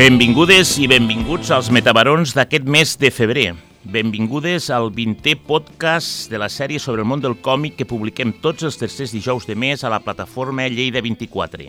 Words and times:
Benvingudes 0.00 0.78
i 0.80 0.86
benvinguts 0.88 1.50
als 1.52 1.66
metabarons 1.68 2.30
d'aquest 2.32 2.64
mes 2.64 2.94
de 2.96 3.10
febrer. 3.12 3.50
Benvingudes 3.84 4.70
al 4.72 4.86
20è 4.96 5.34
podcast 5.44 6.30
de 6.32 6.38
la 6.40 6.46
sèrie 6.48 6.80
sobre 6.80 7.02
el 7.04 7.08
món 7.10 7.20
del 7.20 7.34
còmic 7.44 7.74
que 7.76 7.84
publiquem 7.84 8.30
tots 8.40 8.64
els 8.64 8.78
tercers 8.80 9.12
dijous 9.12 9.44
de 9.44 9.58
mes 9.60 9.84
a 9.84 9.90
la 9.92 9.98
plataforma 10.00 10.64
Lleida 10.72 11.02
24, 11.04 11.66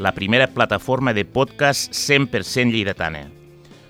la 0.00 0.14
primera 0.16 0.46
plataforma 0.54 1.12
de 1.12 1.26
podcast 1.28 1.92
100% 1.92 2.72
lleidatana. 2.72 3.26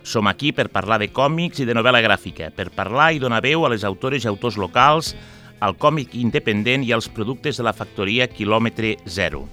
Som 0.02 0.26
aquí 0.26 0.50
per 0.50 0.66
parlar 0.74 0.98
de 0.98 1.12
còmics 1.14 1.62
i 1.62 1.68
de 1.68 1.76
novel·la 1.78 2.00
gràfica, 2.02 2.50
per 2.50 2.72
parlar 2.74 3.12
i 3.14 3.22
donar 3.22 3.38
veu 3.46 3.68
a 3.68 3.70
les 3.70 3.86
autores 3.86 4.26
i 4.26 4.32
autors 4.32 4.58
locals, 4.58 5.12
al 5.60 5.78
còmic 5.78 6.18
independent 6.18 6.82
i 6.82 6.90
als 6.90 7.06
productes 7.06 7.62
de 7.62 7.68
la 7.70 7.76
factoria 7.76 8.26
quilòmetre 8.26 8.96
zero. 9.06 9.44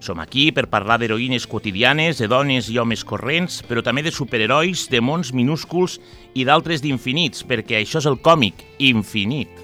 Som 0.00 0.16
aquí 0.18 0.48
per 0.56 0.70
parlar 0.72 0.96
d'heroïnes 0.96 1.44
quotidianes, 1.44 2.16
de 2.16 2.28
dones 2.32 2.70
i 2.72 2.78
homes 2.80 3.04
corrents, 3.04 3.60
però 3.68 3.84
també 3.84 4.00
de 4.00 4.12
superherois, 4.14 4.86
de 4.88 5.02
mons 5.04 5.34
minúsculs 5.36 5.98
i 6.32 6.46
d'altres 6.48 6.80
d'infinits, 6.80 7.44
perquè 7.44 7.82
això 7.82 8.00
és 8.00 8.08
el 8.08 8.16
còmic, 8.24 8.64
infinit. 8.80 9.60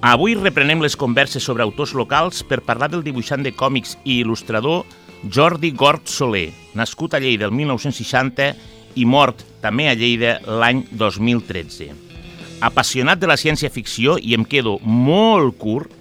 Avui 0.00 0.32
reprenem 0.32 0.80
les 0.80 0.94
converses 0.96 1.44
sobre 1.44 1.62
autors 1.62 1.90
locals 1.92 2.40
per 2.48 2.62
parlar 2.64 2.88
del 2.88 3.02
dibuixant 3.04 3.42
de 3.44 3.52
còmics 3.52 3.98
i 4.02 4.22
il·lustrador 4.22 4.86
Jordi 5.28 5.72
Gort 5.72 6.08
Soler, 6.08 6.50
nascut 6.72 7.12
a 7.12 7.18
Lleida 7.20 7.44
el 7.44 7.52
1960 7.52 8.46
i 8.96 9.04
mort 9.04 9.42
també 9.60 9.90
a 9.90 9.94
Lleida 9.94 10.38
l'any 10.48 10.86
2013. 10.96 11.90
Apassionat 12.64 13.20
de 13.20 13.28
la 13.28 13.36
ciència-ficció, 13.40 14.16
i 14.16 14.32
em 14.36 14.46
quedo 14.48 14.78
molt 14.80 15.58
curt, 15.60 15.92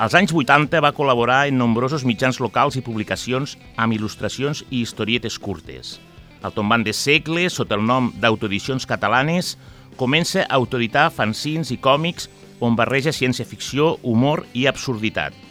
als 0.00 0.16
anys 0.16 0.32
80 0.32 0.80
va 0.80 0.94
col·laborar 0.96 1.44
en 1.50 1.60
nombrosos 1.60 2.06
mitjans 2.08 2.40
locals 2.40 2.80
i 2.80 2.84
publicacions 2.84 3.58
amb 3.76 3.92
il·lustracions 3.92 4.64
i 4.70 4.80
historietes 4.80 5.36
curtes. 5.38 5.98
Al 6.40 6.56
tombant 6.56 6.82
de 6.82 6.96
segle, 6.96 7.44
sota 7.52 7.76
el 7.76 7.84
nom 7.84 8.08
d'Autoedicions 8.16 8.88
Catalanes, 8.88 9.58
comença 10.00 10.46
a 10.46 10.56
autoeditar 10.56 11.10
fanzins 11.12 11.70
i 11.70 11.78
còmics 11.78 12.30
on 12.64 12.76
barreja 12.76 13.12
ciència-ficció, 13.12 13.98
humor 14.02 14.46
i 14.56 14.64
absurditat. 14.66 15.41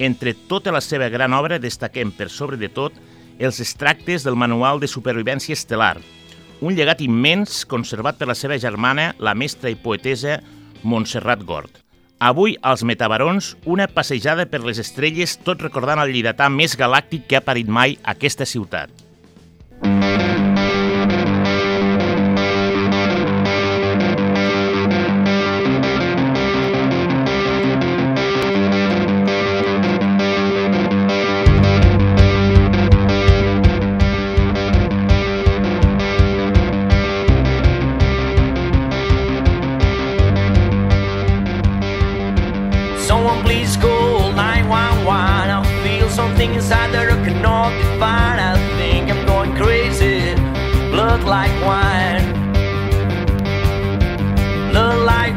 Entre 0.00 0.32
tota 0.32 0.72
la 0.72 0.80
seva 0.80 1.10
gran 1.12 1.34
obra 1.36 1.58
destaquem, 1.60 2.08
per 2.10 2.30
sobre 2.32 2.56
de 2.56 2.70
tot, 2.72 2.94
els 3.38 3.60
extractes 3.60 4.24
del 4.24 4.36
Manual 4.36 4.80
de 4.80 4.88
Supervivència 4.88 5.52
Estel·lar, 5.52 5.98
un 6.64 6.76
llegat 6.76 7.02
immens 7.04 7.66
conservat 7.68 8.16
per 8.16 8.28
la 8.28 8.36
seva 8.36 8.56
germana, 8.60 9.10
la 9.20 9.36
mestra 9.36 9.68
i 9.68 9.76
poetesa 9.76 10.38
Montserrat 10.82 11.44
Gort. 11.44 11.82
Avui, 12.20 12.56
als 12.60 12.84
Metabarons, 12.84 13.54
una 13.64 13.88
passejada 13.88 14.48
per 14.48 14.60
les 14.64 14.80
estrelles, 14.80 15.38
tot 15.44 15.60
recordant 15.64 16.00
el 16.00 16.12
lleidatà 16.16 16.48
més 16.52 16.76
galàctic 16.80 17.28
que 17.28 17.40
ha 17.40 17.44
parit 17.44 17.68
mai 17.68 17.96
aquesta 18.16 18.48
ciutat. 18.48 18.92
Someone 19.80 20.19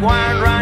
wine 0.03 0.41
running 0.41 0.52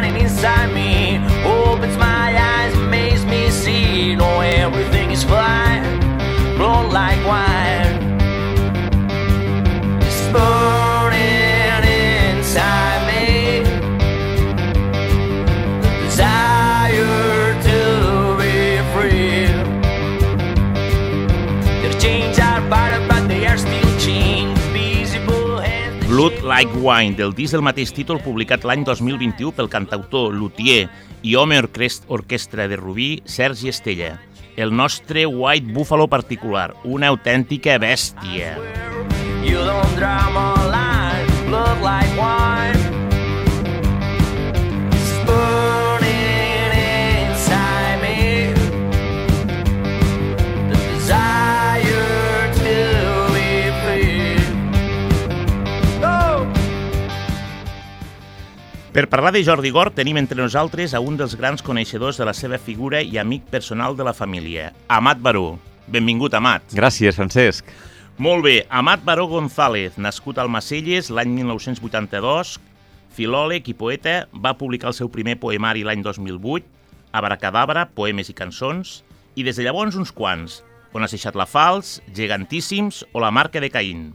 Like 26.51 26.73
Wine, 26.81 27.15
del 27.15 27.31
disc 27.31 27.55
del 27.55 27.61
mateix 27.63 27.93
títol 27.95 28.17
publicat 28.19 28.65
l'any 28.67 28.81
2021 28.83 29.53
pel 29.55 29.69
cantautor, 29.71 30.33
luthier 30.35 30.89
i 31.23 31.37
home 31.39 31.55
orquest 31.61 32.09
orquestra 32.11 32.65
de 32.67 32.75
Rubí, 32.75 33.21
Sergi 33.23 33.71
Estella. 33.71 34.17
El 34.59 34.75
nostre 34.75 35.23
White 35.25 35.71
Buffalo 35.71 36.09
particular, 36.11 36.73
una 36.83 37.07
autèntica 37.07 37.77
bèstia. 37.79 38.57
You 39.47 39.63
don't 39.63 39.95
draw 39.95 40.27
my 40.35 40.51
line, 40.75 41.31
blood 41.47 41.79
like 41.79 42.19
wine. 42.19 42.60
Per 58.91 59.07
parlar 59.07 59.31
de 59.31 59.39
Jordi 59.39 59.69
Gort 59.71 59.95
tenim 59.95 60.17
entre 60.19 60.35
nosaltres 60.35 60.91
a 60.91 60.99
un 60.99 61.15
dels 61.15 61.37
grans 61.39 61.61
coneixedors 61.63 62.17
de 62.19 62.25
la 62.27 62.33
seva 62.35 62.57
figura 62.59 62.99
i 62.99 63.15
amic 63.21 63.45
personal 63.47 63.95
de 63.95 64.03
la 64.03 64.11
família, 64.11 64.73
Amat 64.91 65.21
Baró. 65.23 65.53
Benvingut, 65.87 66.33
Amat. 66.35 66.73
Gràcies, 66.75 67.15
Francesc. 67.15 67.69
Molt 68.19 68.43
bé, 68.43 68.65
Amat 68.67 69.05
Baró 69.07 69.29
González, 69.31 69.95
nascut 69.95 70.41
al 70.43 70.51
Macelles 70.51 71.07
l'any 71.07 71.31
1982, 71.37 72.57
filòleg 73.15 73.69
i 73.71 73.77
poeta, 73.79 74.25
va 74.35 74.57
publicar 74.59 74.91
el 74.91 74.97
seu 74.97 75.07
primer 75.07 75.37
poemari 75.39 75.85
l'any 75.87 76.03
2008, 76.03 76.67
Abracadabra, 77.15 77.85
poemes 77.95 78.27
i 78.27 78.35
cançons, 78.35 79.05
i 79.39 79.47
des 79.47 79.55
de 79.55 79.63
llavors 79.63 79.95
uns 79.95 80.11
quants, 80.11 80.65
on 80.91 81.07
has 81.07 81.15
deixat 81.15 81.39
la 81.39 81.47
Fals, 81.47 82.01
Gegantíssims 82.11 83.05
o 83.13 83.23
La 83.23 83.31
marca 83.31 83.63
de 83.63 83.71
Caín. 83.71 84.09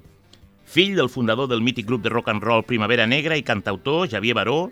Fill 0.76 0.92
del 0.92 1.08
fundador 1.08 1.48
del 1.48 1.62
mític 1.64 1.86
grup 1.88 2.02
de 2.04 2.10
rock 2.10 2.28
and 2.28 2.42
roll 2.44 2.62
Primavera 2.68 3.06
Negra 3.08 3.38
i 3.40 3.42
cantautor 3.42 4.10
Xavier 4.12 4.34
Baró, 4.36 4.66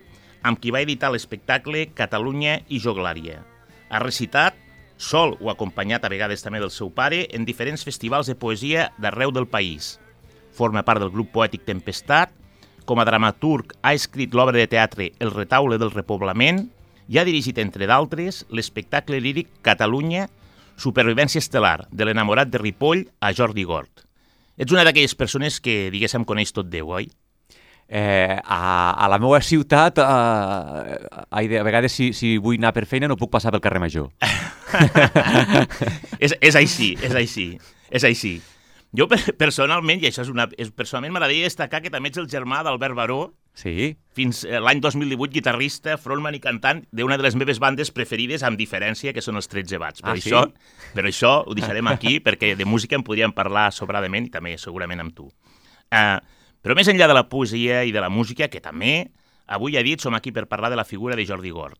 amb 0.44 0.58
qui 0.60 0.68
va 0.74 0.82
editar 0.84 1.08
l'espectacle 1.08 1.86
Catalunya 1.96 2.58
i 2.68 2.76
Joglària. 2.84 3.38
Ha 3.88 4.02
recitat, 4.02 4.58
sol 5.00 5.32
o 5.40 5.48
acompanyat 5.48 6.04
a 6.04 6.12
vegades 6.12 6.44
també 6.44 6.60
del 6.60 6.74
seu 6.76 6.92
pare, 6.92 7.22
en 7.32 7.48
diferents 7.48 7.86
festivals 7.88 8.28
de 8.28 8.36
poesia 8.36 8.90
d'arreu 9.00 9.32
del 9.32 9.48
país. 9.48 9.94
Forma 10.52 10.84
part 10.84 11.00
del 11.00 11.14
grup 11.14 11.32
poètic 11.32 11.64
Tempestat, 11.64 12.36
com 12.84 13.00
a 13.00 13.08
dramaturg 13.08 13.72
ha 13.80 13.96
escrit 13.96 14.36
l'obra 14.36 14.60
de 14.60 14.68
teatre 14.68 15.08
El 15.24 15.32
retaule 15.32 15.80
del 15.80 15.96
repoblament 15.96 16.66
i 17.08 17.16
ha 17.16 17.24
dirigit, 17.24 17.56
entre 17.64 17.88
d'altres, 17.88 18.44
l'espectacle 18.52 19.24
líric 19.24 19.56
Catalunya, 19.64 20.28
Supervivència 20.76 21.40
estel·lar, 21.40 21.86
de 21.88 22.04
l'enamorat 22.04 22.52
de 22.52 22.60
Ripoll 22.60 23.08
a 23.24 23.32
Jordi 23.32 23.64
Gort. 23.64 24.04
Ets 24.56 24.72
una 24.72 24.84
d'aquelles 24.86 25.16
persones 25.18 25.60
que, 25.60 25.90
diguéssim, 25.90 26.24
coneix 26.28 26.52
tot 26.54 26.68
Déu, 26.70 26.92
oi? 26.94 27.08
Eh, 27.88 28.38
a, 28.38 28.60
a 28.96 29.08
la 29.12 29.18
meva 29.20 29.40
ciutat, 29.44 29.98
eh, 30.00 30.04
a, 30.04 31.26
a 31.34 31.64
vegades 31.66 31.92
si, 31.92 32.12
si 32.16 32.36
vull 32.38 32.56
anar 32.60 32.72
per 32.76 32.86
feina 32.88 33.10
no 33.10 33.18
puc 33.20 33.32
passar 33.34 33.52
pel 33.52 33.62
carrer 33.64 33.82
Major. 33.82 34.08
és, 36.24 36.32
és 36.40 36.56
així, 36.56 36.94
és 37.02 37.18
així, 37.18 37.48
és 37.90 38.06
així. 38.08 38.38
Jo 38.94 39.08
per- 39.10 39.34
personalment, 39.42 40.02
i 40.02 40.06
això 40.10 40.22
és 40.22 40.30
una... 40.30 40.46
És, 40.58 40.70
personalment 40.70 41.12
m'agradaria 41.14 41.48
destacar 41.48 41.80
que 41.82 41.90
també 41.90 42.12
ets 42.12 42.20
el 42.22 42.28
germà 42.30 42.62
d'Albert 42.66 42.94
Baró, 42.98 43.22
Sí? 43.54 43.92
fins 44.14 44.40
eh, 44.42 44.58
l'any 44.58 44.80
2018 44.82 45.30
guitarrista, 45.30 45.94
frontman 45.98 46.34
i 46.34 46.40
cantant 46.42 46.80
d'una 46.90 47.14
de 47.18 47.22
les 47.22 47.36
meves 47.38 47.60
bandes 47.62 47.92
preferides, 47.94 48.42
amb 48.42 48.58
diferència, 48.58 49.12
que 49.14 49.22
són 49.22 49.38
els 49.38 49.46
13 49.50 49.78
Bats. 49.78 50.02
Per, 50.02 50.10
Ah, 50.10 50.16
sí? 50.18 50.30
això, 50.32 50.40
per 50.94 51.04
això 51.06 51.34
ho 51.46 51.54
deixarem 51.54 51.86
aquí, 51.92 52.16
perquè 52.26 52.56
de 52.58 52.66
música 52.66 52.98
en 52.98 53.04
podríem 53.06 53.30
parlar 53.34 53.68
sobradament 53.72 54.26
i 54.26 54.32
també 54.34 54.56
segurament 54.58 55.04
amb 55.04 55.14
tu. 55.14 55.28
Uh, 55.94 56.18
però 56.64 56.74
més 56.74 56.90
enllà 56.90 57.06
de 57.06 57.14
la 57.14 57.28
poesia 57.30 57.84
i 57.86 57.92
de 57.94 58.02
la 58.02 58.10
música, 58.10 58.48
que 58.50 58.58
també, 58.62 59.10
avui 59.46 59.74
ja 59.76 59.82
he 59.84 59.86
dit, 59.86 60.02
som 60.02 60.14
aquí 60.18 60.32
per 60.34 60.48
parlar 60.50 60.70
de 60.74 60.78
la 60.80 60.84
figura 60.88 61.14
de 61.14 61.26
Jordi 61.28 61.50
Gort. 61.54 61.78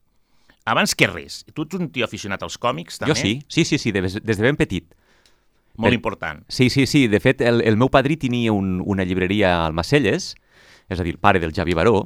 Abans 0.70 0.94
que 0.94 1.08
res, 1.10 1.42
tu 1.54 1.66
ets 1.66 1.74
un 1.76 1.90
tio 1.92 2.06
aficionat 2.06 2.42
als 2.46 2.54
còmics, 2.56 3.00
també? 3.02 3.12
Jo 3.12 3.18
sí, 3.18 3.32
sí, 3.48 3.64
sí, 3.68 3.78
sí, 3.82 3.90
des, 3.92 4.20
des 4.22 4.38
de 4.38 4.42
ben 4.46 4.56
petit. 4.56 4.94
Molt 5.76 5.90
Per- 5.90 5.94
important. 5.96 6.44
Sí, 6.48 6.70
sí, 6.70 6.86
sí. 6.86 7.06
De 7.08 7.20
fet, 7.20 7.40
el, 7.42 7.60
el 7.66 7.76
meu 7.76 7.90
padrí 7.90 8.16
tenia 8.20 8.52
un, 8.54 8.80
una 8.84 9.04
llibreria 9.04 9.64
al 9.64 9.74
Macelles, 9.74 10.34
és 10.88 11.00
a 11.00 11.02
dir, 11.06 11.16
el 11.16 11.20
pare 11.22 11.40
del 11.42 11.54
Javi 11.56 11.74
Baró, 11.74 12.04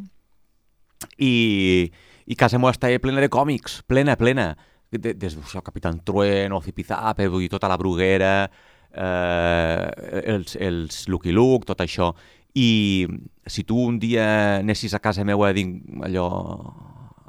i, 1.19 1.91
i 2.27 2.37
casa 2.39 2.59
meva 2.59 2.73
estava 2.75 2.99
plena 3.03 3.21
de 3.23 3.31
còmics, 3.33 3.83
plena, 3.87 4.17
plena. 4.17 4.53
De, 4.89 5.13
des 5.13 5.35
d'això, 5.37 5.61
Capitán 5.61 6.01
Trueno, 6.01 6.63
Zipizape, 6.65 7.27
vull 7.29 7.45
dir, 7.45 7.51
tota 7.53 7.69
la 7.69 7.77
bruguera, 7.77 8.49
eh, 8.89 10.23
els, 10.33 10.57
els 10.57 11.03
Lucky 11.13 11.35
Luke, 11.37 11.69
tot 11.69 11.83
això. 11.85 12.15
I 12.57 13.05
si 13.47 13.65
tu 13.69 13.77
un 13.85 13.99
dia 14.01 14.59
anessis 14.63 14.95
a 14.97 15.03
casa 15.05 15.27
meva 15.29 15.53
dins, 15.53 15.85
allò, 16.09 16.29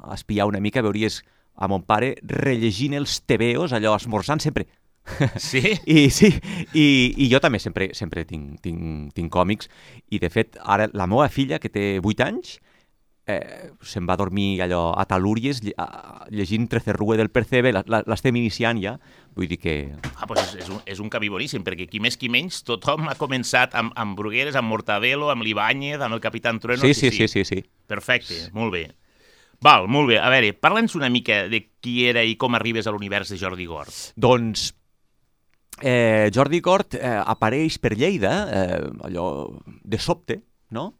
a 0.00 0.16
espiar 0.16 0.48
una 0.48 0.60
mica, 0.64 0.80
veuries 0.80 1.20
a 1.60 1.68
mon 1.68 1.84
pare 1.84 2.14
rellegint 2.24 2.96
els 2.96 3.20
tebeos, 3.28 3.74
allò, 3.76 3.92
esmorzant 4.00 4.40
sempre. 4.40 4.64
Sí? 5.36 5.62
I 5.86 6.08
sí, 6.14 6.32
i, 6.74 6.86
i 7.16 7.28
jo 7.32 7.40
també 7.42 7.60
sempre, 7.62 7.90
sempre 7.96 8.24
tinc, 8.28 8.60
tinc, 8.64 9.12
tinc 9.16 9.32
còmics 9.32 9.70
i 10.10 10.20
de 10.22 10.30
fet 10.32 10.58
ara 10.60 10.90
la 10.92 11.08
meva 11.10 11.28
filla 11.32 11.60
que 11.62 11.72
té 11.72 11.86
8 12.00 12.26
anys 12.26 12.58
eh, 13.30 13.70
se'n 13.82 14.06
va 14.08 14.16
dormir 14.18 14.60
allò 14.64 14.90
a 14.98 15.04
Talúries 15.08 15.62
lle, 15.64 15.74
a, 15.78 16.26
llegint 16.32 16.68
Trecerrue 16.70 17.18
del 17.20 17.30
Percebe, 17.32 17.72
l'estem 17.72 18.38
iniciant 18.40 18.80
ja, 18.82 18.96
vull 19.36 19.50
dir 19.50 19.60
que... 19.62 19.76
Ah, 20.14 20.28
doncs 20.28 20.54
és, 20.54 20.54
és, 20.64 20.70
un, 20.72 20.80
és 20.94 21.02
un 21.02 21.12
camí 21.12 21.30
boníssim, 21.32 21.64
perquè 21.66 21.88
qui 21.90 22.02
més 22.02 22.18
qui 22.20 22.30
menys, 22.32 22.62
tothom 22.66 23.10
ha 23.10 23.16
començat 23.20 23.76
amb, 23.78 23.94
amb 23.98 24.18
Brugueres, 24.18 24.58
amb 24.58 24.72
Mortadelo, 24.72 25.30
amb 25.32 25.46
l'Ibáñez, 25.46 26.00
amb 26.00 26.16
el 26.16 26.24
Capitán 26.24 26.60
Trueno... 26.62 26.82
Sí, 26.82 26.94
sí, 26.94 27.12
sí, 27.14 27.28
sí, 27.28 27.44
sí. 27.46 27.62
Perfecte, 27.90 28.48
molt 28.56 28.74
bé. 28.74 28.88
Val, 29.60 29.90
molt 29.92 30.08
bé. 30.08 30.16
A 30.16 30.30
veure, 30.32 30.54
parla'ns 30.56 30.96
una 30.96 31.10
mica 31.12 31.42
de 31.52 31.66
qui 31.84 32.06
era 32.08 32.22
i 32.24 32.38
com 32.40 32.56
arribes 32.56 32.86
a 32.88 32.94
l'univers 32.94 33.28
de 33.28 33.36
Jordi 33.40 33.66
Gort. 33.68 33.92
Doncs 34.16 34.70
eh, 35.80 36.30
Jordi 36.34 36.60
Gort 36.60 36.94
eh, 36.94 37.16
apareix 37.18 37.78
per 37.80 37.96
Lleida, 37.96 38.34
eh, 38.50 38.90
allò 39.08 39.26
de 39.64 39.98
sobte, 39.98 40.40
no? 40.70 40.94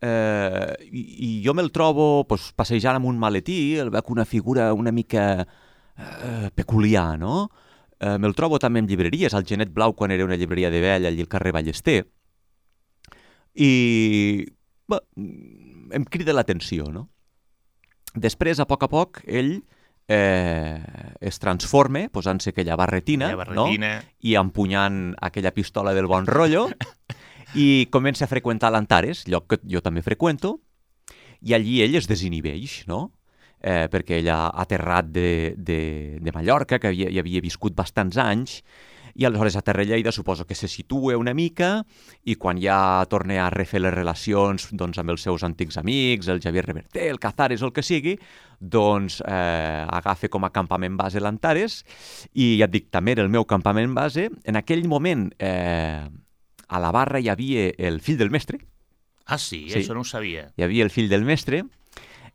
Eh, 0.00 0.74
i, 0.92 1.02
I 1.26 1.30
jo 1.42 1.54
me'l 1.58 1.72
trobo 1.74 2.24
pues, 2.28 2.52
passejant 2.54 3.00
amb 3.00 3.08
un 3.10 3.18
maletí, 3.18 3.78
el 3.82 3.90
veig 3.90 4.12
una 4.14 4.26
figura 4.28 4.70
una 4.76 4.92
mica 4.92 5.24
eh, 5.42 6.50
peculiar, 6.54 7.18
no? 7.18 7.48
Eh, 7.98 8.14
me'l 8.20 8.36
trobo 8.38 8.60
també 8.62 8.84
en 8.84 8.90
llibreries, 8.90 9.34
al 9.34 9.46
Genet 9.48 9.72
Blau 9.74 9.96
quan 9.98 10.14
era 10.14 10.26
una 10.28 10.38
llibreria 10.38 10.70
de 10.70 10.84
vell, 10.84 11.08
allà 11.08 11.26
al 11.26 11.32
carrer 11.32 11.54
Ballester, 11.56 12.04
i 13.58 14.46
bé, 14.88 15.00
em 15.98 16.04
crida 16.06 16.36
l'atenció, 16.36 16.92
no? 16.94 17.08
Després, 18.14 18.60
a 18.60 18.66
poc 18.68 18.86
a 18.86 18.90
poc, 18.92 19.20
ell 19.26 19.58
eh, 20.08 20.80
es 21.20 21.38
transforma 21.38 22.08
posant-se 22.12 22.50
aquella 22.50 22.76
barretina, 22.76 23.28
La 23.28 23.36
barretina... 23.44 23.92
no? 24.00 24.16
i 24.24 24.34
empunyant 24.40 25.12
aquella 25.20 25.52
pistola 25.52 25.92
del 25.94 26.08
bon 26.08 26.26
rotllo 26.26 26.68
i 27.54 27.86
comença 27.92 28.24
a 28.24 28.30
freqüentar 28.30 28.72
l'Antares, 28.72 29.26
lloc 29.28 29.46
que 29.52 29.60
jo 29.68 29.84
també 29.84 30.02
freqüento, 30.02 30.58
i 31.40 31.54
allí 31.54 31.82
ell 31.84 31.94
es 32.00 32.08
desinhibeix, 32.10 32.82
no? 32.90 33.12
Eh, 33.58 33.88
perquè 33.90 34.20
ell 34.20 34.28
ha 34.30 34.48
aterrat 34.54 35.08
de, 35.10 35.54
de, 35.56 36.18
de 36.22 36.34
Mallorca, 36.34 36.78
que 36.78 36.90
havia, 36.92 37.08
hi 37.10 37.18
havia 37.18 37.42
viscut 37.42 37.74
bastants 37.78 38.18
anys, 38.22 38.60
i 39.18 39.24
aleshores 39.26 39.56
a 39.58 39.62
Terra 39.66 39.82
Lleida 39.82 40.12
suposo 40.14 40.44
que 40.46 40.54
se 40.54 40.68
situa 40.70 41.16
una 41.18 41.32
mica 41.34 41.82
i 42.24 42.36
quan 42.38 42.60
ja 42.62 43.02
torna 43.10 43.40
a 43.42 43.50
refer 43.50 43.80
les 43.82 43.92
relacions 43.94 44.68
doncs, 44.78 45.00
amb 45.02 45.10
els 45.10 45.24
seus 45.26 45.42
antics 45.42 45.76
amics, 45.80 46.28
el 46.30 46.38
Javier 46.44 46.62
Reverter, 46.68 47.08
el 47.10 47.18
Cazares 47.18 47.62
o 47.62 47.66
el 47.66 47.72
que 47.74 47.82
sigui, 47.82 48.14
doncs 48.60 49.18
eh, 49.26 49.82
agafa 49.90 50.30
com 50.30 50.46
a 50.46 50.52
campament 50.54 50.94
base 51.00 51.18
l'Antares 51.20 51.80
i 52.34 52.52
ja 52.60 52.68
et 52.70 52.76
dic, 52.76 52.88
també 52.94 53.16
era 53.16 53.26
el 53.26 53.32
meu 53.34 53.44
campament 53.44 53.90
base. 53.98 54.28
En 54.44 54.54
aquell 54.60 54.86
moment 54.88 55.32
eh, 55.38 56.06
a 56.68 56.78
la 56.80 56.92
barra 56.94 57.18
hi 57.18 57.28
havia 57.32 57.72
el 57.76 57.98
fill 58.00 58.18
del 58.22 58.30
mestre, 58.30 58.62
Ah, 59.28 59.36
sí? 59.36 59.66
Sí. 59.68 59.82
Això 59.82 59.92
no 59.92 60.00
ho 60.00 60.08
sabia. 60.08 60.46
hi 60.56 60.62
havia 60.64 60.84
el 60.86 60.88
fill 60.88 61.10
del 61.10 61.26
mestre, 61.28 61.58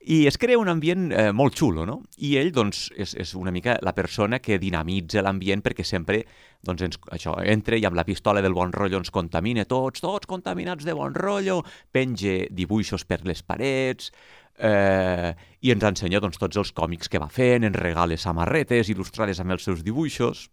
i 0.05 0.25
es 0.27 0.37
crea 0.37 0.59
un 0.59 0.67
ambient 0.67 1.11
eh, 1.11 1.31
molt 1.31 1.55
xulo, 1.55 1.85
no? 1.87 2.01
I 2.27 2.35
ell, 2.41 2.51
doncs, 2.55 2.89
és, 2.99 3.13
és 3.19 3.33
una 3.39 3.53
mica 3.55 3.77
la 3.85 3.93
persona 3.95 4.39
que 4.43 4.59
dinamitza 4.59 5.23
l'ambient 5.23 5.63
perquè 5.63 5.85
sempre, 5.87 6.23
doncs, 6.65 6.83
ens, 6.87 6.99
això, 7.15 7.37
entra 7.39 7.79
i 7.79 7.85
amb 7.87 7.95
la 7.95 8.05
pistola 8.07 8.43
del 8.43 8.55
bon 8.57 8.73
rotllo 8.75 8.99
ens 8.99 9.13
contamina 9.15 9.65
tots, 9.69 10.03
tots 10.03 10.27
contaminats 10.27 10.83
de 10.83 10.95
bon 10.97 11.15
rotllo, 11.15 11.61
penge 11.91 12.49
dibuixos 12.51 13.07
per 13.07 13.21
les 13.27 13.43
parets, 13.47 14.11
eh, 14.59 15.31
i 15.63 15.71
ens 15.71 15.87
ensenya, 15.87 16.19
doncs, 16.23 16.41
tots 16.41 16.59
els 16.59 16.73
còmics 16.75 17.09
que 17.09 17.21
va 17.23 17.31
fent, 17.31 17.63
ens 17.63 17.79
regala 17.79 18.19
samarretes 18.19 18.91
il·lustrades 18.91 19.39
amb 19.39 19.55
els 19.55 19.63
seus 19.69 19.85
dibuixos, 19.87 20.49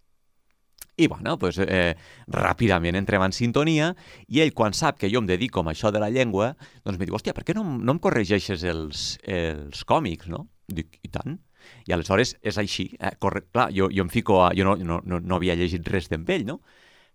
i, 1.00 1.06
bueno, 1.06 1.38
pues, 1.38 1.56
eh, 1.58 1.96
ràpidament 2.28 2.98
entrem 2.98 3.22
en 3.24 3.32
sintonia 3.32 3.94
i 4.28 4.42
ell, 4.44 4.52
quan 4.52 4.74
sap 4.76 4.98
que 5.00 5.08
jo 5.08 5.22
em 5.22 5.28
dedico 5.28 5.62
a 5.62 5.72
això 5.72 5.88
de 5.90 6.02
la 6.02 6.10
llengua, 6.12 6.52
doncs 6.84 6.98
em 6.98 7.06
diu, 7.06 7.16
hòstia, 7.16 7.32
per 7.32 7.44
què 7.48 7.54
no, 7.56 7.64
no 7.64 7.94
em 7.96 8.00
corregeixes 8.02 8.64
els, 8.68 9.14
els 9.24 9.84
còmics, 9.88 10.28
no? 10.28 10.46
Dic, 10.68 10.98
i 11.02 11.08
tant. 11.08 11.38
I 11.88 11.94
aleshores 11.96 12.34
és 12.42 12.58
així. 12.60 12.90
Eh? 13.00 13.14
Corre... 13.18 13.46
Clar, 13.52 13.70
jo, 13.72 13.88
jo 13.92 14.04
em 14.04 14.12
fico 14.12 14.42
a... 14.44 14.50
Jo 14.56 14.66
no, 14.68 14.76
no, 14.76 15.00
no, 15.04 15.20
no 15.20 15.40
havia 15.40 15.56
llegit 15.56 15.88
res 15.88 16.10
d'en 16.12 16.28
ell, 16.28 16.44
no? 16.46 16.60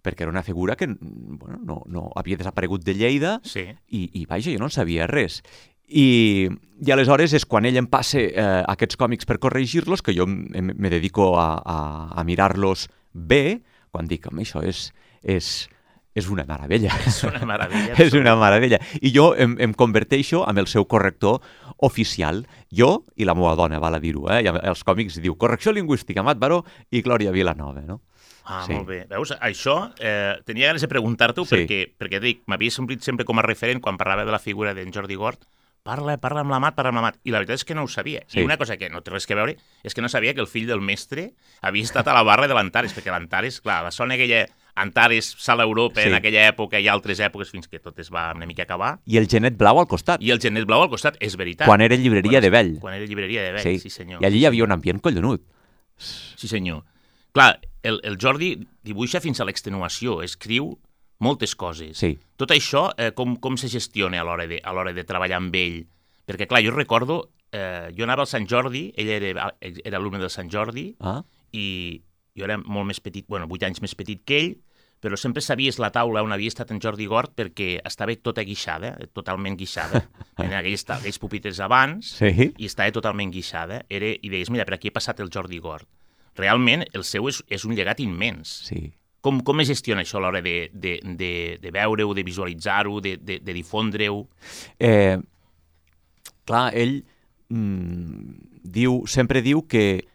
Perquè 0.05 0.25
era 0.25 0.33
una 0.33 0.43
figura 0.45 0.75
que 0.75 0.87
bueno, 0.87 1.59
no, 1.61 1.79
no 1.89 2.09
havia 2.15 2.37
desaparegut 2.37 2.83
de 2.85 2.93
Lleida 2.93 3.39
Sí. 3.45 3.65
i, 3.89 4.03
i 4.21 4.25
vaja, 4.29 4.51
jo 4.53 4.61
no 4.61 4.69
en 4.69 4.73
sabia 4.73 5.07
res. 5.09 5.43
I, 5.85 6.49
i 6.81 6.91
aleshores 6.93 7.33
és 7.37 7.45
quan 7.45 7.65
ell 7.65 7.77
em 7.77 7.87
passa 7.89 8.21
eh, 8.21 8.45
aquests 8.65 8.97
còmics 8.97 9.29
per 9.29 9.37
corregir-los 9.41 10.01
que 10.01 10.13
jo 10.17 10.25
me 10.25 10.89
dedico 10.89 11.35
a, 11.37 11.51
a, 11.61 11.79
a 12.17 12.23
mirar-los 12.25 12.87
bé, 13.15 13.61
quan 13.95 14.09
dic, 14.11 14.27
home, 14.27 14.43
això 14.43 14.59
és, 14.67 14.89
és, 15.23 15.69
és 16.15 16.27
una 16.31 16.43
meravella. 16.47 16.91
És 17.07 17.21
una 17.23 17.41
meravella. 17.47 17.95
és 18.05 18.13
una 18.15 18.35
meravella. 18.39 18.79
I 19.01 19.11
jo 19.15 19.29
em, 19.39 19.55
em 19.63 19.73
converteixo 19.73 20.43
amb 20.47 20.59
el 20.59 20.67
seu 20.67 20.85
corrector 20.91 21.39
oficial. 21.83 22.43
Jo 22.71 23.03
i 23.15 23.25
la 23.27 23.35
meva 23.35 23.55
dona, 23.55 23.79
val 23.79 23.95
a 23.97 24.01
dir-ho, 24.03 24.27
eh? 24.31 24.41
I 24.43 24.51
els 24.51 24.83
còmics 24.87 25.21
diu 25.23 25.35
correcció 25.39 25.71
lingüística, 25.75 26.23
Mat 26.23 26.39
Baró 26.39 26.61
i 26.91 27.01
Glòria 27.03 27.31
Vilanova, 27.35 27.81
no? 27.87 28.01
Ah, 28.45 28.63
Sí. 28.67 28.73
molt 28.75 28.85
bé. 28.87 29.05
Veus, 29.09 29.31
això 29.41 29.91
eh, 29.97 30.35
tenia 30.45 30.67
ganes 30.69 30.83
de 30.83 30.87
preguntar-t'ho 30.87 31.45
Sí. 31.49 31.55
perquè, 31.55 31.79
perquè 31.97 32.19
dic, 32.21 32.43
m'havia 32.45 32.69
sentit 32.69 33.01
sempre 33.01 33.25
com 33.25 33.39
a 33.39 33.41
referent 33.41 33.81
quan 33.81 33.97
parlava 33.97 34.23
de 34.23 34.31
la 34.31 34.37
figura 34.39 34.75
d'en 34.75 34.91
Jordi 34.93 35.15
Gort. 35.17 35.47
Parla, 35.85 36.15
parla 36.17 36.41
amb 36.41 36.49
la 36.49 36.57
Mat, 36.57 36.73
parla 36.73 36.89
amb 36.89 36.97
la 36.97 37.01
Mat. 37.05 37.17
I 37.29 37.29
la 37.29 37.37
veritat 37.43 37.59
és 37.59 37.63
que 37.69 37.75
no 37.77 37.83
ho 37.85 37.87
sabia. 37.87 38.23
Sí. 38.25 38.39
I 38.39 38.43
una 38.43 38.57
cosa 38.57 38.73
que 38.81 38.87
no 38.89 39.03
té 39.05 39.11
res 39.13 39.27
que 39.29 39.35
veure 39.37 39.53
és 39.85 39.93
que 39.93 40.01
no 40.01 40.09
sabia 40.09 40.33
que 40.33 40.41
el 40.41 40.47
fill 40.49 40.65
del 40.65 40.81
mestre 40.81 41.27
havia 41.61 41.85
estat 41.85 42.07
a 42.09 42.15
la 42.17 42.23
barra 42.25 42.47
de 42.49 42.55
l'Antares, 42.57 42.95
perquè 42.95 43.13
l'Antares, 43.13 43.59
clar, 43.61 43.83
la 43.85 43.91
zona 43.93 44.17
aquella 44.17 44.47
Antares, 44.81 45.29
Sala 45.37 45.61
Europa, 45.63 46.01
Sí. 46.01 46.07
en 46.09 46.15
aquella 46.17 46.47
època 46.49 46.81
i 46.81 46.87
altres 46.89 47.21
èpoques 47.21 47.51
fins 47.53 47.67
que 47.69 47.77
tot 47.79 47.99
es 48.01 48.09
va 48.11 48.31
una 48.35 48.47
mica 48.49 48.63
acabar, 48.65 48.97
I 49.05 49.17
el 49.21 49.27
genet 49.29 49.55
blau 49.61 49.77
al 49.79 49.85
costat, 49.87 50.19
i 50.25 50.31
el 50.31 50.41
Genet 50.41 50.65
Blau 50.65 50.81
al 50.81 50.89
costat, 50.89 51.15
és 51.21 51.37
veritat. 51.37 51.67
quan 51.67 51.79
era 51.81 51.95
llibreria 51.95 52.39
Quan- 52.39 52.41
de 52.41 52.49
vell. 52.49 52.79
Quan 52.81 52.95
era 52.95 53.05
llibreria 53.05 53.43
de 53.43 53.51
vell, 53.53 53.79
sí, 53.79 53.89
senyor. 53.91 54.23
I 54.23 54.25
allí 54.25 54.39
hi 54.39 54.45
havia 54.47 54.63
un 54.65 54.71
ambient 54.71 54.99
collonut. 54.99 55.45
Sí, 55.97 56.47
senyor. 56.47 56.83
Clar, 57.31 57.59
el, 57.83 58.01
el 58.03 58.17
Jordi 58.19 58.67
dibuixa 58.81 59.21
fins 59.21 59.39
a 59.39 59.45
l'extenuació, 59.45 60.23
escriu 60.23 60.79
moltes 61.25 61.55
coses. 61.59 61.97
Sí. 61.99 62.13
Tot 62.39 62.53
això, 62.55 62.87
eh, 63.01 63.11
com, 63.17 63.35
com 63.41 63.57
se 63.57 63.69
gestiona 63.71 64.21
a 64.21 64.25
l'hora 64.27 64.45
de, 64.47 64.61
a 64.63 64.73
l'hora 64.75 64.93
de 64.95 65.03
treballar 65.07 65.41
amb 65.41 65.55
ell? 65.59 65.81
Perquè, 66.25 66.47
clar, 66.49 66.61
jo 66.65 66.71
recordo, 66.73 67.19
eh, 67.51 67.89
jo 67.97 68.05
anava 68.07 68.23
al 68.25 68.29
Sant 68.31 68.45
Jordi, 68.49 68.87
ell 68.97 69.09
era, 69.17 69.49
era 69.61 69.97
alumne 69.99 70.21
del 70.23 70.31
Sant 70.33 70.49
Jordi, 70.53 70.91
Ah? 70.99 71.19
i 71.55 72.01
jo 72.35 72.43
era 72.47 72.57
molt 72.59 72.87
més 72.89 72.99
petit, 72.99 73.25
bueno, 73.31 73.45
8 73.49 73.67
anys 73.69 73.81
més 73.83 73.93
petit 73.95 74.23
que 74.27 74.39
ell, 74.41 74.55
però 75.05 75.15
sempre 75.19 75.43
sabies 75.43 75.77
la 75.77 75.91
taula 75.93 76.23
on 76.25 76.33
havia 76.33 76.49
estat 76.49 76.71
en 76.73 76.79
Jordi 76.81 77.05
Gort 77.05 77.35
perquè 77.37 77.75
estava 77.85 78.15
tota 78.17 78.41
guixada, 78.47 78.95
totalment 79.13 79.55
guixada. 79.59 80.01
Tenia 80.39 80.59
aquells, 80.63 80.83
aquells 80.89 81.19
pupitres 81.21 81.59
abans 81.61 82.15
Sí? 82.17 82.49
i 82.57 82.65
estava 82.65 82.91
totalment 82.95 83.29
guixada. 83.31 83.83
Era, 83.89 84.09
I 84.17 84.31
deies, 84.33 84.49
mira, 84.49 84.65
per 84.65 84.79
aquí 84.79 84.89
ha 84.89 84.95
passat 84.97 85.19
el 85.21 85.29
Jordi 85.31 85.59
Gort. 85.61 85.85
Realment, 86.39 86.83
el 86.97 87.05
seu 87.07 87.29
és, 87.29 87.43
és 87.47 87.63
un 87.69 87.75
llegat 87.77 88.01
immens. 88.03 88.49
Sí. 88.67 88.81
Com, 89.25 89.41
com 89.45 89.63
es 89.63 89.71
gestiona 89.73 90.03
això 90.05 90.19
a 90.19 90.25
l'hora 90.25 90.43
de, 90.45 90.69
de, 90.69 90.99
de, 91.17 91.31
de 91.61 91.73
veure-ho, 91.73 92.13
de 92.13 92.25
visualitzar-ho, 92.27 92.99
de, 93.01 93.15
de, 93.17 93.39
de 93.41 93.55
difondre-ho? 93.57 94.19
Eh, 94.77 95.17
clar, 96.45 96.67
ell 96.77 96.99
mm, 97.49 98.61
diu, 98.77 99.01
sempre 99.09 99.41
diu 99.45 99.65
que 99.65 100.05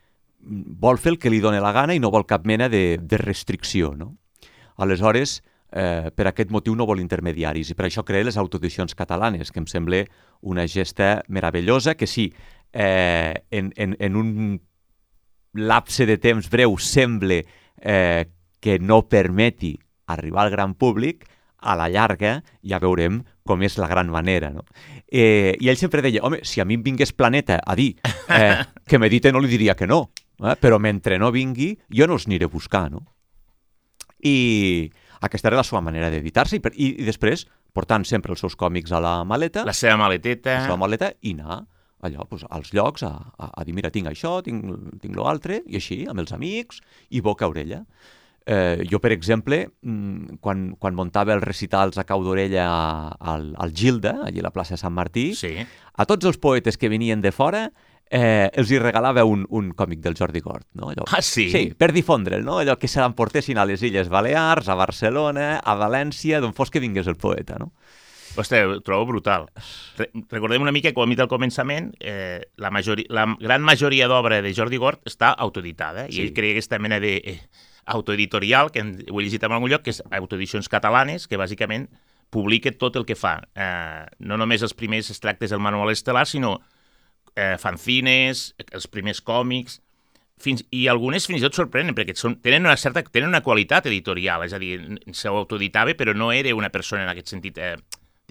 vol 0.41 0.99
fer 0.99 1.15
el 1.15 1.19
que 1.21 1.31
li 1.33 1.43
dóna 1.43 1.61
la 1.61 1.75
gana 1.77 1.95
i 1.95 2.01
no 2.01 2.13
vol 2.15 2.27
cap 2.29 2.47
mena 2.49 2.71
de, 2.73 2.99
de 3.03 3.19
restricció, 3.21 3.93
no? 3.99 4.15
Aleshores, 4.81 5.41
eh, 5.73 6.11
per 6.15 6.31
aquest 6.31 6.51
motiu 6.51 6.75
no 6.77 6.87
vol 6.89 7.03
intermediaris 7.03 7.71
i 7.71 7.77
per 7.77 7.87
això 7.89 8.05
crea 8.07 8.25
les 8.27 8.39
autoedicions 8.41 8.97
catalanes, 8.97 9.53
que 9.53 9.61
em 9.61 9.69
sembla 9.69 10.05
una 10.41 10.67
gesta 10.67 11.21
meravellosa, 11.29 11.95
que 11.95 12.07
sí, 12.07 12.31
eh, 12.73 13.35
en, 13.51 13.73
en, 13.77 13.97
en 13.99 14.17
un 14.17 14.61
lapse 15.55 16.07
de 16.07 16.17
temps 16.19 16.49
breu 16.51 16.77
sembla 16.79 17.43
eh, 17.83 18.25
que 18.61 18.79
no 18.79 19.03
permeti 19.09 19.79
arribar 20.07 20.45
al 20.45 20.55
gran 20.55 20.75
públic, 20.75 21.27
a 21.61 21.77
la 21.77 21.91
llarga 21.93 22.41
ja 22.65 22.81
veurem 22.81 23.21
com 23.45 23.63
és 23.67 23.77
la 23.77 23.89
gran 23.91 24.09
manera, 24.09 24.49
no? 24.55 24.65
Eh, 25.07 25.57
I 25.61 25.69
ell 25.69 25.77
sempre 25.77 26.01
deia, 26.01 26.23
home, 26.25 26.41
si 26.47 26.61
a 26.61 26.65
mi 26.65 26.79
em 26.79 26.85
vingués 26.87 27.13
Planeta 27.13 27.59
a 27.61 27.77
dir 27.77 27.97
eh, 28.33 28.57
que 28.89 28.99
m'edite 28.99 29.33
no 29.33 29.43
li 29.43 29.51
diria 29.51 29.77
que 29.77 29.89
no, 29.91 30.07
eh? 30.41 30.57
però 30.57 30.79
mentre 30.81 31.19
no 31.19 31.33
vingui 31.35 31.75
jo 31.93 32.07
no 32.09 32.17
els 32.17 32.29
aniré 32.31 32.49
a 32.49 32.53
buscar, 32.53 32.89
no? 32.93 33.05
i 34.23 34.91
aquesta 35.25 35.49
era 35.49 35.61
la 35.61 35.65
seva 35.67 35.83
manera 35.85 36.11
d'editar-se 36.13 36.59
i, 36.59 36.63
i, 36.77 36.89
i 37.03 37.09
després 37.09 37.47
portant 37.77 38.05
sempre 38.09 38.35
els 38.35 38.41
seus 38.43 38.57
còmics 38.59 38.93
a 38.93 39.01
la 39.03 39.19
maleta, 39.25 39.65
La 39.69 39.77
seva 39.77 39.99
maleteta... 40.01 40.57
la 40.59 40.65
seva 40.69 40.81
maleta 40.81 41.13
i 41.21 41.35
anar 41.37 41.61
allò, 42.01 42.25
doncs, 42.31 42.47
als 42.49 42.73
llocs 42.73 43.05
a, 43.05 43.13
a, 43.37 43.51
a 43.61 43.65
dir, 43.67 43.75
mira, 43.77 43.91
tinc 43.93 44.09
això, 44.09 44.39
tinc, 44.45 44.65
tinc 45.03 45.19
l'altre, 45.19 45.61
i 45.69 45.77
així, 45.77 45.99
amb 46.09 46.23
els 46.23 46.33
amics, 46.33 46.81
i 47.13 47.21
boca 47.21 47.45
a 47.45 47.51
orella. 47.53 47.83
Eh, 48.47 48.85
jo, 48.91 48.99
per 49.01 49.13
exemple, 49.13 49.69
mm, 49.83 50.39
quan, 50.41 50.75
quan 50.81 50.95
muntava 50.97 51.35
els 51.37 51.45
recitals 51.45 51.99
a 51.99 52.05
cau 52.09 52.23
d'orella 52.25 52.65
al, 53.21 53.55
al 53.57 53.73
Gilda, 53.77 54.17
allí 54.27 54.41
a 54.41 54.47
la 54.49 54.51
plaça 54.51 54.75
de 54.75 54.79
Sant 54.81 54.95
Martí, 54.97 55.35
Sí. 55.37 55.55
a 55.95 56.07
tots 56.07 56.25
els 56.27 56.39
poetes 56.39 56.77
que 56.79 56.89
venien 56.89 57.21
de 57.21 57.31
fora 57.33 57.71
eh, 58.11 58.51
els 58.55 58.71
hi 58.73 58.79
regalava 58.81 59.23
un, 59.25 59.45
un 59.51 59.71
còmic 59.73 60.01
del 60.01 60.17
Jordi 60.19 60.41
Gort. 60.41 60.67
No? 60.75 60.89
Allò, 60.91 61.05
Ah, 61.13 61.23
sí? 61.23 61.49
Sí, 61.53 61.75
per 61.79 61.93
difondre'l, 61.93 62.43
no? 62.43 62.59
allò 62.59 62.77
que 62.77 62.89
se 62.89 62.99
l'emportessin 63.01 63.59
a 63.59 63.65
les 63.69 63.83
Illes 63.87 64.09
Balears, 64.09 64.67
a 64.69 64.75
Barcelona, 64.75 65.61
a 65.63 65.77
València, 65.79 66.41
d'on 66.41 66.53
fos 66.57 66.71
que 66.71 66.81
vingués 66.83 67.07
el 67.07 67.17
poeta. 67.17 67.57
No? 67.61 67.71
Ostres, 68.37 68.65
ho 68.67 68.81
trobo 68.81 69.07
brutal. 69.13 69.47
Re 69.99 70.09
recordem 70.31 70.63
una 70.63 70.73
mica, 70.73 70.93
com 70.95 71.05
hem 71.07 71.11
dit 71.15 71.21
al 71.23 71.29
començament, 71.31 71.93
eh, 72.01 72.41
la, 72.57 72.71
majori 72.71 73.05
la 73.11 73.27
gran 73.39 73.63
majoria 73.63 74.09
d'obra 74.09 74.41
de 74.43 74.53
Jordi 74.55 74.79
Gort 74.79 75.03
està 75.07 75.31
autoeditada, 75.37 76.09
Sí. 76.09 76.19
i 76.19 76.27
ell 76.27 76.33
crea 76.35 76.53
aquesta 76.57 76.79
mena 76.79 76.99
de 77.03 77.17
eh, 77.25 77.41
autoeditorial, 77.87 78.71
que 78.71 78.83
ho 78.83 79.21
he 79.21 79.25
llegit 79.25 79.45
en 79.45 79.53
algun 79.57 79.71
lloc, 79.71 79.85
que 79.87 79.95
és 79.95 80.03
Autoedicions 80.11 80.69
Catalanes, 80.69 81.27
que 81.29 81.41
bàsicament 81.41 81.89
publica 82.31 82.71
tot 82.73 82.97
el 82.97 83.07
que 83.07 83.19
fa. 83.19 83.41
Eh, 83.55 84.07
no 84.21 84.39
només 84.39 84.63
els 84.63 84.75
primers 84.75 85.11
extractes 85.11 85.51
del 85.51 85.63
manual 85.63 85.91
estel·lar, 85.93 86.27
sinó 86.31 86.59
eh, 87.35 87.57
fanzines, 87.59 88.51
els 88.71 88.87
primers 88.91 89.21
còmics, 89.21 89.81
fins, 90.41 90.65
i 90.73 90.87
algunes 90.89 91.27
fins 91.29 91.43
i 91.43 91.47
tot 91.47 91.59
sorprenen, 91.59 91.95
perquè 91.97 92.15
són, 92.17 92.39
tenen, 92.43 92.67
una 92.69 92.77
certa, 92.81 93.03
tenen 93.03 93.29
una 93.29 93.43
qualitat 93.45 93.91
editorial, 93.91 94.47
és 94.47 94.55
a 94.57 94.61
dir, 94.63 94.77
s'autoeditava, 95.13 95.97
però 95.99 96.15
no 96.17 96.31
era 96.33 96.55
una 96.57 96.71
persona 96.73 97.05
en 97.05 97.13
aquest 97.13 97.35
sentit, 97.35 97.59
eh, 97.59 97.75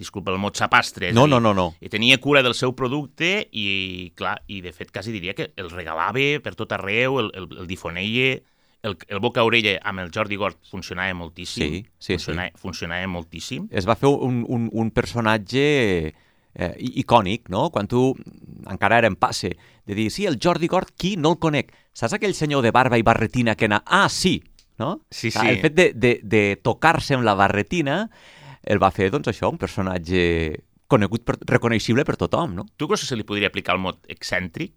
disculpa 0.00 0.32
el 0.32 0.40
mot 0.40 0.56
sapastre, 0.56 1.12
No, 1.12 1.26
dir, 1.26 1.34
no, 1.34 1.40
no, 1.40 1.52
no. 1.54 1.74
i 1.80 1.90
tenia 1.92 2.18
cura 2.18 2.42
del 2.42 2.56
seu 2.56 2.72
producte 2.74 3.48
i, 3.52 4.12
clar, 4.16 4.38
i 4.48 4.62
de 4.64 4.72
fet 4.72 4.90
quasi 4.90 5.12
diria 5.12 5.36
que 5.36 5.52
el 5.60 5.68
regalava 5.70 6.24
per 6.42 6.54
tot 6.56 6.72
arreu, 6.72 7.20
el, 7.20 7.30
el, 7.36 7.50
el 7.60 7.68
difoneia, 7.68 8.40
el, 8.82 8.96
el 9.08 9.20
boca 9.20 9.42
a 9.42 9.44
orella 9.44 9.76
amb 9.86 10.02
el 10.04 10.10
Jordi 10.14 10.38
Gort 10.40 10.58
funcionava 10.70 11.14
moltíssim. 11.14 11.80
Sí, 11.80 11.84
sí, 11.98 12.16
funcionava, 12.16 12.56
funcionava 12.60 13.08
moltíssim. 13.12 13.68
Es 13.70 13.88
va 13.88 13.96
fer 13.98 14.10
un, 14.10 14.42
un, 14.48 14.68
un 14.72 14.90
personatge 14.94 15.64
eh, 16.54 16.72
icònic, 17.02 17.50
no? 17.52 17.68
Quan 17.74 17.88
tu 17.90 18.14
encara 18.70 19.00
era 19.02 19.10
en 19.10 19.18
passe, 19.20 19.54
de 19.86 19.98
dir, 19.98 20.10
sí, 20.10 20.26
el 20.26 20.38
Jordi 20.42 20.68
Gort, 20.70 20.94
qui 20.96 21.16
no 21.16 21.34
el 21.34 21.40
conec? 21.42 21.74
Saps 21.96 22.16
aquell 22.16 22.34
senyor 22.36 22.64
de 22.64 22.72
barba 22.74 22.98
i 23.00 23.06
barretina 23.06 23.56
que 23.56 23.68
anava... 23.70 23.84
Ah, 23.86 24.08
sí! 24.08 24.38
No? 24.80 25.02
Sí, 25.12 25.28
sí. 25.30 25.44
El 25.44 25.60
fet 25.60 25.74
de, 25.76 25.90
de, 25.92 26.12
de 26.24 26.44
tocar-se 26.64 27.12
amb 27.18 27.26
la 27.26 27.34
barretina 27.36 28.06
el 28.64 28.80
va 28.80 28.88
fer, 28.92 29.10
doncs, 29.12 29.28
això, 29.28 29.50
un 29.52 29.58
personatge 29.60 30.22
conegut, 30.90 31.24
per, 31.28 31.36
reconeixible 31.48 32.04
per 32.08 32.16
tothom, 32.20 32.54
no? 32.56 32.66
Tu 32.76 32.88
creus 32.88 33.04
que 33.04 33.10
se 33.10 33.18
li 33.18 33.26
podria 33.28 33.50
aplicar 33.52 33.76
el 33.76 33.82
mot 33.84 34.00
excèntric? 34.08 34.72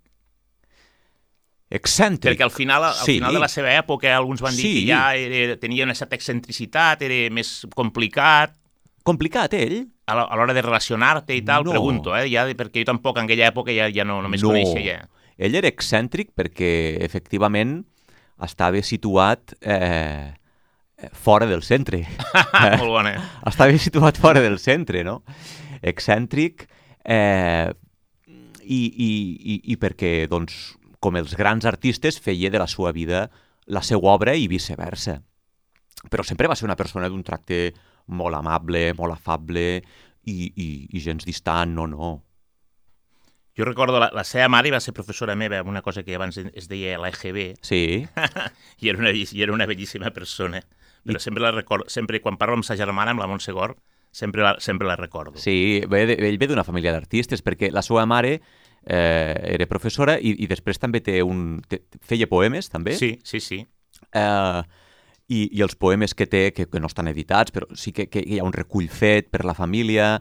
Excèntric. 1.69 2.33
Perquè 2.35 2.43
al 2.43 2.51
final, 2.51 2.83
al 2.83 2.93
Sí. 2.95 3.15
final 3.17 3.33
de 3.33 3.39
la 3.39 3.47
seva 3.47 3.71
època 3.73 4.15
alguns 4.15 4.41
van 4.41 4.55
dir 4.55 4.61
Sí. 4.61 4.73
que 4.81 4.87
ja 4.91 5.15
era, 5.15 5.57
tenia 5.57 5.85
una 5.85 5.95
certa 5.95 6.15
excentricitat, 6.15 7.01
era 7.01 7.33
més 7.33 7.65
complicat, 7.73 8.55
Complicat, 9.03 9.53
ell? 9.53 9.89
a 10.07 10.15
l'hora 10.35 10.53
de 10.53 10.61
relacionar-te 10.61 11.35
i 11.35 11.41
tal, 11.41 11.65
No. 11.65 11.71
pregunto, 11.71 12.15
eh? 12.15 12.29
Ja, 12.31 12.45
perquè 12.47 12.79
jo 12.79 12.85
tampoc 12.85 13.17
en 13.17 13.25
aquella 13.25 13.51
època 13.51 13.71
ja, 13.75 13.89
ja 13.89 14.05
no 14.05 14.21
només 14.21 14.41
no. 14.41 14.49
coneixia 14.49 14.81
ja. 14.83 15.09
Ell 15.37 15.55
era 15.55 15.67
excèntric 15.67 16.29
perquè, 16.35 17.01
efectivament, 17.03 17.85
estava 18.41 18.81
situat 18.81 19.55
eh, 19.61 20.33
fora 21.11 21.45
del 21.45 21.63
centre. 21.63 22.05
Molt 22.79 22.87
bona. 22.91 23.13
estava 23.45 23.75
situat 23.77 24.17
fora 24.17 24.39
del 24.39 24.59
centre, 24.59 25.03
no? 25.03 25.23
Excèntric, 25.81 26.67
eh, 27.03 27.73
i, 28.63 28.79
i, 28.87 29.09
i, 29.55 29.61
i 29.73 29.77
perquè, 29.77 30.27
doncs, 30.31 30.77
com 31.03 31.19
els 31.19 31.35
grans 31.35 31.67
artistes, 31.67 32.21
feia 32.23 32.51
de 32.53 32.61
la 32.61 32.69
seva 32.71 32.93
vida 32.95 33.27
la 33.65 33.83
seva 33.83 34.13
obra 34.15 34.35
i 34.35 34.47
viceversa. 34.51 35.19
Però 36.11 36.23
sempre 36.27 36.49
va 36.51 36.55
ser 36.55 36.67
una 36.67 36.79
persona 36.79 37.09
d'un 37.11 37.23
tracte 37.23 37.73
molt 38.07 38.35
amable, 38.35 38.91
molt 38.97 39.15
afable 39.15 39.65
i, 39.79 40.35
i, 40.49 40.67
i 40.91 41.03
gens 41.03 41.23
distant, 41.27 41.71
no, 41.75 41.87
no. 41.87 42.13
Jo 43.53 43.67
recordo 43.67 43.99
la, 44.01 44.09
la 44.15 44.23
seva 44.25 44.49
mare 44.49 44.71
va 44.73 44.81
ser 44.81 44.95
professora 44.97 45.35
meva 45.37 45.61
una 45.61 45.83
cosa 45.85 46.01
que 46.03 46.15
abans 46.17 46.39
es 46.41 46.67
deia 46.71 46.97
l'EGB 46.97 47.59
Sí, 47.61 48.01
i 48.81 48.89
era 48.89 48.97
una, 48.97 49.11
i 49.13 49.43
era 49.45 49.53
una 49.53 49.67
bellíssima 49.69 50.09
persona. 50.11 50.63
Però 51.03 51.19
sempre 51.19 51.43
la 51.43 51.51
recordo, 51.51 51.85
sempre 51.91 52.21
quan 52.23 52.39
parlo 52.39 52.55
amb 52.57 52.65
sa 52.65 52.79
germana, 52.79 53.11
amb 53.11 53.21
la 53.21 53.27
Montse 53.27 53.51
Gort, 53.53 53.77
sempre 54.13 54.41
la, 54.41 54.55
sempre 54.59 54.87
la 54.87 54.95
recordo. 54.95 55.37
Sí, 55.37 55.83
ve 55.89 56.05
de, 56.07 56.17
ell 56.29 56.39
ve 56.39 56.47
d'una 56.47 56.63
família 56.63 56.93
d'artistes, 56.95 57.43
perquè 57.43 57.69
la 57.73 57.83
seva 57.85 58.05
mare 58.09 58.37
eh, 58.85 59.35
era 59.55 59.65
professora 59.67 60.17
i, 60.19 60.35
i 60.43 60.47
després 60.47 60.79
també 60.79 61.01
té 61.01 61.21
un... 61.23 61.61
Té, 61.67 61.81
feia 62.01 62.27
poemes, 62.27 62.69
també. 62.69 62.95
sí, 62.99 63.19
sí. 63.23 63.39
sí. 63.39 63.61
Eh, 64.13 64.63
i, 65.33 65.45
I 65.57 65.61
els 65.63 65.75
poemes 65.79 66.13
que 66.13 66.27
té, 66.27 66.51
que, 66.53 66.65
que 66.69 66.79
no 66.83 66.87
estan 66.91 67.07
editats, 67.07 67.51
però 67.55 67.65
sí 67.79 67.93
que, 67.95 68.09
que 68.11 68.21
hi 68.25 68.39
ha 68.39 68.43
un 68.43 68.53
recull 68.53 68.89
fet 68.91 69.29
per 69.31 69.45
la 69.47 69.53
família, 69.55 70.17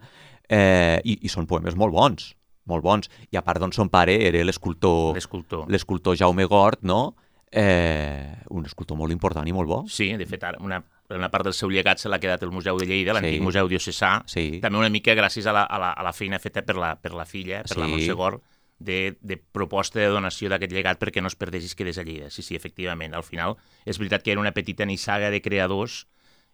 eh, 0.48 1.00
i, 1.04 1.18
i 1.26 1.28
són 1.28 1.46
poemes 1.50 1.74
molt 1.76 1.92
bons, 1.92 2.30
molt 2.70 2.84
bons. 2.86 3.10
I 3.34 3.36
a 3.36 3.42
part, 3.42 3.58
doncs, 3.60 3.76
son 3.76 3.90
pare 3.90 4.14
era 4.28 4.44
l'escultor 4.46 5.14
L'escultor. 5.18 5.66
l'escultor 5.68 6.16
Jaume 6.16 6.46
Gort, 6.46 6.82
no? 6.86 7.16
Eh, 7.52 8.32
un 8.50 8.64
escultor 8.64 8.96
molt 8.96 9.12
important 9.12 9.44
i 9.46 9.52
molt 9.52 9.68
bo. 9.68 9.82
Sí, 9.90 10.06
de 10.16 10.24
fet, 10.24 10.44
ara 10.48 10.56
una, 10.64 10.78
una 11.12 11.28
part 11.28 11.44
del 11.50 11.52
seu 11.52 11.68
llegat 11.68 12.00
se 12.00 12.08
l'ha 12.08 12.20
quedat 12.22 12.40
el 12.46 12.52
Museu 12.54 12.78
de 12.80 12.86
Lleida, 12.88 13.12
l'antic 13.12 13.36
Sí. 13.36 13.42
Museu 13.44 13.68
Diocesà, 13.68 14.22
Sí. 14.26 14.60
també 14.62 14.78
una 14.80 14.88
mica 14.88 15.12
gràcies 15.18 15.44
a 15.46 15.52
la, 15.52 15.66
a 15.68 15.78
la, 15.82 15.90
a 15.92 16.02
la 16.06 16.12
feina 16.16 16.38
feta 16.40 16.62
per 16.64 16.76
la, 16.80 16.94
per 16.96 17.12
la 17.12 17.26
filla, 17.28 17.60
per 17.68 17.76
la 17.76 17.84
Sí. 17.86 17.90
Montse 17.92 18.12
Gort, 18.16 18.40
de, 18.82 19.16
de 19.20 19.36
proposta 19.38 20.00
de 20.00 20.06
donació 20.12 20.50
d'aquest 20.52 20.72
llegat 20.72 21.00
perquè 21.00 21.22
no 21.22 21.30
es 21.30 21.36
perdés 21.36 21.64
i 21.64 21.70
es 21.70 21.74
quedés 21.78 21.98
a 21.98 22.04
Lleida. 22.04 22.30
Sí, 22.30 22.42
sí, 22.42 22.56
efectivament. 22.56 23.14
Al 23.14 23.22
final, 23.24 23.56
és 23.86 23.98
veritat 23.98 24.22
que 24.22 24.32
era 24.32 24.40
una 24.40 24.52
petita 24.52 24.84
nissaga 24.84 25.30
de 25.30 25.40
creadors. 25.42 26.06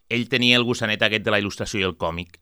Ell 0.09 0.27
tenia 0.29 0.57
el 0.57 0.63
gossanet 0.65 1.01
aquest 1.05 1.25
de 1.25 1.31
la 1.31 1.39
il·lustració 1.41 1.81
i 1.81 1.87
el 1.89 1.97
còmic. 1.97 2.39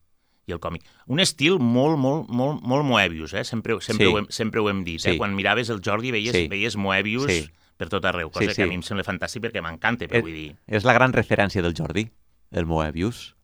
I 0.48 0.54
el 0.56 0.60
còmic. 0.64 0.84
Un 1.12 1.20
estil 1.20 1.58
molt, 1.60 1.98
molt, 2.00 2.30
molt, 2.30 2.62
molt 2.64 2.86
Moebius, 2.88 3.34
eh? 3.34 3.44
Sempre, 3.44 3.76
sempre, 3.82 4.06
Sí. 4.06 4.12
ho, 4.14 4.18
hem, 4.20 4.28
sempre 4.30 4.62
ho 4.62 4.70
hem 4.70 4.84
dit. 4.86 5.02
Eh? 5.06 5.12
Sí. 5.12 5.18
Quan 5.18 5.36
miraves 5.36 5.70
el 5.70 5.82
Jordi 5.84 6.12
veies, 6.12 6.32
Sí. 6.36 6.48
veies 6.48 6.78
Moebius 6.78 7.26
Sí. 7.28 7.50
per 7.76 7.90
tot 7.90 8.06
arreu, 8.06 8.30
cosa 8.32 8.44
Sí, 8.46 8.48
que 8.48 8.54
sí. 8.56 8.62
a 8.62 8.68
mi 8.68 8.76
em 8.76 8.82
sembla 8.82 9.04
fantàstic 9.04 9.44
perquè 9.44 9.62
m'encanta, 9.62 10.08
però 10.08 10.20
Eh, 10.20 10.22
vull 10.22 10.32
dir... 10.34 10.56
És 10.68 10.86
la 10.86 10.94
gran 10.94 11.12
referència 11.12 11.62
del 11.62 11.74
Jordi, 11.76 12.10
el 12.52 12.66
Moebius. 12.66 13.36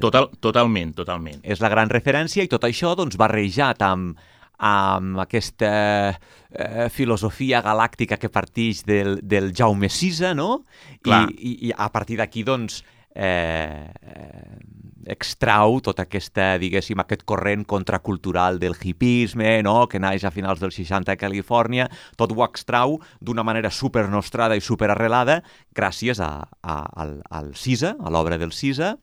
Total, 0.00 0.28
totalment, 0.40 0.92
totalment. 0.94 1.40
és 1.44 1.60
la 1.60 1.68
gran 1.68 1.88
referència 1.88 2.42
i 2.42 2.48
tot 2.48 2.64
això 2.64 2.94
doncs, 2.96 3.16
barrejat 3.16 3.80
amb, 3.82 4.18
amb 4.58 5.18
aquesta 5.24 5.70
eh, 6.14 6.88
filosofia 6.90 7.62
galàctica 7.64 8.18
que 8.20 8.30
partix 8.30 8.84
del, 8.86 9.18
del 9.22 9.52
Jaume 9.56 9.90
Sisa, 9.90 10.34
no? 10.34 10.64
Clar. 11.02 11.26
I, 11.30 11.34
i, 11.34 11.54
I 11.68 11.74
a 11.76 11.90
partir 11.92 12.20
d'aquí, 12.20 12.44
doncs, 12.46 12.82
eh, 13.14 13.90
eh, 14.02 14.58
extrau 15.06 15.78
tota 15.84 16.06
aquesta, 16.06 16.54
diguéssim, 16.58 16.98
aquest 17.00 17.24
corrent 17.28 17.64
contracultural 17.68 18.58
del 18.58 18.76
hipisme, 18.80 19.62
no?, 19.62 19.86
que 19.88 20.00
naix 20.00 20.24
a 20.24 20.32
finals 20.34 20.62
dels 20.62 20.78
60 20.80 21.12
a 21.12 21.18
Califòrnia, 21.20 21.88
tot 22.16 22.32
ho 22.32 22.44
extrau 22.46 22.98
d'una 23.20 23.44
manera 23.44 23.70
supernostrada 23.70 24.56
i 24.56 24.64
superarrelada 24.64 25.42
gràcies 25.76 26.20
a, 26.24 26.32
a, 26.62 26.78
al, 27.02 27.18
al 27.30 27.54
Sisa, 27.54 27.94
a 28.00 28.12
l'obra 28.12 28.40
del 28.40 28.52
Sisa, 28.52 28.94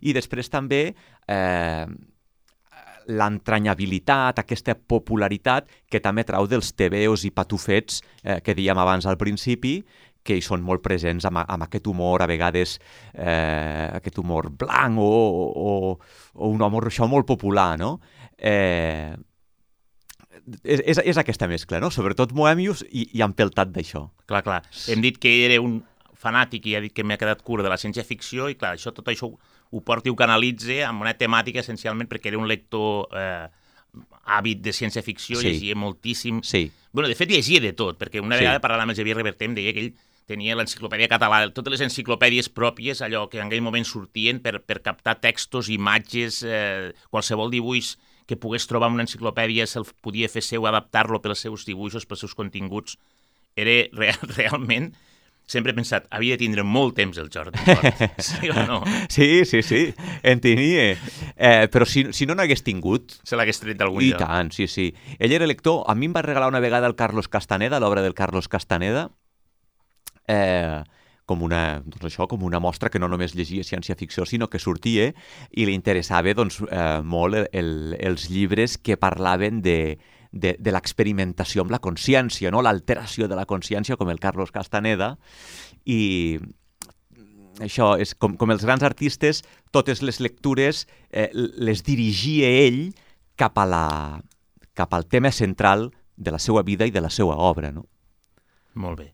i 0.00 0.16
després 0.16 0.50
també 0.50 0.82
eh, 1.28 1.86
l'entranyabilitat, 3.08 4.42
aquesta 4.42 4.74
popularitat 4.74 5.68
que 5.90 6.00
també 6.02 6.24
trau 6.28 6.46
dels 6.50 6.72
tebeos 6.76 7.24
i 7.24 7.32
patufets 7.34 8.02
eh, 8.22 8.40
que 8.44 8.54
dèiem 8.54 8.78
abans 8.78 9.06
al 9.06 9.18
principi, 9.20 9.80
que 10.22 10.36
hi 10.36 10.44
són 10.44 10.60
molt 10.64 10.82
presents 10.84 11.24
amb, 11.28 11.40
amb 11.40 11.64
aquest 11.64 11.88
humor, 11.88 12.22
a 12.22 12.28
vegades 12.28 12.76
eh, 13.14 13.88
aquest 13.96 14.20
humor 14.20 14.50
blanc 14.60 15.00
o, 15.00 15.08
o, 15.08 15.72
o 16.34 16.50
un 16.52 16.62
humor 16.62 16.90
això 16.90 17.08
molt 17.08 17.26
popular, 17.28 17.72
no? 17.80 17.94
Eh, 18.36 19.16
és, 20.64 20.80
és, 20.80 21.00
és 21.12 21.20
aquesta 21.20 21.48
mescla, 21.48 21.80
no? 21.80 21.90
Sobretot 21.94 22.34
Moemius 22.36 22.84
i, 22.90 23.08
i 23.16 23.24
empeltat 23.24 23.72
d'això. 23.72 24.06
Clar, 24.28 24.44
clar. 24.46 24.60
Hem 24.92 25.04
dit 25.04 25.18
que 25.20 25.32
era 25.46 25.60
un 25.62 25.80
fanàtic 26.20 26.68
i 26.68 26.76
ha 26.76 26.82
dit 26.84 26.92
que 26.92 27.04
m'ha 27.06 27.18
quedat 27.20 27.40
curt 27.46 27.64
de 27.64 27.72
la 27.72 27.80
ciència-ficció 27.80 28.50
i 28.52 28.58
clar, 28.60 28.74
això, 28.76 28.92
tot 28.96 29.08
això 29.08 29.30
ho, 29.70 29.76
ho 29.76 29.80
porta 29.86 30.08
i 30.08 30.12
ho 30.12 30.16
canalitza 30.16 30.86
amb 30.88 31.02
una 31.02 31.14
temàtica 31.14 31.60
essencialment 31.60 32.08
perquè 32.10 32.26
era 32.32 32.38
un 32.38 32.48
lector 32.48 33.08
eh, 33.16 33.48
àvid 34.26 34.60
de 34.62 34.72
ciència-ficció, 34.72 35.40
Sí. 35.40 35.48
llegia 35.48 35.74
moltíssim. 35.74 36.42
Sí, 36.42 36.70
bueno, 36.92 37.08
de 37.08 37.14
fet, 37.14 37.30
llegia 37.30 37.60
de 37.60 37.72
tot, 37.72 37.98
perquè 37.98 38.20
una 38.22 38.36
Sí. 38.36 38.44
vegada 38.44 38.60
parlant 38.60 38.82
amb 38.82 38.90
el 38.90 38.96
Xavier 38.96 39.16
Reverter 39.16 39.48
em 39.48 39.54
deia 39.54 39.72
que 39.72 39.80
ell 39.80 39.94
tenia 40.30 40.54
l'enciclopèdia 40.54 41.08
catalana, 41.08 41.52
totes 41.52 41.72
les 41.72 41.80
enciclopèdies 41.80 42.48
pròpies, 42.54 43.00
allò 43.02 43.28
que 43.28 43.40
en 43.40 43.46
aquell 43.48 43.62
moment 43.62 43.84
sortien 43.84 44.38
per, 44.38 44.60
per 44.62 44.80
captar 44.80 45.18
textos, 45.20 45.68
imatges, 45.68 46.44
eh, 46.46 46.92
qualsevol 47.10 47.50
dibuix 47.50 47.96
que 48.28 48.36
pogués 48.36 48.68
trobar 48.70 48.88
en 48.88 48.94
una 48.94 49.02
enciclopèdia 49.02 49.66
se'l 49.66 49.86
podia 50.00 50.28
fer 50.28 50.42
seu, 50.42 50.66
adaptar-lo 50.68 51.18
pels 51.20 51.40
seus 51.40 51.64
dibuixos, 51.66 52.06
pels 52.06 52.20
seus 52.20 52.34
continguts. 52.34 52.96
Era 53.56 53.88
real, 53.92 54.18
realment... 54.36 54.94
sempre 55.50 55.72
he 55.72 55.76
pensat, 55.76 56.06
havia 56.14 56.36
de 56.36 56.44
tindre 56.44 56.62
molt 56.62 56.94
temps 56.98 57.18
el 57.18 57.30
Jordi 57.34 57.58
Fort, 57.66 58.04
sí 58.28 58.52
o 58.52 58.66
no? 58.68 58.80
Sí, 59.10 59.44
sí, 59.48 59.64
sí, 59.66 59.82
en 60.22 60.42
tenia. 60.44 60.92
Eh, 61.34 61.66
però 61.72 61.88
si, 61.88 62.06
si 62.14 62.28
no 62.28 62.36
n'hagués 62.38 62.62
tingut... 62.66 63.18
Se 63.26 63.38
l'hagués 63.38 63.58
tret 63.62 63.80
d'algun 63.80 64.04
I 64.06 64.12
lloc. 64.12 64.22
tant, 64.22 64.52
sí, 64.54 64.68
sí. 64.70 64.90
Ell 65.18 65.34
era 65.34 65.48
lector, 65.50 65.82
a 65.90 65.96
mi 65.98 66.06
em 66.06 66.14
va 66.14 66.22
regalar 66.26 66.52
una 66.52 66.62
vegada 66.62 66.86
el 66.86 66.94
Carlos 66.98 67.28
Castaneda, 67.28 67.82
l'obra 67.82 68.04
del 68.06 68.14
Carlos 68.14 68.46
Castaneda, 68.48 69.08
eh, 70.30 70.80
com 71.30 71.42
una, 71.46 71.80
doncs 71.86 72.08
això, 72.10 72.26
com 72.30 72.42
una 72.46 72.62
mostra 72.62 72.90
que 72.90 73.02
no 73.02 73.08
només 73.10 73.34
llegia 73.38 73.66
ciència-ficció, 73.66 74.26
sinó 74.26 74.48
que 74.50 74.62
sortia 74.62 75.10
i 75.50 75.66
li 75.66 75.74
interessava 75.78 76.34
doncs, 76.34 76.60
eh, 76.66 77.02
molt 77.02 77.50
el, 77.50 77.96
els 77.98 78.30
llibres 78.30 78.78
que 78.78 78.98
parlaven 78.98 79.62
de, 79.66 79.98
de, 80.30 80.54
de 80.58 80.72
l'experimentació 80.72 81.64
amb 81.64 81.74
la 81.74 81.80
consciència, 81.82 82.50
no? 82.50 82.62
l'alteració 82.62 83.28
de 83.28 83.38
la 83.38 83.46
consciència, 83.50 83.98
com 83.98 84.10
el 84.10 84.20
Carlos 84.22 84.52
Castaneda, 84.54 85.16
i 85.84 86.38
això 87.60 87.92
és 88.00 88.14
com, 88.14 88.36
com 88.40 88.52
els 88.54 88.64
grans 88.64 88.84
artistes, 88.86 89.42
totes 89.74 90.02
les 90.02 90.20
lectures 90.22 90.86
eh, 91.10 91.28
les 91.34 91.82
dirigia 91.84 92.48
ell 92.64 92.82
cap, 93.40 93.58
a 93.58 93.66
la, 93.68 93.86
cap 94.74 94.94
al 94.94 95.06
tema 95.10 95.32
central 95.34 95.90
de 96.16 96.32
la 96.32 96.38
seva 96.38 96.62
vida 96.62 96.86
i 96.86 96.94
de 96.94 97.02
la 97.02 97.10
seva 97.10 97.36
obra. 97.36 97.72
No? 97.72 97.86
Molt 98.74 99.00
bé. 99.00 99.10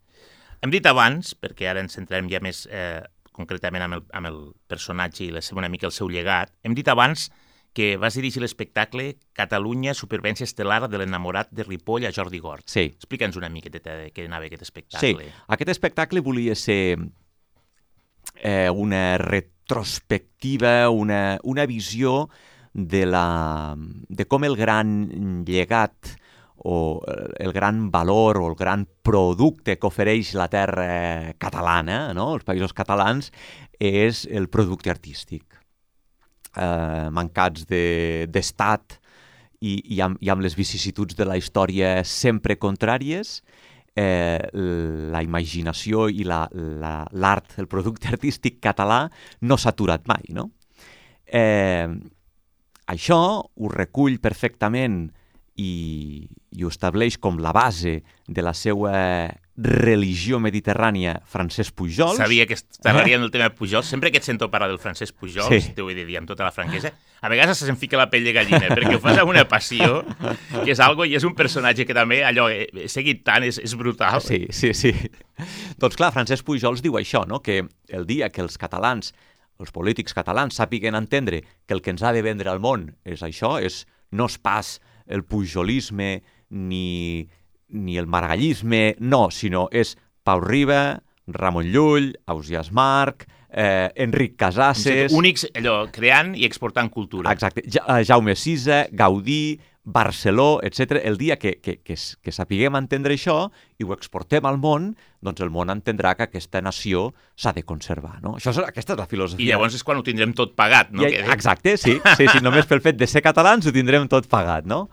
Hem 0.62 0.72
dit 0.72 0.86
abans, 0.88 1.34
perquè 1.38 1.68
ara 1.70 1.82
ens 1.84 1.96
centrarem 1.96 2.28
ja 2.32 2.40
més 2.42 2.64
eh, 2.70 3.02
concretament 3.36 3.84
amb 3.84 3.98
el, 3.98 4.06
amb 4.16 4.30
el 4.30 4.38
personatge 4.68 5.26
i 5.26 5.32
la 5.32 5.42
una 5.54 5.70
mica 5.72 5.86
el 5.86 5.94
seu 5.94 6.08
llegat, 6.10 6.52
hem 6.64 6.74
dit 6.74 6.88
abans 6.88 7.28
que 7.28 7.44
vas 8.00 8.16
dirigir 8.16 8.40
l'espectacle 8.42 9.10
Catalunya, 9.36 9.94
supervivència 9.94 10.48
estel·lar 10.48 10.86
de 10.88 11.00
l'enamorat 11.00 11.52
de 11.52 11.66
Ripoll 11.66 12.08
a 12.08 12.12
Jordi 12.14 12.40
Gort. 12.40 12.66
Sí, 12.72 12.88
Explica'ns 12.88 13.36
una 13.36 13.50
miqueta 13.52 13.82
de 13.84 14.10
què 14.14 14.26
anava 14.26 14.48
aquest 14.48 14.64
sí. 14.64 14.70
espectacle. 14.70 15.30
Aquest 15.56 15.72
espectacle 15.76 16.24
volia 16.24 16.56
ser 16.56 16.96
eh, 18.40 18.70
una 18.70 19.18
retrospectiva, 19.18 20.88
una, 20.90 21.38
una 21.44 21.66
visió 21.66 22.28
de, 22.72 23.06
la, 23.06 23.76
de 23.76 24.26
com 24.28 24.44
el 24.44 24.56
gran 24.56 25.44
llegat 25.48 26.16
o 26.56 27.02
eh, 27.06 27.28
el 27.44 27.52
gran 27.52 27.90
valor 27.90 28.38
o 28.38 28.48
el 28.50 28.56
gran 28.56 28.86
producte 29.02 29.78
que 29.78 29.88
ofereix 29.88 30.34
la 30.34 30.48
terra 30.52 31.34
catalana, 31.38 32.12
no? 32.16 32.32
els 32.36 32.44
països 32.44 32.76
catalans, 32.76 33.32
és 33.78 34.26
el 34.30 34.50
producte 34.52 34.92
artístic. 34.92 35.65
Eh, 36.56 37.08
mancats 37.12 37.66
de- 37.68 38.26
d'estat 38.32 38.94
de, 38.96 39.00
i, 39.60 39.76
i, 39.96 40.00
amb, 40.04 40.18
i 40.20 40.30
amb 40.32 40.44
les 40.44 40.56
vicissituds 40.56 41.16
de 41.16 41.24
la 41.28 41.36
història 41.40 42.02
sempre 42.04 42.56
contràries, 42.60 43.40
eh, 43.96 44.40
la 45.12 45.22
imaginació 45.24 46.08
i 46.12 46.24
la- 46.28 46.48
la- 46.52 47.06
l'art, 47.12 47.54
la, 47.56 47.62
el 47.64 47.68
producte 47.68 48.08
artístic 48.14 48.60
català 48.60 49.06
no 49.42 49.56
s'ha 49.56 49.72
aturat 49.72 50.04
mai, 50.08 50.24
no? 50.36 50.50
Eh, 51.26 51.88
això 52.86 53.18
ho 53.42 53.68
recull 53.72 54.20
perfectament 54.22 55.06
i, 55.56 56.28
i 56.52 56.62
ho 56.64 56.68
estableix 56.68 57.16
com 57.18 57.40
la 57.42 57.52
base 57.56 58.02
de 58.28 58.44
la 58.44 58.52
seva 58.54 58.92
religió 59.56 60.38
mediterrània 60.38 61.22
Francesc 61.24 61.72
Pujols. 61.74 62.18
Sabia 62.18 62.44
que 62.46 62.56
parlaríem 62.84 63.22
del 63.22 63.30
tema 63.32 63.48
Pujol. 63.56 63.82
Sempre 63.84 64.10
que 64.12 64.18
et 64.20 64.24
sento 64.26 64.50
parlar 64.50 64.68
del 64.68 64.78
Francesc 64.78 65.14
Pujol, 65.16 65.48
Sí. 65.48 65.72
t'ho 65.74 65.88
he 65.90 65.94
de 65.94 66.04
dir 66.04 66.18
amb 66.18 66.28
tota 66.28 66.44
la 66.44 66.52
franquesa, 66.52 66.92
a 67.22 67.28
vegades 67.32 67.56
se'm 67.58 67.76
fica 67.76 67.96
la 67.96 68.10
pell 68.10 68.24
de 68.24 68.34
gallina, 68.36 68.68
perquè 68.68 68.94
ho 68.96 69.00
fas 69.00 69.16
amb 69.18 69.30
una 69.32 69.46
passió, 69.48 70.04
que 70.62 70.70
és 70.72 70.80
algo, 70.80 71.06
i 71.06 71.14
és 71.16 71.24
un 71.24 71.34
personatge 71.34 71.86
que 71.86 71.94
també, 71.96 72.22
allò, 72.24 72.50
he, 72.52 72.68
he 72.84 72.88
seguit 72.88 73.24
tant, 73.24 73.42
és, 73.48 73.56
és 73.58 73.74
brutal. 73.74 74.20
Sí, 74.20 74.46
sí, 74.50 74.74
sí. 74.74 74.92
Doncs 75.80 75.96
clar, 75.96 76.12
Francesc 76.12 76.44
Pujols 76.44 76.82
diu 76.84 76.92
això, 77.00 77.24
no? 77.26 77.40
que 77.40 77.62
el 77.88 78.04
dia 78.06 78.28
que 78.28 78.42
els 78.44 78.58
catalans, 78.58 79.14
els 79.58 79.72
polítics 79.72 80.12
catalans, 80.12 80.54
sàpiguen 80.60 80.94
entendre 80.94 81.40
que 81.64 81.72
el 81.72 81.80
que 81.80 81.90
ens 81.96 82.02
ha 82.02 82.12
de 82.12 82.20
vendre 82.20 82.50
al 82.52 82.60
món 82.60 82.90
és 83.04 83.22
això, 83.24 83.56
és 83.62 83.86
no 84.12 84.26
és 84.28 84.36
pas 84.36 84.82
el 85.06 85.24
pujolisme 85.24 86.22
ni, 86.50 87.28
ni 87.68 87.98
el 87.98 88.06
margallisme, 88.06 88.96
no, 89.00 89.28
sinó 89.30 89.66
és 89.72 89.96
Pau 90.26 90.40
Riba, 90.42 91.00
Ramon 91.26 91.66
Llull, 91.72 92.12
Ausiàs 92.30 92.70
Marc, 92.74 93.26
eh, 93.50 93.90
Enric 93.96 94.36
Casases... 94.38 95.14
Únics, 95.16 95.46
allò, 95.58 95.86
creant 95.92 96.34
i 96.38 96.46
exportant 96.46 96.90
cultura. 96.92 97.32
Exacte. 97.34 97.64
Ja, 97.66 97.82
eh, 97.96 98.04
Jaume 98.06 98.36
Sisa, 98.38 98.84
Gaudí, 98.92 99.58
Barceló, 99.88 100.58
etc. 100.66 100.98
El 101.04 101.16
dia 101.16 101.36
que, 101.38 101.60
que, 101.62 101.76
que, 101.78 101.94
que 101.94 102.32
sapiguem 102.34 102.74
entendre 102.74 103.14
això 103.14 103.52
i 103.78 103.84
ho 103.86 103.92
exportem 103.94 104.44
al 104.50 104.56
món, 104.58 104.88
doncs 105.22 105.40
el 105.44 105.52
món 105.54 105.70
entendrà 105.70 106.16
que 106.18 106.24
aquesta 106.26 106.58
nació 106.60 107.12
s'ha 107.38 107.52
de 107.54 107.62
conservar. 107.62 108.16
No? 108.24 108.32
Això 108.40 108.50
és, 108.50 108.58
aquesta 108.66 108.96
és 108.96 108.98
la 108.98 109.06
filosofia. 109.06 109.44
I 109.46 109.52
llavors 109.52 109.76
és 109.78 109.84
quan 109.86 110.00
ho 110.00 110.02
tindrem 110.02 110.32
tot 110.34 110.56
pagat, 110.58 110.90
no? 110.90 111.06
I, 111.06 111.14
exacte, 111.30 111.76
sí, 111.78 111.94
sí, 112.18 112.26
sí. 112.26 112.42
Només 112.42 112.66
pel 112.66 112.82
fet 112.82 112.98
de 112.98 113.06
ser 113.06 113.22
catalans 113.22 113.68
ho 113.70 113.72
tindrem 113.74 114.08
tot 114.10 114.26
pagat, 114.32 114.66
no? 114.66 114.88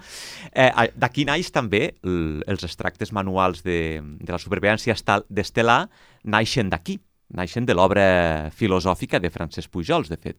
Eh, 0.54 0.70
D'aquí 0.94 1.26
naix 1.26 1.50
també 1.52 1.96
l- 2.06 2.46
els 2.46 2.62
extractes 2.70 3.10
manuals 3.18 3.64
de, 3.66 3.98
de 4.22 4.32
la 4.32 4.38
supervivència 4.40 4.94
d'Estelà 5.28 5.80
naixen 6.24 6.70
d'aquí, 6.70 7.00
naixen 7.34 7.66
de 7.66 7.74
l'obra 7.74 8.52
filosòfica 8.54 9.18
de 9.20 9.34
Francesc 9.34 9.74
Pujols, 9.74 10.14
de 10.14 10.22
fet. 10.22 10.38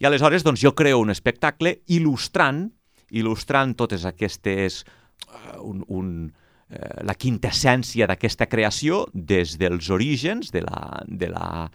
I 0.00 0.04
aleshores 0.08 0.42
doncs, 0.44 0.60
jo 0.64 0.72
creo 0.76 0.98
un 1.00 1.12
espectacle 1.12 1.78
il·lustrant 1.92 2.70
il·lustrant 3.10 3.76
totes 3.78 4.06
aquestes... 4.08 4.84
Uh, 5.26 5.58
un, 5.64 5.78
un, 5.88 6.08
uh, 6.28 6.96
la 7.08 7.14
quintessència 7.16 8.06
d'aquesta 8.06 8.46
creació 8.52 9.06
des 9.14 9.56
dels 9.58 9.88
orígens 9.90 10.52
de 10.52 10.60
la, 10.66 11.02
de 11.08 11.30
la 11.32 11.70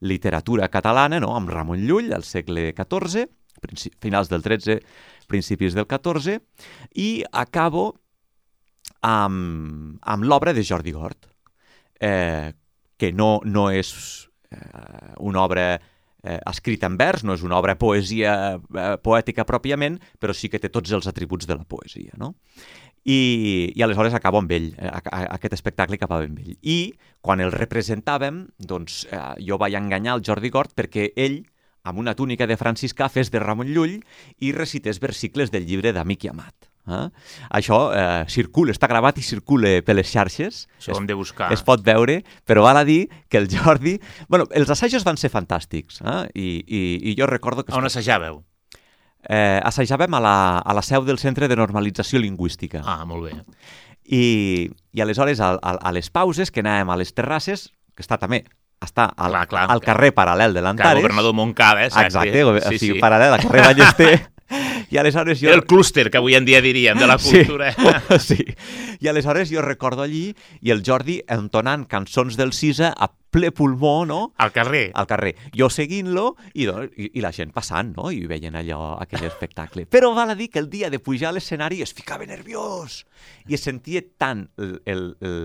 literatura 0.00 0.68
catalana, 0.68 1.20
no? 1.20 1.34
amb 1.36 1.50
Ramon 1.52 1.84
Llull, 1.86 2.12
al 2.12 2.24
segle 2.24 2.70
XIV, 2.76 3.26
finals 4.02 4.28
del 4.32 4.44
XIII, 4.44 4.80
principis 5.28 5.76
del 5.76 5.86
XIV, 5.88 6.40
i 6.94 7.24
acabo 7.32 7.88
amb, 9.06 9.98
amb 10.02 10.28
l'obra 10.28 10.52
de 10.56 10.64
Jordi 10.64 10.92
Gort, 10.92 11.28
eh, 12.00 12.52
que 12.96 13.12
no, 13.12 13.40
no 13.44 13.68
és 13.70 13.92
eh, 14.50 15.14
una 15.20 15.42
obra 15.44 15.66
eh, 16.26 16.40
escrita 16.50 16.90
en 16.90 16.98
vers, 16.98 17.24
no 17.24 17.36
és 17.36 17.44
una 17.46 17.58
obra 17.60 17.76
poesia 17.78 18.34
eh, 18.56 18.88
poètica 19.02 19.46
pròpiament, 19.48 20.00
però 20.20 20.34
sí 20.34 20.50
que 20.52 20.60
té 20.62 20.70
tots 20.72 20.92
els 20.92 21.06
atributs 21.06 21.46
de 21.46 21.56
la 21.56 21.64
poesia, 21.64 22.12
no? 22.20 22.34
I, 23.06 23.70
i 23.78 23.82
aleshores 23.86 24.16
acabo 24.18 24.40
amb 24.42 24.50
ell, 24.50 24.72
eh, 24.74 24.90
a, 24.90 24.98
a, 24.98 25.24
aquest 25.38 25.54
espectacle 25.54 25.98
acabava 26.00 26.26
amb 26.26 26.40
ell. 26.42 26.56
I 26.62 26.94
quan 27.22 27.42
el 27.42 27.54
representàvem, 27.54 28.48
doncs 28.58 29.04
eh, 29.06 29.26
jo 29.46 29.60
vaig 29.62 29.78
enganyar 29.78 30.18
el 30.18 30.24
Jordi 30.26 30.50
Gort 30.50 30.74
perquè 30.74 31.12
ell, 31.14 31.44
amb 31.86 32.02
una 32.02 32.16
túnica 32.18 32.48
de 32.50 32.58
franciscà, 32.58 33.06
fes 33.08 33.30
de 33.30 33.38
Ramon 33.38 33.70
Llull 33.70 34.00
i 34.42 34.50
recités 34.56 34.98
versicles 34.98 35.54
del 35.54 35.70
llibre 35.70 35.94
d'Amic 35.94 36.26
i 36.26 36.34
Amat. 36.34 36.72
Eh? 36.86 37.06
Això 37.58 37.78
eh, 37.90 38.24
circula, 38.30 38.74
està 38.74 38.86
gravat 38.90 39.18
i 39.18 39.24
circula 39.26 39.76
per 39.86 39.96
les 39.98 40.10
xarxes. 40.10 40.64
Això 40.78 40.94
ho 40.94 41.00
hem 41.00 41.08
de 41.08 41.16
buscar. 41.18 41.50
Es 41.54 41.64
pot 41.66 41.82
veure, 41.86 42.20
però 42.46 42.62
val 42.66 42.78
a 42.80 42.84
dir 42.86 43.08
que 43.28 43.38
el 43.40 43.48
Jordi... 43.50 43.96
Bueno, 44.28 44.46
els 44.50 44.70
assajos 44.70 45.04
van 45.06 45.18
ser 45.18 45.32
fantàstics, 45.32 46.02
eh? 46.04 46.20
I, 46.34 46.50
i, 46.66 46.82
i 47.10 47.16
jo 47.18 47.26
recordo 47.30 47.64
que... 47.66 47.74
On 47.74 47.86
assajàveu? 47.88 48.42
Eh, 49.26 49.58
assajàvem 49.66 50.14
a 50.14 50.20
la, 50.22 50.36
a 50.62 50.76
la 50.76 50.84
seu 50.86 51.02
del 51.06 51.18
Centre 51.18 51.48
de 51.50 51.56
Normalització 51.58 52.20
Lingüística. 52.22 52.84
Ah, 52.86 53.02
molt 53.08 53.26
bé. 53.26 53.34
I, 54.06 54.70
i 54.94 55.02
aleshores, 55.02 55.40
a, 55.42 55.56
a, 55.58 55.74
a 55.82 55.92
les 55.96 56.12
pauses, 56.14 56.52
que 56.54 56.62
anàvem 56.62 56.94
a 56.94 57.00
les 57.00 57.10
terrasses, 57.16 57.72
que 57.96 58.06
està 58.06 58.20
també 58.22 58.44
està 58.84 59.08
al, 59.16 59.32
Clar, 59.32 59.46
clar. 59.48 59.66
al 59.72 59.80
carrer 59.82 60.12
paral·lel 60.14 60.52
de 60.54 60.60
Clar, 60.60 60.68
l'Antares. 60.68 61.02
governador 61.02 61.34
Montcada, 61.34 61.82
eh? 61.86 61.90
Exacte, 61.90 62.44
o 62.44 62.54
sí, 62.60 62.78
sigui, 62.78 62.94
sí. 62.98 63.02
paral·lel 63.02 63.34
al 63.34 63.42
carrer 63.42 63.62
Ballester. 63.70 64.14
I 64.90 64.98
aleshores 64.98 65.40
jo... 65.40 65.50
El 65.50 65.64
clúster 65.66 66.10
que 66.10 66.18
avui 66.18 66.36
en 66.38 66.46
dia 66.46 66.60
diríem 66.62 66.98
de 66.98 67.06
la 67.06 67.18
cultura. 67.18 67.72
Sí, 68.18 68.36
sí. 68.36 68.44
I 69.00 69.08
aleshores 69.08 69.50
jo 69.52 69.62
recordo 69.62 70.02
allí 70.02 70.34
i 70.60 70.72
el 70.74 70.82
Jordi 70.86 71.20
entonant 71.28 71.86
cançons 71.90 72.38
del 72.38 72.54
Sisa 72.56 72.92
a 72.94 73.10
ple 73.36 73.52
pulmó, 73.52 74.06
no?, 74.08 74.32
Al 74.40 74.50
carrer. 74.54 74.86
al 74.96 75.06
carrer. 75.06 75.34
Jo 75.52 75.68
seguint-lo 75.72 76.30
i, 76.54 76.64
doncs, 76.64 76.94
i, 76.96 77.10
i 77.18 77.24
la 77.24 77.32
gent 77.36 77.52
passant, 77.52 77.92
no?, 77.98 78.08
i 78.14 78.22
veient 78.30 78.56
allò, 78.56 78.94
aquell 79.04 79.26
espectacle. 79.28 79.84
Però 79.92 80.14
val 80.16 80.32
a 80.32 80.38
dir 80.38 80.48
que 80.48 80.58
el 80.62 80.70
dia 80.72 80.88
de 80.88 80.98
pujar 81.02 81.28
a 81.30 81.36
l'escenari 81.36 81.82
es 81.84 81.92
ficava 81.96 82.24
nerviós 82.24 83.02
i 83.46 83.54
es 83.58 83.62
sentia 83.66 84.00
tant 84.18 84.46
el, 84.56 84.72
el, 84.88 85.04
el, 85.20 85.36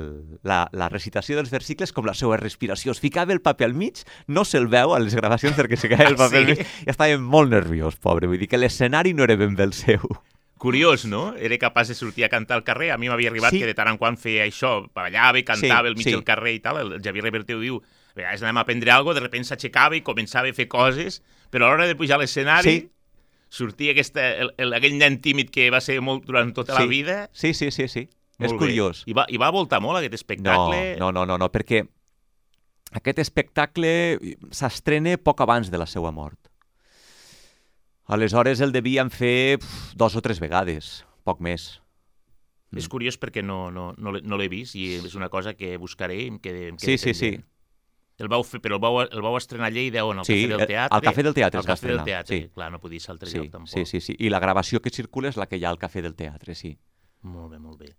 la, 0.47 0.63
la 0.71 0.87
recitació 0.89 1.35
dels 1.37 1.51
versicles 1.51 1.91
com 1.91 2.07
la 2.07 2.15
seva 2.17 2.37
respiració. 2.39 2.95
Es 2.95 3.03
ficava 3.03 3.35
el 3.35 3.41
paper 3.43 3.67
al 3.67 3.75
mig, 3.77 4.01
no 4.27 4.45
se'l 4.47 4.69
veu 4.71 4.95
a 4.95 4.99
les 5.03 5.15
gravacions 5.17 5.57
perquè 5.59 5.75
se 5.77 5.89
ficava 5.89 6.07
el 6.09 6.15
Ah, 6.15 6.23
paper 6.25 6.41
al 6.41 6.47
sí? 6.47 6.55
mig 6.61 6.87
i 6.87 6.91
estava 6.95 7.17
molt 7.19 7.51
nerviós, 7.51 7.99
pobre. 8.01 8.27
Vull 8.31 8.39
dir 8.41 8.47
que 8.51 8.59
l'escenari 8.61 9.13
no 9.13 9.27
era 9.27 9.35
ben 9.35 9.55
bé 9.59 9.67
el 9.67 9.73
seu. 9.77 9.99
Curiós, 10.61 11.05
no? 11.09 11.33
Era 11.41 11.57
capaç 11.57 11.87
de 11.89 11.95
sortir 11.97 12.23
a 12.23 12.29
cantar 12.29 12.53
al 12.59 12.63
carrer. 12.63 12.91
A 12.93 12.97
mi 13.01 13.07
m'havia 13.09 13.31
arribat 13.31 13.49
Sí. 13.49 13.57
que 13.59 13.65
de 13.65 13.73
tant 13.73 13.89
en 13.89 13.97
quant 13.97 14.15
feia 14.15 14.45
això, 14.45 14.85
ballava 14.93 15.39
i 15.39 15.43
cantava 15.43 15.81
Sí, 15.81 15.87
al 15.89 15.95
mig 15.97 16.03
sí. 16.05 16.11
del 16.11 16.23
carrer 16.23 16.53
i 16.53 16.59
tal. 16.61 16.77
El 16.93 17.01
Javier 17.01 17.23
Reverteu 17.25 17.59
diu, 17.59 17.79
a 17.81 18.13
vegades 18.13 18.43
anàvem 18.43 18.57
a 18.57 18.61
aprendre 18.61 18.91
alguna 18.93 19.15
de 19.15 19.21
repente 19.25 19.47
s'aixecava 19.49 19.95
i 19.97 20.03
començava 20.05 20.47
a 20.51 20.53
fer 20.53 20.67
coses, 20.67 21.23
però 21.49 21.65
a 21.65 21.69
l'hora 21.71 21.87
de 21.87 21.95
pujar 21.95 22.19
a 22.19 22.21
l'escenari 22.21 22.69
Sí. 22.77 22.91
sortia 23.49 23.91
aquesta, 23.91 24.21
el, 24.37 24.53
el, 24.57 24.73
aquell 24.77 24.99
nen 24.99 25.17
tímid 25.19 25.49
que 25.49 25.71
va 25.71 25.81
ser 25.81 25.99
molt 25.99 26.25
durant 26.25 26.53
tota 26.53 26.75
la 26.75 26.81
Sí. 26.81 26.87
vida. 26.87 27.29
Sí, 27.33 27.55
sí, 27.55 27.71
sí, 27.71 27.87
sí. 27.87 28.07
És 28.37 28.51
Molt 28.51 28.61
bé. 28.61 28.67
curiós. 28.67 29.03
I 29.07 29.13
va, 29.13 29.25
I 29.29 29.37
va 29.37 29.49
voltar 29.49 29.81
molt 29.81 29.97
aquest 29.97 30.11
No, 30.13 30.15
espectacle. 30.15 30.95
no, 30.99 31.11
no, 31.11 31.25
no, 31.25 31.37
no, 31.39 31.51
perquè 31.51 31.87
aquest 32.93 33.17
espectacle 33.19 34.19
s'estrena 34.51 35.17
poc 35.17 35.41
abans 35.41 35.71
de 35.71 35.77
la 35.77 35.87
seva 35.87 36.11
mort. 36.11 36.37
Aleshores 38.11 38.59
el 38.61 38.73
devien 38.75 39.09
fer 39.13 39.57
pf, 39.61 39.93
dos 39.95 40.17
o 40.19 40.21
tres 40.21 40.41
vegades, 40.43 41.05
poc 41.23 41.39
més. 41.39 41.77
Mm. 42.71 42.79
És 42.81 42.87
curiós 42.91 43.17
perquè 43.19 43.43
no, 43.43 43.69
no, 43.71 43.91
no 43.97 44.13
no 44.19 44.37
l'he 44.39 44.49
vist 44.51 44.75
i 44.79 44.97
és 44.99 45.15
una 45.15 45.29
cosa 45.31 45.53
que 45.55 45.73
buscaré 45.79 46.17
i 46.23 46.27
em 46.31 46.37
quedé, 46.43 46.67
em 46.71 46.77
Sí, 46.79 46.97
sí, 46.97 47.13
sí. 47.15 47.31
El 48.21 48.27
vau 48.29 48.43
fer, 48.45 48.59
però 48.61 48.75
el 48.77 48.81
vau, 48.83 48.99
el 49.01 49.21
vau 49.23 49.35
estrenar 49.39 49.71
a 49.71 49.73
Lleida 49.73 50.03
on? 50.05 50.19
Al 50.21 50.25
Sí, 50.27 50.43
Cafè 50.43 50.47
del 50.51 50.59
el- 50.61 50.67
Teatre? 50.67 50.95
al 50.95 51.01
Cafè 51.01 51.23
del 51.25 51.33
Teatre 51.33 51.59
Al 51.59 51.65
Cafè 51.65 51.87
del 51.87 52.03
Teatre, 52.05 52.37
sí. 52.43 52.49
clar, 52.53 52.71
no 52.71 52.79
podia 52.79 52.99
ser 52.99 53.11
altre 53.15 53.29
Sí, 53.31 53.37
lloc 53.39 53.49
tampoc. 53.51 53.71
sí, 53.73 53.85
sí, 53.85 53.99
sí. 54.01 54.15
I 54.19 54.29
la 54.29 54.39
gravació 54.39 54.79
que 54.81 54.91
circula 54.91 55.29
és 55.29 55.37
la 55.37 55.47
que 55.47 55.57
hi 55.57 55.65
ha 55.65 55.69
al 55.71 55.79
Cafè 55.79 56.01
del 56.03 56.13
Teatre, 56.15 56.53
sí. 56.55 56.77
Molt 57.23 57.51
bé, 57.51 57.59
molt 57.59 57.79
bé. 57.79 57.95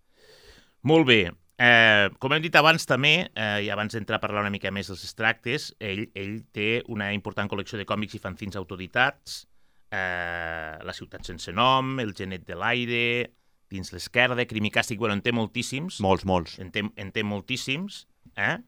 Molt 0.82 1.06
bé. 1.08 1.32
Eh, 1.58 2.08
com 2.18 2.32
hem 2.32 2.42
dit 2.42 2.54
abans 2.56 2.86
també, 2.86 3.30
eh, 3.34 3.64
i 3.64 3.68
abans 3.70 3.92
d'entrar 3.92 4.16
a 4.16 4.20
parlar 4.20 4.40
una 4.42 4.50
mica 4.50 4.70
més 4.70 4.86
dels 4.88 5.02
extractes, 5.04 5.74
ell, 5.80 6.08
ell 6.14 6.44
té 6.52 6.82
una 6.88 7.12
important 7.14 7.48
col·lecció 7.50 7.76
de 7.78 7.84
còmics 7.86 8.14
i 8.14 8.18
fanzins 8.18 8.56
autoritats, 8.56 9.46
eh, 9.92 10.78
La 10.82 10.94
ciutat 10.96 11.28
sense 11.28 11.52
nom, 11.52 11.98
El 12.02 12.14
genet 12.18 12.46
de 12.48 12.56
l'aire, 12.58 13.04
Dins 13.72 13.88
l'esquerda, 13.94 14.44
Crim 14.44 14.66
i 14.68 14.70
càstig, 14.72 14.98
bueno, 15.00 15.14
en 15.16 15.22
té 15.24 15.32
moltíssims. 15.32 16.00
Molts, 16.04 16.26
molts. 16.28 16.58
en 16.60 16.68
té, 16.74 16.82
en 16.96 17.12
té 17.12 17.22
moltíssims, 17.24 18.02
eh? 18.36 18.58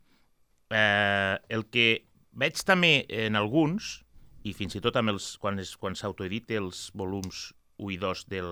eh? 0.73 1.37
El 1.53 1.67
que 1.69 2.07
veig 2.33 2.63
també 2.65 3.05
en 3.13 3.37
alguns, 3.37 3.99
i 4.45 4.55
fins 4.57 4.77
i 4.77 4.81
tot 4.85 4.97
amb 4.97 5.13
els, 5.13 5.35
quan, 5.41 5.61
es, 5.61 5.75
quan 5.77 5.97
s'autoedita 5.97 6.57
els 6.57 6.87
volums 6.97 7.51
1 7.77 7.93
i 7.93 7.99
2 8.01 8.25
del, 8.33 8.49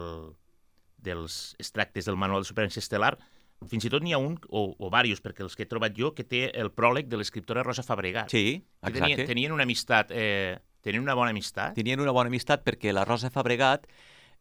dels 1.01 1.39
extractes 1.59 2.05
del 2.09 2.21
Manual 2.21 2.45
de 2.45 2.51
Supervivència 2.51 2.85
Estel·lar, 2.85 3.15
fins 3.71 3.87
i 3.87 3.91
tot 3.93 4.03
n'hi 4.03 4.13
ha 4.13 4.21
un, 4.21 4.37
o, 4.51 4.75
o 4.77 4.91
diversos, 4.91 5.23
perquè 5.25 5.45
els 5.47 5.55
que 5.57 5.65
he 5.65 5.71
trobat 5.71 5.95
jo, 5.97 6.13
que 6.17 6.25
té 6.27 6.51
el 6.59 6.73
pròleg 6.75 7.09
de 7.09 7.17
l'escriptora 7.21 7.63
Rosa 7.65 7.85
Fabregat. 7.87 8.29
Sí, 8.33 8.61
Que 8.83 8.91
exacte. 8.93 9.01
tenien, 9.01 9.27
tenien 9.29 9.57
una 9.57 9.65
amistat, 9.65 10.11
eh, 10.11 10.59
tenien 10.83 11.03
una 11.03 11.15
bona 11.19 11.33
amistat. 11.35 11.77
Tenien 11.79 12.03
una 12.03 12.15
bona 12.15 12.31
amistat 12.33 12.65
perquè 12.67 12.93
la 12.95 13.07
Rosa 13.09 13.31
Fabregat 13.33 13.87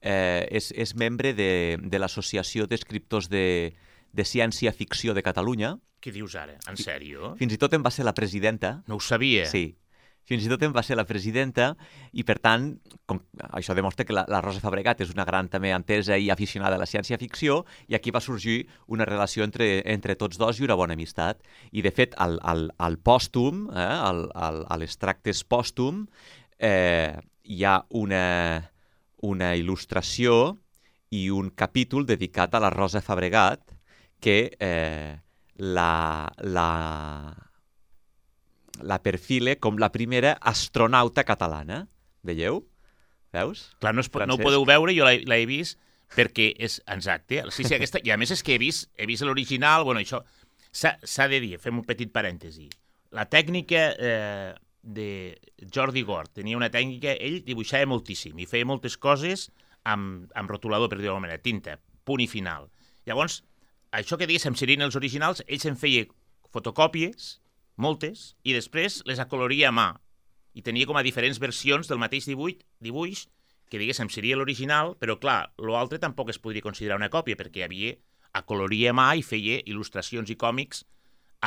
eh, 0.01 0.47
és, 0.49 0.71
és 0.73 0.95
membre 0.97 1.35
de, 1.37 1.77
de 1.81 2.01
l'Associació 2.01 2.67
d'Escriptors 2.67 3.29
de, 3.31 3.73
de 4.11 4.25
Ciència-Ficció 4.25 5.15
de 5.17 5.23
Catalunya. 5.25 5.75
Què 6.01 6.13
dius 6.13 6.35
ara? 6.39 6.57
En 6.69 6.79
sèrio? 6.81 7.35
Fins 7.37 7.53
i 7.53 7.59
tot 7.61 7.77
en 7.77 7.85
va 7.85 7.91
ser 7.93 8.07
la 8.07 8.15
presidenta. 8.17 8.79
No 8.89 8.97
ho 8.97 9.03
sabia. 9.05 9.45
Sí. 9.49 9.75
Fins 10.29 10.45
i 10.45 10.49
tot 10.51 10.61
en 10.63 10.73
va 10.75 10.83
ser 10.85 10.95
la 10.95 11.05
presidenta 11.07 11.71
i, 12.13 12.23
per 12.27 12.37
tant, 12.43 12.67
com, 13.09 13.19
això 13.57 13.75
demostra 13.75 14.05
que 14.07 14.15
la, 14.15 14.23
la 14.31 14.41
Rosa 14.43 14.61
Fabregat 14.63 15.01
és 15.03 15.11
una 15.15 15.25
gran 15.27 15.49
també 15.51 15.73
entesa 15.75 16.17
i 16.17 16.29
aficionada 16.31 16.77
a 16.77 16.81
la 16.81 16.87
ciència-ficció 16.89 17.61
i 17.91 17.97
aquí 17.97 18.13
va 18.13 18.21
sorgir 18.23 18.61
una 18.87 19.07
relació 19.09 19.43
entre, 19.47 19.81
entre 19.91 20.15
tots 20.15 20.39
dos 20.39 20.59
i 20.59 20.67
una 20.67 20.77
bona 20.79 20.95
amistat. 20.95 21.41
I, 21.71 21.81
de 21.81 21.91
fet, 21.91 22.15
al, 22.21 22.37
al, 22.43 22.69
al 22.77 22.99
pòstum, 23.01 23.67
eh, 23.73 23.87
al, 24.11 24.27
al, 24.35 24.63
a 24.69 24.79
les 24.79 24.95
tractes 25.01 25.43
pòstum, 25.43 26.05
eh, 26.61 27.17
hi 27.43 27.63
ha 27.65 27.81
una, 27.89 28.25
una 29.25 29.53
il·lustració 29.57 30.57
i 31.11 31.27
un 31.33 31.51
capítol 31.57 32.05
dedicat 32.07 32.53
a 32.55 32.61
la 32.63 32.71
Rosa 32.71 33.01
Fabregat 33.03 33.73
que 34.21 34.53
eh, 34.59 35.17
la, 35.57 36.31
la, 36.45 36.69
la 38.83 39.01
perfile 39.03 39.57
com 39.59 39.77
la 39.79 39.91
primera 39.91 40.33
astronauta 40.41 41.23
catalana. 41.27 41.87
Veieu? 42.23 42.63
Veus? 43.33 43.71
Clar, 43.79 43.93
no, 43.95 44.01
es, 44.03 44.09
pot- 44.11 44.25
no 44.27 44.35
ho 44.35 44.37
Francesc. 44.37 44.43
podeu 44.47 44.65
veure, 44.67 44.93
jo 44.97 45.05
l'he 45.07 45.45
vist 45.47 45.79
perquè 46.11 46.49
és 46.59 46.81
exacte. 46.91 47.39
Sí, 47.55 47.63
sí, 47.63 47.75
aquesta, 47.77 48.01
I 48.03 48.11
a 48.11 48.17
més 48.19 48.33
és 48.35 48.41
que 48.43 48.55
he 48.57 48.59
vist, 48.59 48.89
he 48.99 49.05
vist 49.07 49.23
l'original, 49.23 49.85
bueno, 49.87 50.01
això 50.03 50.19
s'ha 50.71 51.27
de 51.31 51.39
dir, 51.39 51.57
fem 51.59 51.77
un 51.79 51.85
petit 51.87 52.11
parèntesi. 52.11 52.67
La 53.15 53.25
tècnica 53.31 53.85
eh, 53.95 54.51
de 54.83 55.07
Jordi 55.73 56.03
Gort 56.03 56.33
tenia 56.35 56.57
una 56.59 56.69
tècnica, 56.71 57.13
ell 57.15 57.41
dibuixava 57.47 57.87
moltíssim 57.87 58.37
i 58.39 58.47
feia 58.47 58.67
moltes 58.67 58.97
coses 58.97 59.49
amb, 59.87 60.27
amb 60.35 60.51
rotulador, 60.51 60.89
per 60.91 60.99
dir-ho 60.99 61.15
manera, 61.19 61.39
tinta, 61.39 61.77
punt 62.03 62.23
i 62.23 62.27
final. 62.27 62.67
Llavors, 63.07 63.41
això 63.95 64.19
que 64.19 64.27
diguéssim 64.27 64.55
serien 64.59 64.83
els 64.83 64.95
originals, 64.99 65.43
ell 65.47 65.59
se'n 65.63 65.79
feia 65.79 66.05
fotocòpies, 66.51 67.37
moltes, 67.77 68.35
i 68.43 68.53
després 68.53 69.01
les 69.05 69.19
acoloria 69.19 69.69
a 69.69 69.75
mà. 69.75 69.89
I 70.53 70.61
tenia 70.61 70.87
com 70.89 70.97
a 70.99 71.03
diferents 71.03 71.39
versions 71.39 71.87
del 71.87 72.01
mateix 72.01 72.27
dibuix, 72.27 72.59
dibuix 72.79 73.27
que 73.71 73.79
diguéssim 73.79 74.09
seria 74.11 74.35
l'original, 74.35 74.97
però 74.99 75.15
clar, 75.19 75.53
l'altre 75.57 75.99
tampoc 75.99 76.29
es 76.33 76.39
podria 76.43 76.63
considerar 76.65 76.99
una 76.99 77.09
còpia, 77.09 77.37
perquè 77.39 77.63
havia 77.63 77.95
acoloria 78.35 78.91
a 78.91 78.95
mà 78.95 79.11
i 79.15 79.23
feia 79.23 79.61
il·lustracions 79.63 80.29
i 80.31 80.35
còmics 80.35 80.83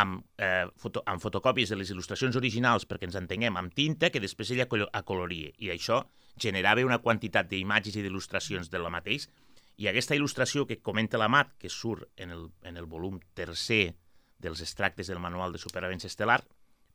amb, 0.00 0.24
eh, 0.40 0.66
foto, 0.80 1.02
amb 1.06 1.20
fotocòpies 1.22 1.68
de 1.70 1.76
les 1.76 1.90
il·lustracions 1.92 2.36
originals, 2.36 2.86
perquè 2.88 3.04
ens 3.04 3.16
entenguem, 3.20 3.56
amb 3.56 3.72
tinta, 3.72 4.10
que 4.10 4.20
després 4.20 4.50
ella 4.50 4.64
acolo- 4.64 4.88
acoloria. 4.92 5.52
I 5.58 5.68
això 5.68 6.06
generava 6.36 6.84
una 6.84 6.98
quantitat 6.98 7.48
d'imatges 7.48 7.96
i 7.96 8.02
d'il·lustracions 8.02 8.70
de 8.70 8.78
la 8.78 8.90
mateix, 8.90 9.28
i 9.76 9.88
aquesta 9.88 10.14
il·lustració 10.14 10.66
que 10.66 10.80
comenta 10.80 11.18
l'Amat, 11.18 11.54
que 11.58 11.68
surt 11.68 12.08
en 12.16 12.30
el, 12.30 12.48
en 12.62 12.76
el 12.76 12.86
volum 12.86 13.20
tercer 13.34 13.94
dels 14.38 14.60
extractes 14.60 15.06
del 15.08 15.18
Manual 15.22 15.52
de 15.52 15.58
Supervivència 15.58 16.08
Estel·lar, 16.10 16.40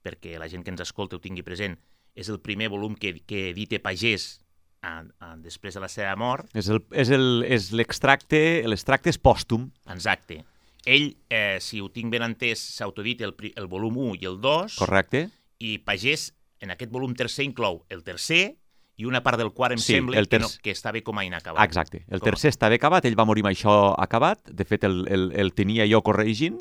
perquè 0.04 0.38
la 0.40 0.48
gent 0.48 0.64
que 0.64 0.72
ens 0.72 0.82
escolta 0.82 1.18
ho 1.18 1.20
tingui 1.24 1.44
present, 1.44 1.78
és 2.16 2.30
el 2.30 2.40
primer 2.40 2.70
volum 2.70 2.96
que, 2.96 3.14
que 3.26 3.50
edita 3.52 3.80
Pagès 3.84 4.40
a, 4.82 5.04
a, 5.20 5.34
després 5.38 5.74
de 5.76 5.82
la 5.84 5.90
seva 5.92 6.16
mort, 6.16 6.48
És 6.56 6.70
el- 6.70 6.84
és 6.92 7.10
el- 7.10 7.44
és 7.48 7.72
l'extracte, 7.72 8.64
l'extracte 8.68 9.10
és 9.10 9.18
pòstum. 9.20 9.70
exacte. 9.92 10.44
Ell, 10.86 11.18
eh, 11.30 11.58
si 11.60 11.82
ho 11.82 11.90
tinc 11.92 12.10
ben 12.12 12.24
entès, 12.24 12.60
s'autodita 12.78 13.26
el, 13.26 13.36
el 13.56 13.68
volum 13.68 13.98
1 13.98 14.16
i 14.22 14.26
el 14.26 14.40
2, 14.40 14.78
Correcte? 14.80 15.30
i 15.60 15.78
Pagès, 15.80 16.34
en 16.62 16.72
aquest 16.72 16.92
volum 16.92 17.14
tercer, 17.16 17.44
inclou 17.46 17.84
el 17.90 18.04
tercer 18.04 18.56
i 18.96 19.06
una 19.06 19.22
part 19.24 19.38
del 19.38 19.52
quart, 19.54 19.74
em 19.74 19.80
Sí, 19.80 19.94
sembla, 19.94 20.18
el 20.18 20.28
que, 20.30 20.40
no, 20.40 20.48
terç- 20.48 20.62
que 20.62 20.72
estava 20.72 21.00
com 21.02 21.18
a 21.20 21.26
inacabat. 21.26 21.64
Exacte. 21.68 22.06
El 22.08 22.20
Com 22.22 22.30
tercer 22.32 22.50
estava 22.50 22.76
acabat, 22.76 23.06
ell 23.06 23.20
va 23.20 23.26
morir 23.26 23.44
amb 23.44 23.52
això 23.52 23.94
acabat, 23.98 24.50
de 24.50 24.66
fet 24.66 24.84
el, 24.88 25.06
el, 25.08 25.32
el 25.36 25.54
tenia 25.54 25.86
jo 25.88 26.02
corregint, 26.02 26.58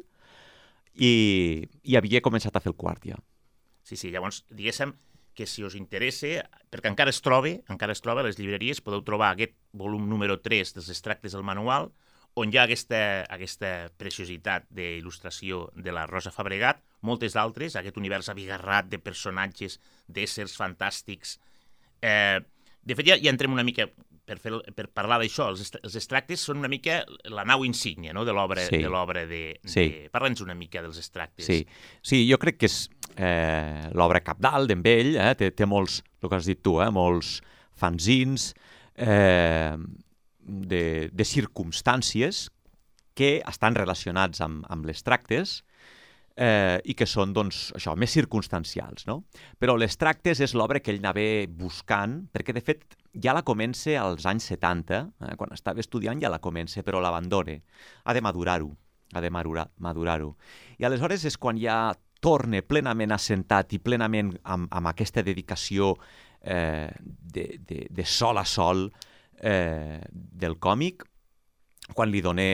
i, 0.98 1.12
i 1.86 1.96
havia 1.96 2.22
començat 2.24 2.54
a 2.54 2.62
fer 2.62 2.72
el 2.72 2.78
quart 2.78 3.06
ja. 3.06 3.18
Sí, 3.86 3.96
sí, 3.96 4.10
llavors, 4.12 4.42
diguéssim 4.50 4.92
que 5.38 5.46
si 5.46 5.62
us 5.62 5.76
interessa, 5.78 6.42
perquè 6.66 6.90
encara 6.90 7.12
es 7.14 7.22
troba, 7.22 7.52
encara 7.70 7.94
es 7.94 8.02
troba 8.02 8.24
a 8.24 8.26
les 8.26 8.40
llibreries, 8.40 8.82
podeu 8.82 9.04
trobar 9.06 9.30
aquest 9.30 9.54
volum 9.70 10.08
número 10.10 10.40
3 10.42 10.74
dels 10.74 10.90
extractes 10.90 11.36
del 11.36 11.46
manual, 11.46 11.92
on 12.38 12.50
hi 12.50 12.58
ha 12.58 12.64
aquesta, 12.66 12.98
aquesta 13.30 13.70
preciositat 13.98 14.66
d'il·lustració 14.74 15.68
de 15.78 15.94
la 15.94 16.08
Rosa 16.10 16.32
Fabregat, 16.34 16.82
moltes 17.06 17.38
d'altres, 17.38 17.78
aquest 17.78 17.98
univers 18.02 18.28
abigarrat 18.32 18.90
de 18.90 18.98
personatges, 18.98 19.78
d'éssers 20.10 20.58
fantàstics. 20.58 21.38
Eh, 22.02 22.42
de 22.82 22.98
fet, 22.98 23.06
ja, 23.06 23.18
ja 23.22 23.30
entrem 23.30 23.54
una 23.54 23.66
mica 23.66 23.88
per, 24.28 24.36
fer, 24.42 24.52
per 24.76 24.88
parlar 24.94 25.18
d'això. 25.22 25.48
Els, 25.54 25.72
els 25.80 25.96
extractes 25.98 26.44
són 26.44 26.60
una 26.60 26.70
mica 26.70 27.00
la 27.32 27.46
nau 27.48 27.64
insígnia 27.66 28.12
no? 28.16 28.26
de 28.28 28.34
l'obra 28.36 28.66
Sí. 28.68 28.82
de 28.82 28.90
l'obra 28.92 29.24
de... 29.30 29.42
Sí. 29.64 29.86
de... 29.88 30.08
Parla'ns 30.12 30.44
una 30.44 30.56
mica 30.58 30.82
dels 30.84 31.00
extractes. 31.00 31.48
Sí, 31.48 31.62
sí 32.04 32.24
jo 32.28 32.38
crec 32.42 32.60
que 32.60 32.68
és 32.68 32.82
eh, 33.16 33.88
l'obra 33.96 34.20
capdalt 34.24 34.68
d'en 34.70 34.84
ell, 34.88 35.14
eh, 35.16 35.32
té, 35.38 35.50
té 35.56 35.68
molts, 35.68 36.02
el 36.22 36.28
que 36.28 36.38
has 36.38 36.48
dit 36.50 36.60
tu, 36.62 36.78
eh, 36.84 36.90
molts 36.94 37.38
fanzins 37.78 38.52
eh, 38.98 39.76
de, 40.48 40.84
de 41.12 41.24
circumstàncies 41.24 42.48
que 43.18 43.38
estan 43.50 43.74
relacionats 43.78 44.42
amb, 44.44 44.66
amb 44.70 44.86
les 44.86 45.02
tractes 45.06 45.58
eh, 46.38 46.78
i 46.86 46.94
que 46.94 47.06
són, 47.08 47.32
doncs, 47.34 47.68
això, 47.78 47.94
més 47.98 48.14
circumstancials, 48.14 49.06
no? 49.10 49.22
Però 49.58 49.74
les 49.78 49.98
tractes 49.98 50.40
és 50.44 50.54
l'obra 50.54 50.80
que 50.82 50.94
ell 50.94 51.02
anava 51.02 51.26
buscant, 51.50 52.20
perquè, 52.34 52.54
de 52.54 52.62
fet, 52.64 52.97
ja 53.14 53.34
la 53.34 53.42
comença 53.42 53.94
als 54.00 54.26
anys 54.26 54.48
70, 54.52 55.00
eh, 55.20 55.36
quan 55.36 55.52
estava 55.52 55.80
estudiant 55.80 56.20
ja 56.22 56.30
la 56.30 56.40
comença, 56.40 56.82
però 56.82 57.00
l'abandona. 57.00 57.58
Ha 58.04 58.14
de 58.14 58.20
madurar-ho, 58.20 58.76
ha 59.14 59.20
de 59.20 59.30
madurar- 59.30 59.70
madurar-ho. 59.78 60.36
I 60.78 60.84
aleshores 60.84 61.24
és 61.24 61.38
quan 61.38 61.58
ja 61.58 61.94
torna 62.20 62.62
plenament 62.62 63.12
assentat 63.14 63.72
i 63.72 63.78
plenament 63.78 64.32
amb, 64.42 64.68
amb 64.74 64.90
aquesta 64.90 65.22
dedicació 65.22 65.94
eh, 66.42 66.90
de, 66.98 67.60
de, 67.64 67.86
de 67.90 68.04
sol 68.04 68.38
a 68.38 68.44
sol 68.44 68.88
eh, 69.40 70.02
del 70.10 70.58
còmic, 70.58 71.04
quan 71.94 72.10
li 72.10 72.20
dona 72.20 72.44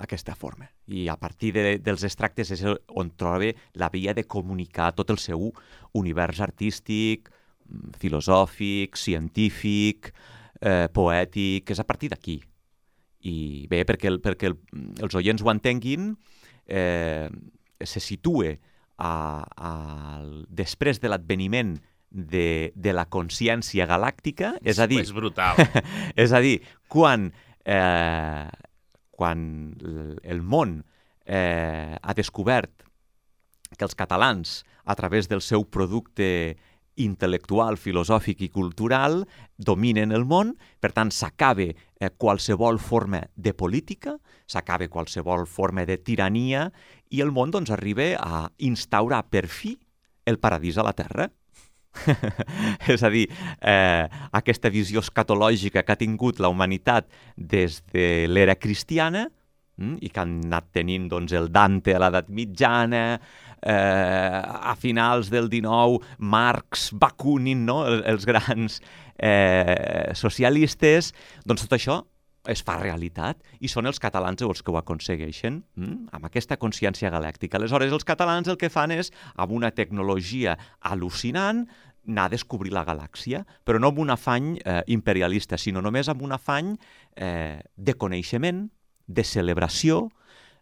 aquesta 0.00 0.34
forma. 0.34 0.70
I 0.86 1.08
a 1.08 1.16
partir 1.20 1.52
de, 1.52 1.78
dels 1.82 2.04
extractes 2.06 2.52
és 2.54 2.62
on 2.88 3.10
troba 3.18 3.50
la 3.74 3.90
via 3.92 4.14
de 4.14 4.24
comunicar 4.24 4.94
tot 4.96 5.10
el 5.12 5.18
seu 5.18 5.50
univers 5.92 6.40
artístic, 6.40 7.28
filosòfic, 8.00 8.96
científic, 9.00 10.12
eh, 10.60 10.86
poètic, 10.92 11.70
és 11.70 11.80
a 11.80 11.86
partir 11.86 12.10
d'aquí. 12.12 12.38
I 13.26 13.66
bé, 13.70 13.82
perquè, 13.88 14.10
el, 14.12 14.20
perquè 14.22 14.50
el, 14.50 14.56
els 15.02 15.18
oients 15.18 15.42
ho 15.42 15.50
entenguin, 15.50 16.12
eh, 16.66 17.28
se 17.82 18.00
situa 18.00 18.54
a, 18.96 19.12
a, 19.44 19.72
després 20.48 21.00
de 21.02 21.10
l'adveniment 21.10 21.76
de, 22.10 22.72
de 22.74 22.94
la 22.94 23.06
consciència 23.12 23.86
galàctica, 23.88 24.54
és 24.64 24.78
a 24.80 24.86
dir, 24.88 25.02
És 25.02 25.12
brutal. 25.12 25.58
és 26.24 26.32
a 26.32 26.40
dir, 26.44 26.60
quan, 26.88 27.30
eh, 27.64 28.46
quan 29.10 29.42
el 30.22 30.42
món 30.42 30.78
eh, 31.26 31.98
ha 32.00 32.14
descobert 32.16 32.86
que 33.76 33.84
els 33.84 33.98
catalans 33.98 34.62
a 34.86 34.94
través 34.94 35.28
del 35.28 35.42
seu 35.42 35.66
producte 35.66 36.56
intel·lectual, 36.96 37.76
filosòfic 37.76 38.42
i 38.46 38.50
cultural, 38.52 39.24
dominen 39.56 40.12
el 40.16 40.24
món, 40.28 40.54
per 40.80 40.92
tant 40.96 41.12
s'acaba 41.12 41.68
eh, 41.70 42.10
qualsevol 42.16 42.80
forma 42.80 43.22
de 43.36 43.52
política, 43.54 44.16
s'acaba 44.46 44.88
qualsevol 44.88 45.46
forma 45.46 45.86
de 45.86 45.98
tirania 45.98 46.70
i 47.10 47.22
el 47.22 47.32
món 47.32 47.52
doncs, 47.54 47.72
arriba 47.74 48.14
a 48.20 48.46
instaurar 48.58 49.26
per 49.30 49.46
fi 49.48 49.76
el 50.26 50.38
paradís 50.38 50.78
a 50.78 50.86
la 50.86 50.94
Terra. 50.96 51.30
és 52.92 53.02
a 53.02 53.10
dir, 53.12 53.24
eh, 53.60 54.04
aquesta 54.36 54.68
visió 54.72 55.00
escatològica 55.00 55.82
que 55.82 55.94
ha 55.94 56.00
tingut 56.00 56.42
la 56.42 56.50
humanitat 56.52 57.08
des 57.36 57.80
de 57.92 58.26
l'era 58.28 58.58
cristiana 58.60 59.24
mm, 59.80 59.96
i 60.04 60.10
que 60.12 60.20
han 60.20 60.34
anat 60.50 60.68
tenint 60.76 61.08
doncs, 61.08 61.32
el 61.32 61.48
Dante 61.52 61.96
a 61.96 62.02
l'edat 62.02 62.28
mitjana, 62.28 63.04
eh, 63.66 64.40
a 64.72 64.74
finals 64.78 65.30
del 65.30 65.50
19, 65.50 66.00
Marx, 66.18 66.90
Bakunin, 66.92 67.64
no? 67.66 67.82
El, 67.86 68.04
els 68.06 68.26
grans 68.28 68.80
eh, 69.18 70.12
socialistes, 70.14 71.12
doncs 71.44 71.66
tot 71.66 71.76
això 71.78 72.02
es 72.46 72.62
fa 72.62 72.76
realitat 72.78 73.40
i 73.58 73.66
són 73.66 73.88
els 73.90 73.98
catalans 73.98 74.44
els 74.46 74.62
que 74.62 74.70
ho 74.70 74.78
aconsegueixen 74.78 75.58
mm? 75.74 76.14
amb 76.14 76.28
aquesta 76.28 76.58
consciència 76.62 77.10
galàctica. 77.10 77.58
Aleshores, 77.58 77.90
els 77.92 78.06
catalans 78.06 78.46
el 78.48 78.58
que 78.60 78.70
fan 78.70 78.94
és, 78.94 79.10
amb 79.34 79.56
una 79.56 79.72
tecnologia 79.74 80.56
al·lucinant, 80.86 81.64
anar 82.06 82.28
a 82.28 82.34
descobrir 82.36 82.70
la 82.70 82.84
galàxia, 82.86 83.42
però 83.66 83.80
no 83.82 83.90
amb 83.90 83.98
un 84.04 84.14
afany 84.14 84.52
eh, 84.60 84.82
imperialista, 84.94 85.58
sinó 85.58 85.82
només 85.82 86.06
amb 86.08 86.22
un 86.22 86.36
afany 86.36 86.76
eh, 87.16 87.58
de 87.74 87.96
coneixement, 87.98 88.68
de 89.06 89.24
celebració, 89.26 90.04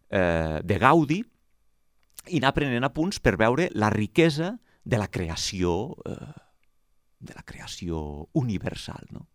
eh, 0.08 0.60
de 0.64 0.80
gaudi, 0.80 1.20
i 2.28 2.40
anar 2.40 2.54
prenent 2.56 2.86
apunts 2.86 3.20
per 3.20 3.36
veure 3.40 3.68
la 3.74 3.90
riquesa 3.92 4.54
de 4.84 4.98
la 5.00 5.08
creació, 5.08 5.94
eh, 6.06 6.32
de 7.18 7.34
la 7.34 7.42
creació 7.42 8.28
universal. 8.32 9.06
No? 9.10 9.28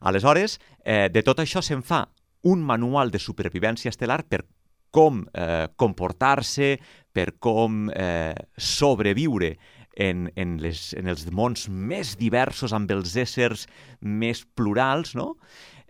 Aleshores, 0.00 0.58
eh, 0.84 1.08
de 1.12 1.22
tot 1.22 1.42
això 1.42 1.62
se'n 1.62 1.82
fa 1.82 2.06
un 2.42 2.62
manual 2.66 3.10
de 3.10 3.20
supervivència 3.22 3.92
estel·lar 3.92 4.24
per 4.28 4.42
com 4.92 5.22
eh, 5.32 5.68
comportar-se, 5.76 6.76
per 7.12 7.38
com 7.40 7.86
eh, 7.90 8.34
sobreviure 8.56 9.54
en, 9.96 10.26
en, 10.36 10.56
les, 10.60 10.92
en 10.98 11.08
els 11.08 11.24
mons 11.32 11.68
més 11.68 12.16
diversos, 12.20 12.72
amb 12.76 12.90
els 12.92 13.16
éssers 13.16 13.66
més 14.00 14.44
plurals, 14.44 15.14
no? 15.16 15.36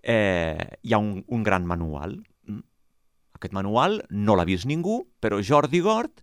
eh, 0.02 0.58
hi 0.82 0.94
ha 0.94 1.00
un, 1.02 1.22
un 1.26 1.42
gran 1.42 1.66
manual. 1.66 2.20
Aquest 3.42 3.56
manual 3.58 4.04
no 4.14 4.38
l'ha 4.38 4.46
vist 4.46 4.70
ningú, 4.70 5.02
però 5.18 5.42
Jordi 5.42 5.82
Gort 5.82 6.22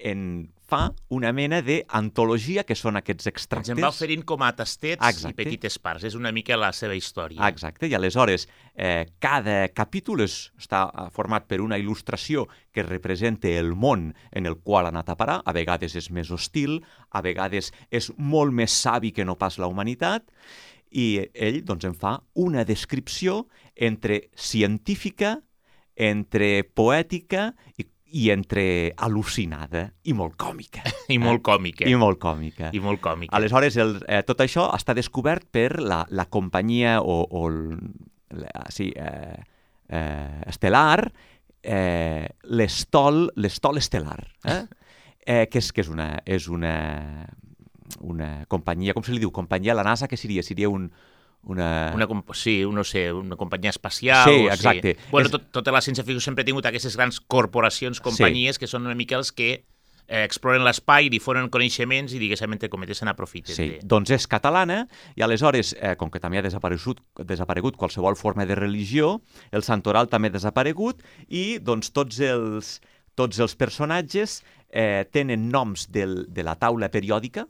en 0.00 0.48
fa 0.66 0.88
una 1.14 1.30
mena 1.32 1.60
d'antologia, 1.62 2.64
que 2.66 2.74
són 2.74 2.98
aquests 2.98 3.28
extractes. 3.30 3.70
Ens 3.70 3.78
en 3.78 3.84
va 3.84 3.92
oferint 3.92 4.24
com 4.26 4.42
a 4.42 4.48
tastets 4.56 4.98
Exacte. 4.98 5.30
i 5.30 5.36
petites 5.38 5.76
parts. 5.78 6.06
És 6.08 6.16
una 6.18 6.32
mica 6.34 6.56
la 6.58 6.72
seva 6.74 6.96
història. 6.98 7.38
Exacte, 7.46 7.86
i 7.86 7.94
aleshores 7.94 8.48
eh, 8.74 9.06
cada 9.22 9.68
capítol 9.76 10.24
és, 10.24 10.36
està 10.58 10.86
eh, 10.88 11.06
format 11.14 11.46
per 11.46 11.60
una 11.62 11.78
il·lustració 11.78 12.48
que 12.74 12.86
representa 12.86 13.52
el 13.52 13.74
món 13.76 14.10
en 14.32 14.50
el 14.50 14.58
qual 14.58 14.88
ha 14.88 14.94
anat 14.94 15.12
a 15.12 15.18
parar, 15.20 15.40
a 15.44 15.54
vegades 15.54 15.94
és 15.94 16.10
més 16.10 16.32
hostil, 16.34 16.80
a 17.10 17.22
vegades 17.22 17.70
és 17.90 18.10
molt 18.16 18.56
més 18.56 18.74
savi 18.74 19.12
que 19.14 19.28
no 19.28 19.38
pas 19.38 19.60
la 19.62 19.70
humanitat, 19.70 20.26
i 20.90 21.28
ell 21.34 21.62
doncs, 21.66 21.86
en 21.86 21.94
fa 21.94 22.18
una 22.34 22.64
descripció 22.64 23.44
entre 23.74 24.30
científica, 24.34 25.36
entre 25.96 26.62
poètica 26.76 27.50
i 27.76 27.86
i 28.16 28.30
entre 28.32 28.92
al·lucinada 29.02 29.88
i 30.06 30.14
molt 30.16 30.36
còmica. 30.40 30.84
I 31.14 31.18
molt 31.20 31.42
còmica. 31.44 31.86
I 31.88 31.96
molt 31.98 32.20
còmica. 32.22 32.70
I 32.72 32.80
molt 32.80 33.02
còmica. 33.02 33.34
Aleshores, 33.36 33.76
el, 33.82 33.96
eh, 34.06 34.22
tot 34.26 34.40
això 34.44 34.68
està 34.76 34.94
descobert 34.96 35.48
per 35.52 35.80
la, 35.82 36.04
la 36.08 36.26
companyia 36.30 37.00
o, 37.02 37.18
o 37.26 37.46
el, 37.50 37.58
la, 38.40 38.66
sí, 38.72 38.88
eh, 38.94 39.36
eh, 39.88 40.40
estel·lar, 40.48 41.10
eh, 41.62 42.28
l'estol 42.56 43.26
l'estol 43.42 43.82
estel·lar, 43.82 44.20
eh? 44.46 44.62
eh, 45.26 45.44
que, 45.50 45.60
és, 45.60 45.72
que 45.74 45.82
és 45.84 45.90
una, 45.92 46.12
és 46.24 46.48
una, 46.48 46.76
una 48.06 48.30
companyia, 48.48 48.94
com 48.94 49.04
se 49.04 49.14
li 49.14 49.22
diu? 49.22 49.34
Companyia 49.34 49.74
a 49.74 49.80
la 49.82 49.86
NASA, 49.86 50.08
que 50.08 50.18
seria? 50.20 50.46
Seria 50.46 50.70
un, 50.70 50.88
una... 51.46 51.92
Una, 51.94 52.08
sí, 52.34 52.64
no 52.66 52.82
sé, 52.84 53.12
una 53.12 53.36
companyia 53.36 53.70
espacial. 53.70 54.28
Sí, 54.28 54.46
o 54.46 54.52
exacte. 54.52 54.96
Bueno, 55.10 55.26
És- 55.28 55.32
tot, 55.32 55.48
tota 55.54 55.72
la 55.72 55.80
ciència-ficció 55.80 56.20
sempre 56.20 56.42
ha 56.42 56.48
tingut 56.48 56.66
aquestes 56.66 56.96
grans 56.98 57.20
corporacions, 57.20 58.00
companyies, 58.02 58.58
que 58.58 58.66
són 58.66 58.84
una 58.86 58.94
mica 58.98 59.16
els 59.16 59.32
que 59.32 59.50
eh, 60.08 60.22
exploren 60.22 60.62
l'espai, 60.62 61.08
difonen 61.10 61.48
coneixements 61.50 62.12
i, 62.14 62.18
diguéssim, 62.22 62.52
entre 62.54 62.68
cometes, 62.70 62.98
se 63.02 63.06
n'aprofiten. 63.08 63.54
Sí, 63.56 63.68
de- 63.76 63.80
doncs 63.82 64.10
és 64.14 64.26
catalana 64.30 64.84
i 65.18 65.22
aleshores, 65.26 65.72
eh, 65.80 65.96
com 65.98 66.10
que 66.10 66.20
també 66.22 66.38
ha 66.38 66.44
desaparegut, 66.46 67.00
desaparegut 67.26 67.74
qualsevol 67.76 68.14
forma 68.14 68.46
de 68.46 68.54
religió, 68.54 69.16
el 69.50 69.62
santoral 69.66 70.06
també 70.12 70.28
ha 70.30 70.36
desaparegut 70.36 71.02
i 71.26 71.58
doncs 71.58 71.90
tots 71.90 72.20
els, 72.20 72.76
tots 73.18 73.38
els 73.42 73.54
personatges 73.58 74.42
eh, 74.70 75.06
tenen 75.10 75.48
noms 75.50 75.88
del, 75.90 76.26
de 76.30 76.42
la 76.46 76.54
taula 76.58 76.88
periòdica 76.90 77.46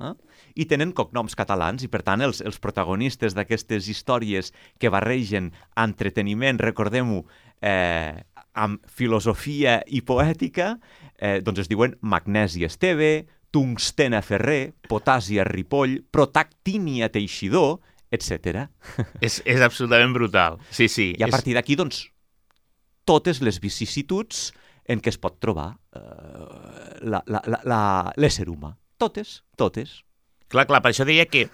eh? 0.00 0.12
I 0.60 0.66
tenen 0.68 0.92
cognoms 0.96 1.36
catalans 1.38 1.84
i 1.86 1.88
per 1.88 2.02
tant 2.04 2.20
els, 2.24 2.42
els 2.44 2.58
protagonistes 2.60 3.32
d'aquestes 3.36 3.88
històries 3.88 4.52
que 4.78 4.90
barregen 4.92 5.52
entreteniment, 5.80 6.60
recordem-ho, 6.60 7.22
eh, 7.64 8.20
amb 8.60 8.82
filosofia 8.90 9.78
i 9.86 10.02
poètica, 10.04 10.74
eh, 11.16 11.38
doncs 11.40 11.62
es 11.64 11.70
diuen 11.70 11.96
Magnesi 12.02 12.64
Esteve, 12.66 13.26
Tungstena 13.50 14.20
Ferrer, 14.22 14.74
Potàsia 14.90 15.44
Ripoll, 15.48 16.00
Protactínia 16.12 17.08
Teixidor, 17.10 17.80
etc. 18.10 18.66
És, 19.26 19.40
és 19.46 19.62
absolutament 19.62 20.12
brutal. 20.14 20.58
Sí, 20.70 20.88
sí. 20.90 21.12
I 21.18 21.22
a 21.24 21.28
és... 21.30 21.34
partir 21.34 21.54
d'aquí, 21.56 21.76
doncs, 21.78 22.04
totes 23.08 23.40
les 23.42 23.58
vicissituds 23.62 24.50
en 24.90 25.00
què 25.02 25.10
es 25.14 25.18
pot 25.22 25.38
trobar 25.42 25.72
eh, 25.94 27.00
la- 27.06 27.22
la- 27.26 27.42
la- 27.46 27.62
la- 27.64 28.12
l'ésser 28.18 28.48
humà. 28.50 28.74
Totes, 29.00 29.40
totes. 29.56 30.00
Clar, 30.50 30.66
clar, 30.66 30.80
per 30.82 30.90
això 30.90 31.06
deia 31.06 31.28
que 31.30 31.46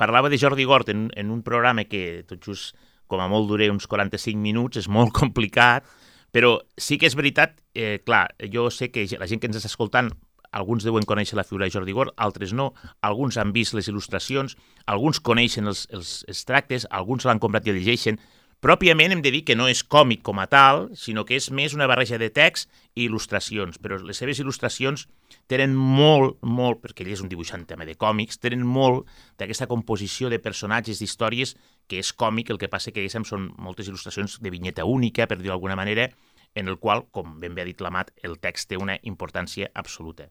parlava 0.00 0.30
de 0.32 0.38
Jordi 0.40 0.64
Gort 0.64 0.88
en, 0.88 1.10
en 1.12 1.30
un 1.30 1.42
programa 1.44 1.84
que 1.84 2.24
tot 2.28 2.40
just 2.40 2.72
com 3.10 3.20
a 3.20 3.28
molt 3.28 3.50
dure 3.50 3.68
uns 3.68 3.88
45 3.90 4.40
minuts, 4.40 4.80
és 4.80 4.88
molt 4.88 5.12
complicat, 5.20 5.84
però 6.32 6.56
sí 6.78 6.96
que 6.96 7.10
és 7.10 7.16
veritat, 7.18 7.58
eh, 7.74 7.98
clar, 8.06 8.28
jo 8.52 8.68
sé 8.72 8.88
que 8.94 9.04
la 9.18 9.28
gent 9.28 9.42
que 9.42 9.50
ens 9.50 9.58
està 9.58 9.68
escoltant, 9.68 10.12
alguns 10.56 10.86
deuen 10.86 11.06
conèixer 11.06 11.36
la 11.38 11.44
figura 11.46 11.66
de 11.66 11.74
Jordi 11.74 11.94
Gort, 11.94 12.14
altres 12.18 12.54
no, 12.56 12.72
alguns 13.06 13.36
han 13.38 13.52
vist 13.54 13.74
les 13.76 13.90
il·lustracions, 13.90 14.56
alguns 14.90 15.20
coneixen 15.22 15.70
els, 15.70 15.84
els, 15.94 16.20
els 16.30 16.44
tractes, 16.46 16.86
alguns 16.90 17.26
l'han 17.26 17.42
comprat 17.42 17.68
i 17.68 17.74
el 17.74 17.78
llegeixen, 17.78 18.18
Pròpiament 18.60 19.14
hem 19.14 19.22
de 19.24 19.30
dir 19.32 19.40
que 19.48 19.54
no 19.56 19.70
és 19.72 19.80
còmic 19.80 20.20
com 20.20 20.36
a 20.36 20.44
tal, 20.52 20.90
sinó 20.92 21.22
que 21.24 21.38
és 21.40 21.46
més 21.48 21.72
una 21.72 21.86
barreja 21.88 22.18
de 22.20 22.26
text 22.28 22.68
i 22.92 23.06
il·lustracions, 23.06 23.78
però 23.80 23.96
les 24.04 24.18
seves 24.20 24.36
il·lustracions 24.42 25.06
tenen 25.48 25.72
molt, 25.72 26.36
molt, 26.44 26.82
perquè 26.82 27.06
ell 27.06 27.14
és 27.14 27.22
un 27.24 27.30
dibuixant 27.30 27.64
també 27.64 27.86
de 27.88 27.94
còmics, 27.96 28.36
tenen 28.36 28.60
molt 28.60 29.08
d'aquesta 29.40 29.64
composició 29.70 30.28
de 30.28 30.42
personatges, 30.44 31.00
d'històries, 31.00 31.54
que 31.88 32.02
és 32.04 32.12
còmic, 32.12 32.52
el 32.52 32.60
que 32.60 32.68
passa 32.68 32.92
que 32.92 33.00
diguéssim, 33.00 33.24
són 33.24 33.48
moltes 33.56 33.88
il·lustracions 33.88 34.36
de 34.44 34.52
vinyeta 34.52 34.84
única, 34.84 35.24
per 35.24 35.38
dir-ho 35.40 35.54
d'alguna 35.54 35.78
manera, 35.80 36.10
en 36.52 36.68
el 36.68 36.76
qual, 36.76 37.06
com 37.16 37.38
ben 37.40 37.56
bé 37.56 37.64
ha 37.64 37.70
dit 37.70 37.80
l'Amat, 37.80 38.12
el 38.28 38.36
text 38.44 38.68
té 38.68 38.76
una 38.76 38.98
importància 39.08 39.70
absoluta. 39.72 40.28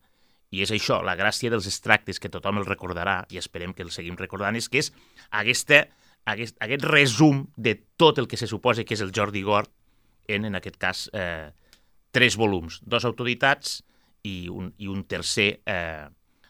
I 0.54 0.62
és 0.62 0.70
això, 0.74 1.00
la 1.02 1.18
gràcia 1.18 1.50
dels 1.50 1.66
extractes, 1.66 2.22
que 2.22 2.30
tothom 2.30 2.62
el 2.62 2.70
recordarà, 2.70 3.24
i 3.34 3.42
esperem 3.42 3.74
que 3.74 3.82
el 3.86 3.90
seguim 3.90 4.22
recordant, 4.22 4.58
és 4.58 4.70
que 4.70 4.86
és 4.86 4.94
aquesta, 5.30 5.88
aquest, 6.26 6.58
aquest 6.60 6.86
resum 6.86 7.46
de 7.56 7.76
tot 7.98 8.20
el 8.20 8.28
que 8.28 8.38
se 8.38 8.48
suposa 8.48 8.84
que 8.84 8.96
és 8.98 9.02
el 9.06 9.14
Jordi 9.16 9.44
Gort, 9.44 9.72
en, 10.28 10.46
en 10.46 10.56
aquest 10.60 10.78
cas, 10.78 11.08
eh, 11.14 11.52
tres 12.12 12.38
volums, 12.38 12.82
dos 12.86 13.06
autoritats 13.06 13.82
i 14.24 14.48
un, 14.50 14.74
i 14.78 14.88
un 14.92 15.04
tercer... 15.08 15.52
Eh, 15.66 16.08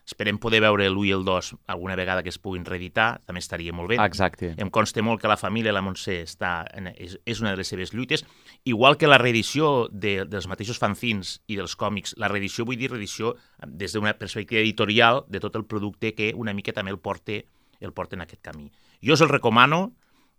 esperem 0.09 0.39
poder 0.41 0.57
veure 0.63 0.87
l'1 0.89 1.05
i 1.05 1.11
el 1.13 1.23
2 1.25 1.51
alguna 1.69 1.95
vegada 1.95 2.23
que 2.25 2.31
es 2.33 2.39
puguin 2.41 2.65
reeditar, 2.65 3.21
també 3.29 3.43
estaria 3.43 3.73
molt 3.75 3.91
bé. 3.91 3.99
Exacte. 4.01 4.55
Em 4.57 4.71
consta 4.73 5.03
molt 5.05 5.21
que 5.21 5.29
la 5.29 5.37
família 5.37 5.73
la 5.75 5.83
Montse 5.85 6.15
està 6.23 6.63
en, 6.73 6.89
és, 6.95 7.13
és 7.29 7.41
una 7.43 7.53
de 7.53 7.61
les 7.61 7.69
seves 7.69 7.93
lluites, 7.93 8.25
igual 8.65 8.97
que 8.97 9.09
la 9.09 9.19
reedició 9.21 9.87
de, 9.91 10.23
dels 10.25 10.49
mateixos 10.49 10.81
fanzins 10.81 11.37
i 11.45 11.59
dels 11.59 11.77
còmics. 11.77 12.15
La 12.17 12.31
reedició, 12.31 12.65
vull 12.65 12.79
dir 12.81 12.89
reedició 12.89 13.35
des 13.61 13.93
d'una 13.93 14.15
perspectiva 14.17 14.63
editorial 14.63 15.25
de 15.29 15.43
tot 15.43 15.61
el 15.61 15.67
producte 15.69 16.15
que 16.17 16.33
una 16.33 16.57
mica 16.57 16.73
també 16.73 16.89
el 16.95 16.99
porta, 16.99 17.37
el 17.79 17.93
porta 17.93 18.17
en 18.17 18.25
aquest 18.25 18.41
camí. 18.41 18.71
Jo 19.05 19.15
us 19.15 19.21
el 19.21 19.29
recomano, 19.29 19.93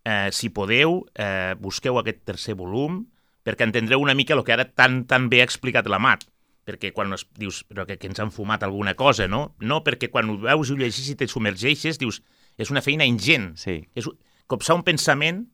eh, 0.05 0.29
si 0.33 0.51
podeu, 0.51 1.07
eh, 1.15 1.55
busqueu 1.59 1.99
aquest 1.99 2.25
tercer 2.25 2.55
volum, 2.55 3.07
perquè 3.45 3.65
entendreu 3.65 4.01
una 4.01 4.15
mica 4.15 4.35
el 4.35 4.45
que 4.45 4.53
ara 4.53 4.69
tan, 4.69 5.05
tan 5.09 5.29
bé 5.33 5.41
ha 5.41 5.49
explicat 5.49 5.89
la 5.89 5.99
Mat 5.99 6.27
perquè 6.71 6.93
quan 6.95 7.13
es, 7.17 7.25
dius 7.39 7.63
però 7.69 7.87
que, 7.89 7.97
que 7.99 8.07
ens 8.11 8.21
han 8.23 8.31
fumat 8.35 8.63
alguna 8.63 8.95
cosa, 8.95 9.27
no? 9.27 9.55
No, 9.61 9.81
perquè 9.87 10.11
quan 10.13 10.31
ho 10.31 10.37
veus 10.39 10.71
i 10.71 10.75
ho 10.75 10.79
llegeixes 10.79 11.09
i 11.13 11.17
te 11.19 11.29
submergeixes, 11.31 11.99
dius, 11.99 12.21
és 12.61 12.71
una 12.71 12.83
feina 12.85 13.07
ingent. 13.09 13.55
Sí. 13.61 13.81
És 13.97 14.09
copsar 14.51 14.77
un 14.79 14.85
pensament, 14.87 15.45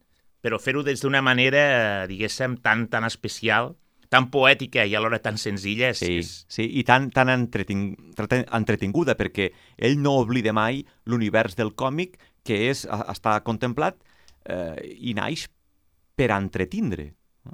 però 0.45 0.61
fer-ho 0.62 0.85
des 0.87 1.03
d'una 1.03 1.23
manera, 1.25 1.64
eh, 2.03 2.07
diguéssim, 2.11 2.59
tan, 2.62 2.87
tan 2.92 3.07
especial, 3.09 3.75
tan 4.12 4.29
poètica 4.31 4.85
i 4.87 4.95
alhora 4.95 5.19
tan 5.23 5.38
senzilla. 5.38 5.90
És, 5.95 6.03
Sí, 6.03 6.19
és... 6.21 6.33
sí, 6.53 6.69
i 6.79 6.85
tan, 6.87 7.11
tan 7.14 7.31
entreting, 7.33 7.88
entretinguda, 8.55 9.16
perquè 9.19 9.51
ell 9.77 9.99
no 10.03 10.19
oblida 10.21 10.53
mai 10.53 10.85
l'univers 11.07 11.57
del 11.59 11.75
còmic, 11.75 12.19
que 12.46 12.59
és, 12.70 12.85
està 12.87 13.37
contemplat 13.46 13.98
eh, 14.46 14.78
i 14.96 15.14
naix 15.18 15.46
per 16.16 16.30
entretindre. 16.37 17.11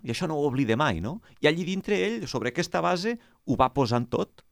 I 0.07 0.13
això 0.15 0.29
no 0.29 0.39
ho 0.39 0.47
oblida 0.49 0.77
mai, 0.81 1.03
no? 1.05 1.19
I 1.43 1.51
allí 1.51 1.67
dintre 1.69 1.99
ell, 2.07 2.27
sobre 2.29 2.53
aquesta 2.53 2.81
base, 2.85 3.17
ho 3.45 3.57
va 3.61 3.73
posant 3.75 4.07
tot. 4.13 4.45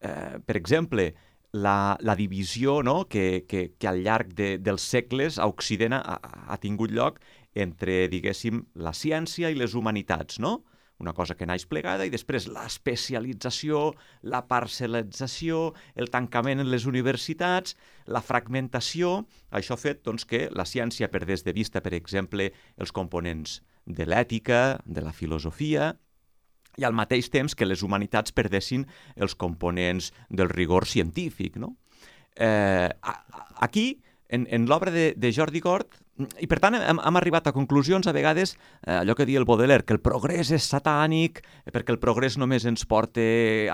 Eh, 0.00 0.38
per 0.44 0.56
exemple, 0.56 1.10
la, 1.56 1.96
la 2.00 2.14
divisió 2.16 2.82
no? 2.82 3.04
que, 3.08 3.44
que, 3.48 3.72
que 3.78 3.88
al 3.88 4.02
llarg 4.04 4.32
de, 4.36 4.56
dels 4.62 4.84
segles 4.84 5.38
a 5.38 5.48
Occident 5.50 5.96
ha, 5.98 6.16
ha 6.20 6.56
tingut 6.62 6.92
lloc 6.92 7.20
entre, 7.56 8.06
diguéssim, 8.12 8.64
la 8.76 8.92
ciència 8.92 9.50
i 9.50 9.56
les 9.56 9.74
humanitats, 9.74 10.40
no? 10.42 10.60
Una 10.98 11.12
cosa 11.12 11.34
que 11.36 11.44
naix 11.44 11.66
plegada 11.68 12.06
i 12.08 12.12
després 12.12 12.46
l'especialització, 12.48 13.90
la 14.32 14.40
parcel·lització, 14.48 15.74
el 15.94 16.08
tancament 16.12 16.62
en 16.62 16.70
les 16.72 16.86
universitats, 16.88 17.76
la 18.08 18.22
fragmentació, 18.24 19.26
això 19.50 19.76
ha 19.76 19.82
fet 19.82 20.00
doncs, 20.06 20.24
que 20.24 20.46
la 20.56 20.64
ciència 20.64 21.10
perdés 21.12 21.44
de 21.44 21.52
vista, 21.52 21.82
per 21.84 21.92
exemple, 21.98 22.48
els 22.80 22.94
components 22.96 23.60
de 23.84 24.08
l'ètica, 24.08 24.80
de 24.86 25.04
la 25.04 25.12
filosofia, 25.12 25.92
i 26.76 26.84
al 26.84 26.96
mateix 26.96 27.28
temps 27.32 27.54
que 27.56 27.68
les 27.68 27.82
humanitats 27.84 28.32
perdessin 28.36 28.84
els 29.16 29.36
components 29.36 30.12
del 30.28 30.48
rigor 30.52 30.88
científic. 30.88 31.56
No? 31.60 31.74
Eh, 32.36 32.88
aquí, 33.60 34.02
en, 34.28 34.46
en 34.50 34.68
l'obra 34.68 34.92
de, 34.92 35.12
de 35.16 35.32
Jordi 35.32 35.60
Gort, 35.60 36.00
i 36.16 36.46
per 36.48 36.58
tant 36.62 36.76
hem, 36.78 37.00
hem 37.02 37.18
arribat 37.18 37.50
a 37.50 37.52
conclusions 37.52 38.06
a 38.08 38.14
vegades, 38.16 38.54
eh, 38.86 38.94
allò 39.02 39.16
que 39.16 39.26
diu 39.28 39.40
el 39.40 39.46
Baudelaire, 39.48 39.84
que 39.84 39.92
el 39.96 40.00
progrés 40.00 40.50
és 40.54 40.68
satànic, 40.70 41.42
eh, 41.64 41.72
perquè 41.74 41.92
el 41.92 42.00
progrés 42.00 42.38
només 42.40 42.64
ens 42.68 42.86
porta 42.88 43.24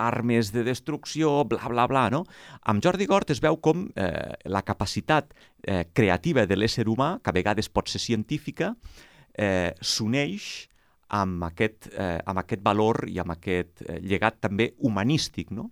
armes 0.00 0.50
de 0.54 0.64
destrucció, 0.66 1.44
bla, 1.48 1.62
bla, 1.70 1.86
bla, 1.90 2.08
no? 2.10 2.24
Amb 2.66 2.82
Jordi 2.82 3.06
Gort 3.06 3.30
es 3.30 3.42
veu 3.42 3.60
com 3.62 3.86
eh, 3.94 4.34
la 4.50 4.64
capacitat 4.66 5.30
eh, 5.62 5.84
creativa 5.94 6.46
de 6.46 6.58
l'ésser 6.58 6.88
humà, 6.90 7.14
que 7.22 7.30
a 7.30 7.36
vegades 7.36 7.70
pot 7.70 7.92
ser 7.92 8.02
científica, 8.02 8.72
eh, 9.38 9.70
s'uneix 9.80 10.66
amb 11.12 11.46
aquest, 11.46 11.92
eh, 11.92 12.18
amb 12.26 12.42
aquest 12.42 12.62
valor 12.64 13.04
i 13.06 13.20
amb 13.22 13.36
aquest 13.36 13.86
eh, 13.86 14.00
llegat 14.02 14.40
també 14.42 14.72
humanístic, 14.82 15.54
no? 15.54 15.70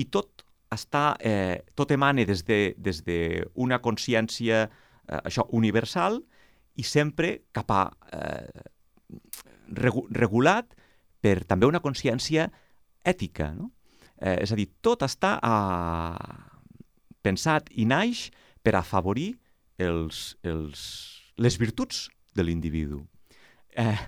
I 0.00 0.08
tot 0.08 0.46
està, 0.72 1.14
eh, 1.20 1.62
tot 1.76 1.92
emana 1.92 2.24
des 2.26 2.42
de, 2.46 2.74
des 2.78 3.04
de 3.04 3.44
una 3.54 3.80
consciència 3.82 4.64
eh, 4.64 4.82
això 5.06 5.46
universal 5.54 6.20
i 6.76 6.84
sempre 6.84 7.46
cap 7.56 7.70
a 7.72 7.82
eh, 8.12 8.66
regu 9.76 10.06
regulat 10.10 10.74
per 11.22 11.40
també 11.48 11.66
una 11.66 11.82
consciència 11.82 12.50
ètica, 13.06 13.52
no? 13.54 13.70
Eh, 14.16 14.38
és 14.42 14.52
a 14.52 14.56
dir, 14.58 14.68
tot 14.80 15.02
està 15.06 15.36
a... 15.42 15.56
pensat 17.26 17.68
i 17.74 17.84
naix 17.84 18.28
per 18.62 18.76
afavorir 18.78 19.34
els, 19.82 20.36
els, 20.46 20.80
les 21.36 21.56
virtuts 21.58 22.06
de 22.36 22.44
l'individu. 22.46 23.02
Eh, 23.76 23.98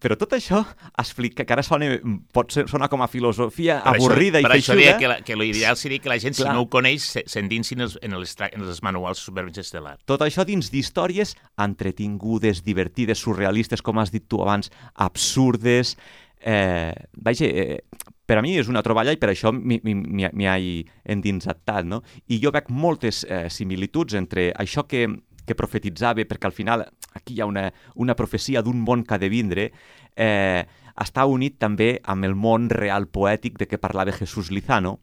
però 0.00 0.16
tot 0.18 0.32
això 0.32 0.64
explica, 0.98 1.44
que 1.44 1.52
ara 1.54 1.62
sona, 1.62 1.86
pot 2.32 2.50
ser, 2.52 2.64
sonar 2.68 2.88
com 2.88 3.02
a 3.02 3.08
filosofia 3.08 3.80
Per 3.84 3.92
això- 3.92 4.06
avorrida 4.10 4.40
per 4.42 4.50
i 4.56 4.58
això 4.60 4.74
deia 4.74 4.92
feixuda. 4.94 4.98
que, 4.98 5.08
la, 5.08 5.16
que 5.22 5.36
l'ideal 5.36 5.76
seria 5.76 5.98
que 6.00 6.08
la 6.08 6.18
gent, 6.18 6.34
Clar. 6.36 6.48
si 6.48 6.54
no 6.54 6.62
ho 6.62 6.68
coneix, 6.68 7.02
se- 7.02 7.24
s'endinsin 7.26 7.80
els- 7.80 7.98
en, 8.02 8.12
els, 8.12 8.34
en 8.52 8.62
els 8.62 8.82
manuals 8.82 9.18
de 9.18 9.24
supervivència 9.30 9.62
estel·lar. 9.62 9.96
Tot 10.04 10.20
això 10.26 10.44
dins 10.44 10.70
d'històries 10.70 11.36
entretingudes, 11.56 12.64
divertides, 12.64 13.18
surrealistes, 13.18 13.82
com 13.82 13.98
has 13.98 14.10
dit 14.10 14.24
tu 14.26 14.42
abans, 14.42 14.70
absurdes. 14.94 15.96
Eh, 16.40 16.92
vaja, 17.16 17.46
eh, 17.46 17.82
per 18.26 18.38
a 18.38 18.42
mi 18.42 18.56
és 18.58 18.68
una 18.68 18.82
troballa 18.82 19.12
i 19.14 19.16
per 19.18 19.30
això 19.32 19.52
m'hi 19.52 19.80
he 19.82 20.84
endinsat 21.12 21.62
tant, 21.64 21.88
no? 21.88 22.02
I 22.28 22.40
jo 22.42 22.50
veig 22.54 22.68
moltes 22.68 23.24
eh, 23.28 23.46
similituds 23.50 24.14
entre 24.18 24.52
això 24.54 24.84
que, 24.86 25.06
que 25.46 25.54
profetitzava, 25.54 26.24
perquè 26.26 26.46
al 26.50 26.52
final 26.52 26.84
aquí 27.16 27.36
hi 27.36 27.42
ha 27.42 27.50
una, 27.50 27.68
una 27.94 28.16
profecia 28.16 28.62
d'un 28.62 28.82
món 28.84 29.04
que 29.04 29.16
ha 29.16 29.22
de 29.22 29.30
vindre, 29.32 29.70
eh, 30.16 30.66
està 30.96 31.26
unit 31.28 31.58
també 31.60 31.96
amb 32.04 32.24
el 32.24 32.36
món 32.36 32.70
real 32.72 33.08
poètic 33.12 33.58
de 33.60 33.68
què 33.68 33.80
parlava 33.80 34.14
Jesús 34.16 34.52
Lizano, 34.54 34.98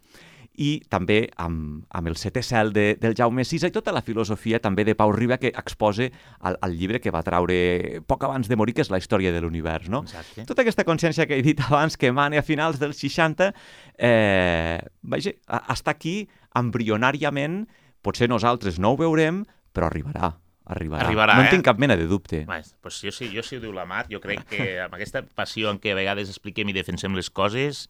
i 0.54 0.78
també 0.90 1.32
amb, 1.42 1.84
amb 1.90 2.10
el 2.12 2.18
setè 2.20 2.44
cel 2.46 2.72
de, 2.74 2.94
del 3.02 3.16
Jaume 3.18 3.46
VI 3.46 3.70
i 3.70 3.74
tota 3.74 3.94
la 3.96 4.04
filosofia 4.06 4.60
també 4.62 4.86
de 4.86 4.94
Pau 4.96 5.12
Riba 5.16 5.40
que 5.42 5.50
exposa 5.50 6.10
al, 6.40 6.58
al 6.62 6.76
llibre 6.78 7.02
que 7.02 7.14
va 7.14 7.24
traure 7.26 8.02
poc 8.06 8.26
abans 8.28 8.50
de 8.50 8.58
morir, 8.60 8.76
que 8.78 8.86
és 8.86 8.92
la 8.94 9.00
història 9.02 9.34
de 9.34 9.42
l'univers. 9.42 9.90
No? 9.90 10.04
Exacte. 10.06 10.46
Tota 10.50 10.62
aquesta 10.62 10.86
consciència 10.86 11.26
que 11.30 11.40
he 11.40 11.46
dit 11.46 11.62
abans, 11.66 11.98
que 11.98 12.12
emana 12.14 12.42
a 12.42 12.46
finals 12.46 12.80
dels 12.82 13.02
60, 13.02 13.50
eh, 13.98 14.78
vaja, 15.02 15.34
està 15.74 15.98
aquí 15.98 16.20
embrionàriament, 16.58 17.64
potser 18.06 18.30
nosaltres 18.30 18.78
no 18.78 18.94
ho 18.94 19.00
veurem, 19.00 19.44
però 19.74 19.90
arribarà. 19.90 20.36
Arribarà. 20.64 21.04
Arribarà, 21.04 21.36
no 21.36 21.44
en 21.44 21.50
eh? 21.50 21.52
tinc 21.58 21.66
cap 21.68 21.80
mena 21.82 21.98
de 22.00 22.06
dubte. 22.08 22.46
Bé, 22.48 22.62
doncs 22.84 23.02
jo, 23.04 23.12
sí, 23.12 23.28
jo 23.34 23.44
sí 23.44 23.58
ho 23.58 23.64
diu 23.64 23.74
la 23.76 23.84
Mat, 23.90 24.08
jo 24.12 24.22
crec 24.24 24.46
que 24.48 24.68
amb 24.86 24.96
aquesta 24.96 25.24
passió 25.36 25.72
en 25.74 25.82
què 25.84 25.92
a 25.92 25.98
vegades 26.00 26.32
expliquem 26.32 26.72
i 26.72 26.76
defensem 26.78 27.16
les 27.18 27.28
coses, 27.30 27.90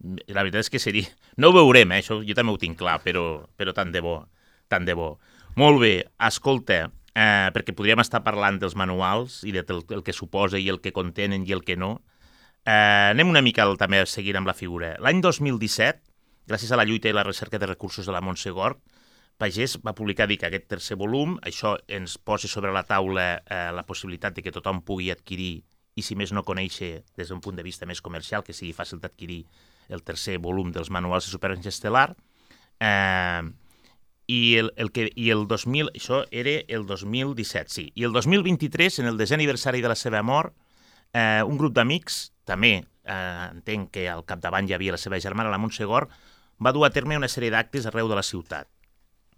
la 0.00 0.42
veritat 0.42 0.64
és 0.64 0.72
que 0.72 0.80
seria... 0.80 1.10
No 1.36 1.50
ho 1.50 1.56
veurem, 1.56 1.92
eh? 1.92 2.00
això 2.00 2.20
jo 2.24 2.36
també 2.36 2.54
ho 2.54 2.60
tinc 2.60 2.78
clar, 2.80 2.96
però, 3.04 3.44
però 3.58 3.74
tant 3.76 3.92
de 3.92 4.00
bo, 4.04 4.22
tant 4.72 4.88
de 4.88 4.96
bo. 4.96 5.18
Molt 5.60 5.82
bé, 5.82 5.92
escolta, 6.26 6.80
eh, 7.14 7.50
perquè 7.54 7.76
podríem 7.76 8.02
estar 8.02 8.24
parlant 8.24 8.58
dels 8.62 8.76
manuals 8.78 9.42
i 9.44 9.54
del 9.54 9.84
el 9.94 10.02
que 10.06 10.16
suposa 10.16 10.58
i 10.58 10.68
el 10.72 10.80
que 10.80 10.94
contenen 10.96 11.46
i 11.46 11.54
el 11.54 11.64
que 11.66 11.76
no. 11.76 11.98
Eh, 12.64 13.12
anem 13.12 13.30
una 13.30 13.44
mica 13.44 13.68
també 13.80 14.00
a 14.00 14.08
seguir 14.08 14.36
amb 14.38 14.48
la 14.48 14.56
figura. 14.56 14.94
L'any 15.04 15.20
2017, 15.20 16.00
gràcies 16.48 16.72
a 16.72 16.80
la 16.80 16.88
lluita 16.88 17.08
i 17.08 17.16
la 17.16 17.24
recerca 17.26 17.60
de 17.60 17.68
recursos 17.68 18.06
de 18.06 18.12
la 18.12 18.24
Montse 18.24 18.50
Gort, 18.50 18.80
Pagès 19.38 19.78
va 19.82 19.94
publicar 19.98 20.28
dic, 20.30 20.44
aquest 20.46 20.68
tercer 20.70 20.96
volum, 21.00 21.38
això 21.42 21.74
ens 21.90 22.16
posa 22.18 22.48
sobre 22.50 22.72
la 22.72 22.84
taula 22.86 23.24
eh, 23.42 23.70
la 23.74 23.82
possibilitat 23.86 24.36
de 24.36 24.44
que 24.46 24.52
tothom 24.54 24.82
pugui 24.86 25.10
adquirir, 25.10 25.64
i 25.94 26.02
si 26.02 26.14
més 26.18 26.32
no 26.34 26.44
conèixer 26.46 27.04
des 27.18 27.30
d'un 27.30 27.42
punt 27.42 27.56
de 27.58 27.64
vista 27.66 27.86
més 27.86 28.02
comercial, 28.02 28.44
que 28.46 28.54
sigui 28.54 28.74
fàcil 28.74 29.02
d'adquirir 29.02 29.44
el 29.90 30.02
tercer 30.02 30.38
volum 30.38 30.70
dels 30.72 30.90
manuals 30.90 31.26
de 31.26 31.34
supervivència 31.34 31.74
estel·lar. 31.74 32.14
Eh, 32.80 33.42
i 34.26 34.56
el, 34.56 34.70
el 34.80 34.90
que, 34.94 35.10
i 35.20 35.28
el 35.34 35.46
2000, 35.50 35.90
això 35.98 36.22
era 36.32 36.54
el 36.68 36.86
2017, 36.86 37.70
sí. 37.70 37.90
I 37.94 38.06
el 38.08 38.14
2023, 38.14 39.02
en 39.02 39.10
el 39.10 39.18
desè 39.20 39.36
aniversari 39.36 39.82
de 39.84 39.90
la 39.92 39.98
seva 39.98 40.22
mort, 40.24 40.54
eh, 41.12 41.42
un 41.44 41.58
grup 41.60 41.74
d'amics, 41.76 42.30
també 42.48 42.78
eh, 42.78 43.48
entenc 43.50 43.90
que 43.98 44.06
al 44.08 44.24
capdavant 44.24 44.68
hi 44.68 44.76
havia 44.76 44.94
la 44.96 45.00
seva 45.00 45.20
germana, 45.20 45.52
la 45.52 45.60
Montse 45.60 45.84
Gort, 45.90 46.12
va 46.62 46.72
dur 46.72 46.86
a 46.86 46.92
terme 46.94 47.18
una 47.18 47.28
sèrie 47.28 47.52
d'actes 47.52 47.90
arreu 47.90 48.08
de 48.08 48.16
la 48.16 48.24
ciutat. 48.24 48.70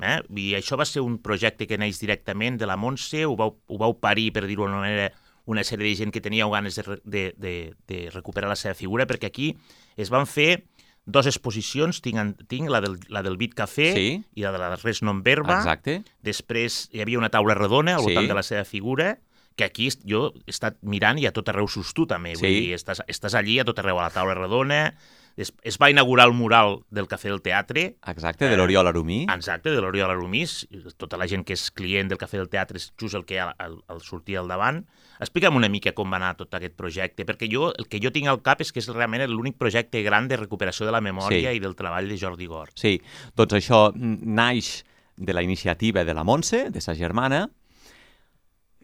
Eh? 0.03 0.21
I 0.37 0.55
això 0.59 0.77
va 0.77 0.85
ser 0.85 1.01
un 1.01 1.19
projecte 1.25 1.67
que 1.67 1.79
neix 1.79 1.99
directament 2.01 2.59
de 2.61 2.67
la 2.67 2.77
Montse, 2.77 3.25
ho 3.25 3.37
vau, 3.37 3.57
ho 3.67 3.79
vau 3.79 3.95
parir, 3.99 4.31
per 4.33 4.45
dir-ho 4.47 4.67
d'una 4.67 4.83
manera, 4.83 5.11
una 5.47 5.63
sèrie 5.65 5.89
de 5.89 5.95
gent 5.97 6.13
que 6.13 6.21
tenia 6.21 6.47
ganes 6.51 6.77
de, 6.77 6.99
de, 7.05 7.23
de, 7.39 7.75
de 7.87 8.11
recuperar 8.13 8.49
la 8.51 8.57
seva 8.57 8.75
figura, 8.75 9.07
perquè 9.07 9.31
aquí 9.31 9.57
es 9.97 10.11
van 10.11 10.27
fer 10.27 10.65
dos 11.07 11.25
exposicions, 11.31 12.01
tinc, 12.03 12.43
tinc 12.51 12.69
la, 12.69 12.81
del, 12.83 12.99
la 13.09 13.23
del 13.23 13.37
Bit 13.39 13.55
Café 13.55 13.93
Sí. 13.95 14.25
i 14.35 14.43
la 14.43 14.51
de 14.53 14.59
la 14.59 14.75
Res 14.77 15.03
Non 15.07 15.23
Verba. 15.23 15.61
Exacte. 15.61 16.01
Després 16.21 16.89
hi 16.93 17.01
havia 17.01 17.19
una 17.21 17.31
taula 17.31 17.55
redona 17.55 17.95
al 17.95 18.03
Sí. 18.03 18.11
voltant 18.11 18.27
de 18.29 18.35
la 18.35 18.43
seva 18.43 18.65
figura, 18.65 19.21
que 19.57 19.65
aquí 19.65 19.89
jo 20.05 20.33
he 20.45 20.51
estat 20.51 20.77
mirant 20.83 21.17
i 21.23 21.25
a 21.27 21.33
tot 21.33 21.49
arreu 21.49 21.69
surts 21.71 21.95
tu 21.95 22.05
també. 22.11 22.35
Vull 22.35 22.43
Sí. 22.51 22.67
dir, 22.67 22.75
estàs, 22.75 23.01
estàs 23.07 23.35
allí 23.39 23.59
a 23.61 23.65
tot 23.65 23.79
arreu 23.79 23.99
a 24.01 24.03
la 24.03 24.11
taula 24.11 24.35
redona. 24.35 24.97
Es, 25.37 25.53
es 25.62 25.76
va 25.76 25.91
inaugurar 25.93 26.24
el 26.30 26.32
mural 26.32 26.78
del 26.89 27.07
Cafè 27.09 27.28
del 27.28 27.43
Teatre, 27.45 27.97
Exacte, 28.09 28.49
de 28.49 28.57
l'Oriol 28.57 28.87
Arumí. 28.89 29.26
exacte, 29.28 29.70
de 29.70 29.82
l'Oriol 29.84 30.11
Arumís. 30.11 30.66
Tota 30.97 31.18
la 31.20 31.26
gent 31.28 31.45
que 31.45 31.53
és 31.53 31.70
client 31.70 32.09
del 32.09 32.16
Cafè 32.16 32.39
del 32.41 32.49
Teatre 32.49 32.80
és 32.80 32.93
just 32.99 33.14
el 33.14 33.26
que 33.28 33.34
hi 33.37 33.39
ha 33.45 33.51
al, 33.59 33.76
al 33.87 34.01
davant. 34.49 34.87
Explica'm 35.20 35.57
una 35.57 35.68
mica 35.68 35.93
com 35.93 36.11
va 36.11 36.16
anar 36.16 36.37
tot 36.37 36.55
aquest 36.55 36.74
projecte, 36.76 37.24
perquè 37.28 37.51
jo 37.53 37.68
el 37.76 37.87
que 37.89 38.01
jo 38.01 38.11
tinc 38.12 38.28
al 38.28 38.41
cap 38.41 38.61
és 38.61 38.72
que 38.72 38.80
és 38.80 38.89
realment 38.89 39.28
l'únic 39.28 39.59
projecte 39.59 40.03
gran 40.03 40.26
de 40.28 40.37
recuperació 40.37 40.87
de 40.87 40.93
la 40.93 41.01
memòria 41.01 41.51
Sí. 41.53 41.57
i 41.57 41.61
del 41.61 41.76
treball 41.76 42.09
de 42.09 42.16
Jordi 42.16 42.47
Gort. 42.47 42.72
Sí, 42.76 43.01
doncs 43.37 43.53
això 43.53 43.93
naix 43.95 44.84
de 45.16 45.32
la 45.32 45.43
iniciativa 45.43 46.05
de 46.05 46.14
la 46.14 46.24
Montse, 46.24 46.70
de 46.70 46.80
sa 46.80 46.95
germana, 46.95 47.51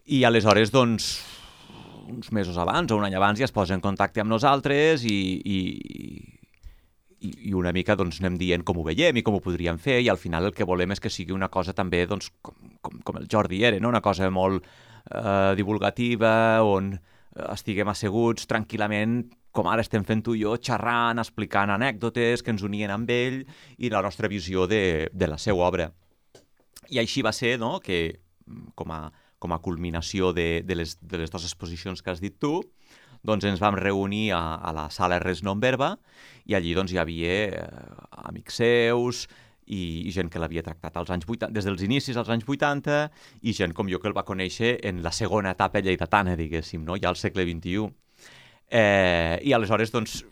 i 0.05 0.23
aleshores, 0.23 0.71
doncs, 0.71 1.21
uns 2.09 2.31
mesos 2.31 2.57
abans 2.57 2.91
o 2.91 2.97
un 2.97 3.05
any 3.05 3.15
abans 3.15 3.39
ja 3.39 3.45
es 3.45 3.51
posa 3.55 3.73
en 3.73 3.81
contacte 3.81 4.19
amb 4.21 4.29
nosaltres 4.29 5.05
i, 5.05 5.41
i, 5.45 5.59
i, 7.23 7.31
i 7.49 7.53
una 7.57 7.71
mica 7.75 7.95
doncs, 7.99 8.19
anem 8.21 8.37
dient 8.41 8.65
com 8.67 8.79
ho 8.79 8.85
veiem 8.87 9.17
i 9.17 9.23
com 9.25 9.37
ho 9.37 9.43
podríem 9.43 9.79
fer 9.81 9.99
i 10.03 10.09
al 10.11 10.19
final 10.21 10.49
el 10.49 10.55
que 10.55 10.67
volem 10.67 10.93
és 10.95 11.01
que 11.03 11.11
sigui 11.13 11.35
una 11.35 11.49
cosa 11.53 11.75
també 11.75 12.03
doncs, 12.09 12.31
com, 12.41 12.57
com, 12.83 12.99
com 13.03 13.21
el 13.21 13.29
Jordi 13.31 13.63
era, 13.63 13.79
no? 13.79 13.91
una 13.93 14.03
cosa 14.03 14.29
molt 14.33 14.65
eh, 14.65 15.53
divulgativa 15.59 16.33
on 16.67 16.93
estiguem 17.49 17.89
asseguts 17.89 18.45
tranquil·lament 18.49 19.23
com 19.53 19.69
ara 19.69 19.85
estem 19.85 20.05
fent 20.05 20.23
tu 20.25 20.33
i 20.33 20.41
jo, 20.41 20.55
xerrant, 20.57 21.21
explicant 21.21 21.71
anècdotes 21.73 22.41
que 22.41 22.53
ens 22.53 22.63
unien 22.65 22.91
amb 22.93 23.09
ell 23.13 23.43
i 23.77 23.91
la 23.93 24.01
nostra 24.01 24.29
visió 24.29 24.65
de, 24.67 25.09
de 25.13 25.29
la 25.29 25.37
seva 25.37 25.67
obra. 25.67 25.91
I 26.89 26.99
així 27.01 27.21
va 27.25 27.31
ser 27.33 27.59
no? 27.61 27.77
que, 27.83 27.99
com 28.75 28.91
a, 28.91 29.03
com 29.37 29.53
a 29.53 29.61
culminació 29.61 30.33
de, 30.33 30.63
de, 30.65 30.79
les, 30.81 30.97
de 30.99 31.21
les 31.21 31.31
dues 31.31 31.45
exposicions 31.45 32.01
que 32.01 32.11
has 32.13 32.21
dit 32.23 32.35
tu, 32.41 32.63
doncs 33.23 33.45
ens 33.47 33.61
vam 33.63 33.77
reunir 33.79 34.31
a, 34.35 34.41
a 34.59 34.73
la 34.75 34.89
sala 34.91 35.19
Res 35.23 35.43
Non 35.43 35.61
Verba 35.63 35.95
i 36.45 36.55
allí 36.57 36.73
doncs 36.75 36.91
hi 36.91 36.99
havia 36.99 37.33
eh, 37.47 37.63
amics 38.27 38.59
seus 38.59 39.23
i, 39.65 40.03
i 40.07 40.11
gent 40.11 40.27
que 40.29 40.41
l'havia 40.43 40.63
tractat 40.65 40.97
als 40.99 41.11
anys 41.15 41.23
80, 41.29 41.53
des 41.55 41.63
dels 41.63 41.83
inicis 41.85 42.17
als 42.19 42.29
anys 42.33 42.43
80 42.43 42.97
i 43.47 43.53
gent 43.55 43.73
com 43.73 43.87
jo 43.87 43.99
que 44.03 44.09
el 44.11 44.15
va 44.17 44.25
conèixer 44.27 44.75
en 44.83 44.99
la 45.05 45.13
segona 45.15 45.53
etapa 45.55 45.79
lleidatana, 45.79 46.35
diguéssim, 46.35 46.83
no? 46.83 46.97
ja 46.99 47.07
al 47.13 47.19
segle 47.19 47.45
XXI. 47.47 47.87
Eh, 48.73 49.39
I 49.47 49.53
aleshores, 49.55 49.91
doncs, 49.93 50.23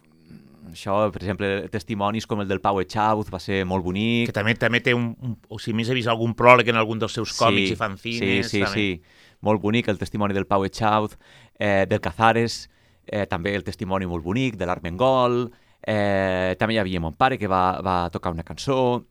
això, 0.71 0.97
per 1.13 1.21
exemple, 1.21 1.49
testimonis 1.71 2.27
com 2.27 2.41
el 2.43 2.49
del 2.49 2.61
Pau 2.63 2.79
Echauz 2.81 3.31
va 3.31 3.39
ser 3.39 3.61
molt 3.69 3.85
bonic. 3.85 4.29
Que 4.31 4.35
també 4.35 4.55
també 4.59 4.81
té 4.83 4.95
un, 4.97 5.11
un 5.21 5.37
o 5.49 5.59
si 5.61 5.73
més 5.77 5.89
he 5.89 5.95
vist 5.97 6.11
algun 6.11 6.35
pròleg 6.37 6.71
en 6.71 6.79
algun 6.81 6.99
dels 7.01 7.15
seus 7.15 7.35
còmics 7.37 7.71
Sí, 7.71 7.75
i 7.75 7.79
fanzines. 7.79 8.49
Sí, 8.49 8.57
sí, 8.57 8.63
també. 8.65 8.75
sí. 8.75 9.37
Molt 9.47 9.61
bonic 9.63 9.87
el 9.89 9.97
testimoni 10.01 10.35
del 10.37 10.45
Pau 10.49 10.65
Echauz, 10.67 11.15
eh, 11.59 11.85
del 11.89 12.01
Cazares, 12.01 12.65
eh, 13.11 13.27
també 13.27 13.53
el 13.55 13.65
testimoni 13.67 14.07
molt 14.07 14.23
bonic 14.23 14.57
de 14.57 14.65
l'Armengol, 14.65 15.43
eh, 15.83 16.55
també 16.57 16.77
hi 16.77 16.81
havia 16.81 17.03
mon 17.03 17.17
pare 17.19 17.37
que 17.37 17.49
va, 17.51 17.81
va 17.83 18.09
tocar 18.09 18.31
una 18.31 18.47
cançó, 18.47 19.03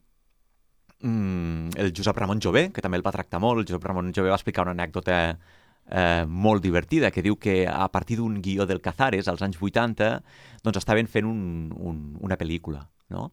mm, 1.02 1.76
el 1.76 1.92
Josep 1.96 2.16
Ramon 2.16 2.40
Jové, 2.40 2.70
que 2.72 2.82
també 2.82 2.96
el 2.96 3.06
va 3.06 3.12
tractar 3.12 3.40
molt, 3.40 3.60
el 3.60 3.68
Josep 3.68 3.84
Ramon 3.84 4.12
Jové 4.16 4.32
va 4.32 4.38
explicar 4.40 4.64
una 4.64 4.76
anècdota 4.76 5.20
eh, 5.90 6.24
molt 6.26 6.62
divertida, 6.62 7.10
que 7.10 7.22
diu 7.22 7.36
que 7.36 7.66
a 7.68 7.88
partir 7.92 8.16
d'un 8.20 8.40
guió 8.40 8.66
del 8.66 8.80
Cazares, 8.80 9.28
als 9.28 9.42
anys 9.42 9.60
80, 9.60 10.22
doncs 10.64 10.80
estaven 10.80 11.06
fent 11.10 11.28
un, 11.28 11.70
un, 11.76 12.00
una 12.20 12.38
pel·lícula, 12.40 12.86
no? 13.10 13.30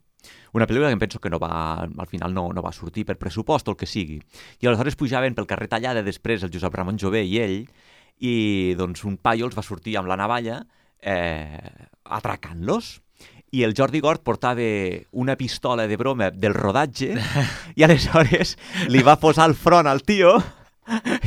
Una 0.51 0.65
pel·lícula 0.67 0.89
que 0.89 0.97
penso 0.97 1.19
que 1.21 1.29
no 1.29 1.39
va, 1.39 1.83
al 1.85 2.07
final 2.09 2.33
no, 2.33 2.49
no 2.51 2.63
va 2.65 2.73
sortir 2.73 3.05
per 3.05 3.15
pressupost 3.21 3.67
o 3.67 3.75
el 3.75 3.77
que 3.77 3.87
sigui. 3.87 4.17
I 4.59 4.67
aleshores 4.67 4.97
pujaven 4.99 5.37
pel 5.37 5.47
carrer 5.47 5.69
Tallada 5.71 6.03
després 6.03 6.43
el 6.43 6.51
Josep 6.51 6.73
Ramon 6.73 6.97
Jové 6.99 7.21
i 7.23 7.37
ell, 7.39 7.61
i 8.19 8.75
doncs 8.77 9.03
un 9.05 9.17
paio 9.17 9.47
els 9.47 9.57
va 9.57 9.65
sortir 9.65 9.97
amb 9.99 10.09
la 10.09 10.17
navalla 10.19 10.61
eh, 11.01 11.59
atracant-los. 12.03 12.97
I 13.55 13.63
el 13.63 13.73
Jordi 13.77 14.01
Gort 14.03 14.25
portava 14.27 14.67
una 15.11 15.37
pistola 15.39 15.87
de 15.87 15.97
broma 15.97 16.29
del 16.31 16.53
rodatge 16.53 17.13
i 17.79 17.85
aleshores 17.85 18.57
li 18.91 19.03
va 19.07 19.15
posar 19.21 19.47
al 19.47 19.55
front 19.55 19.87
al 19.87 20.03
tio 20.03 20.35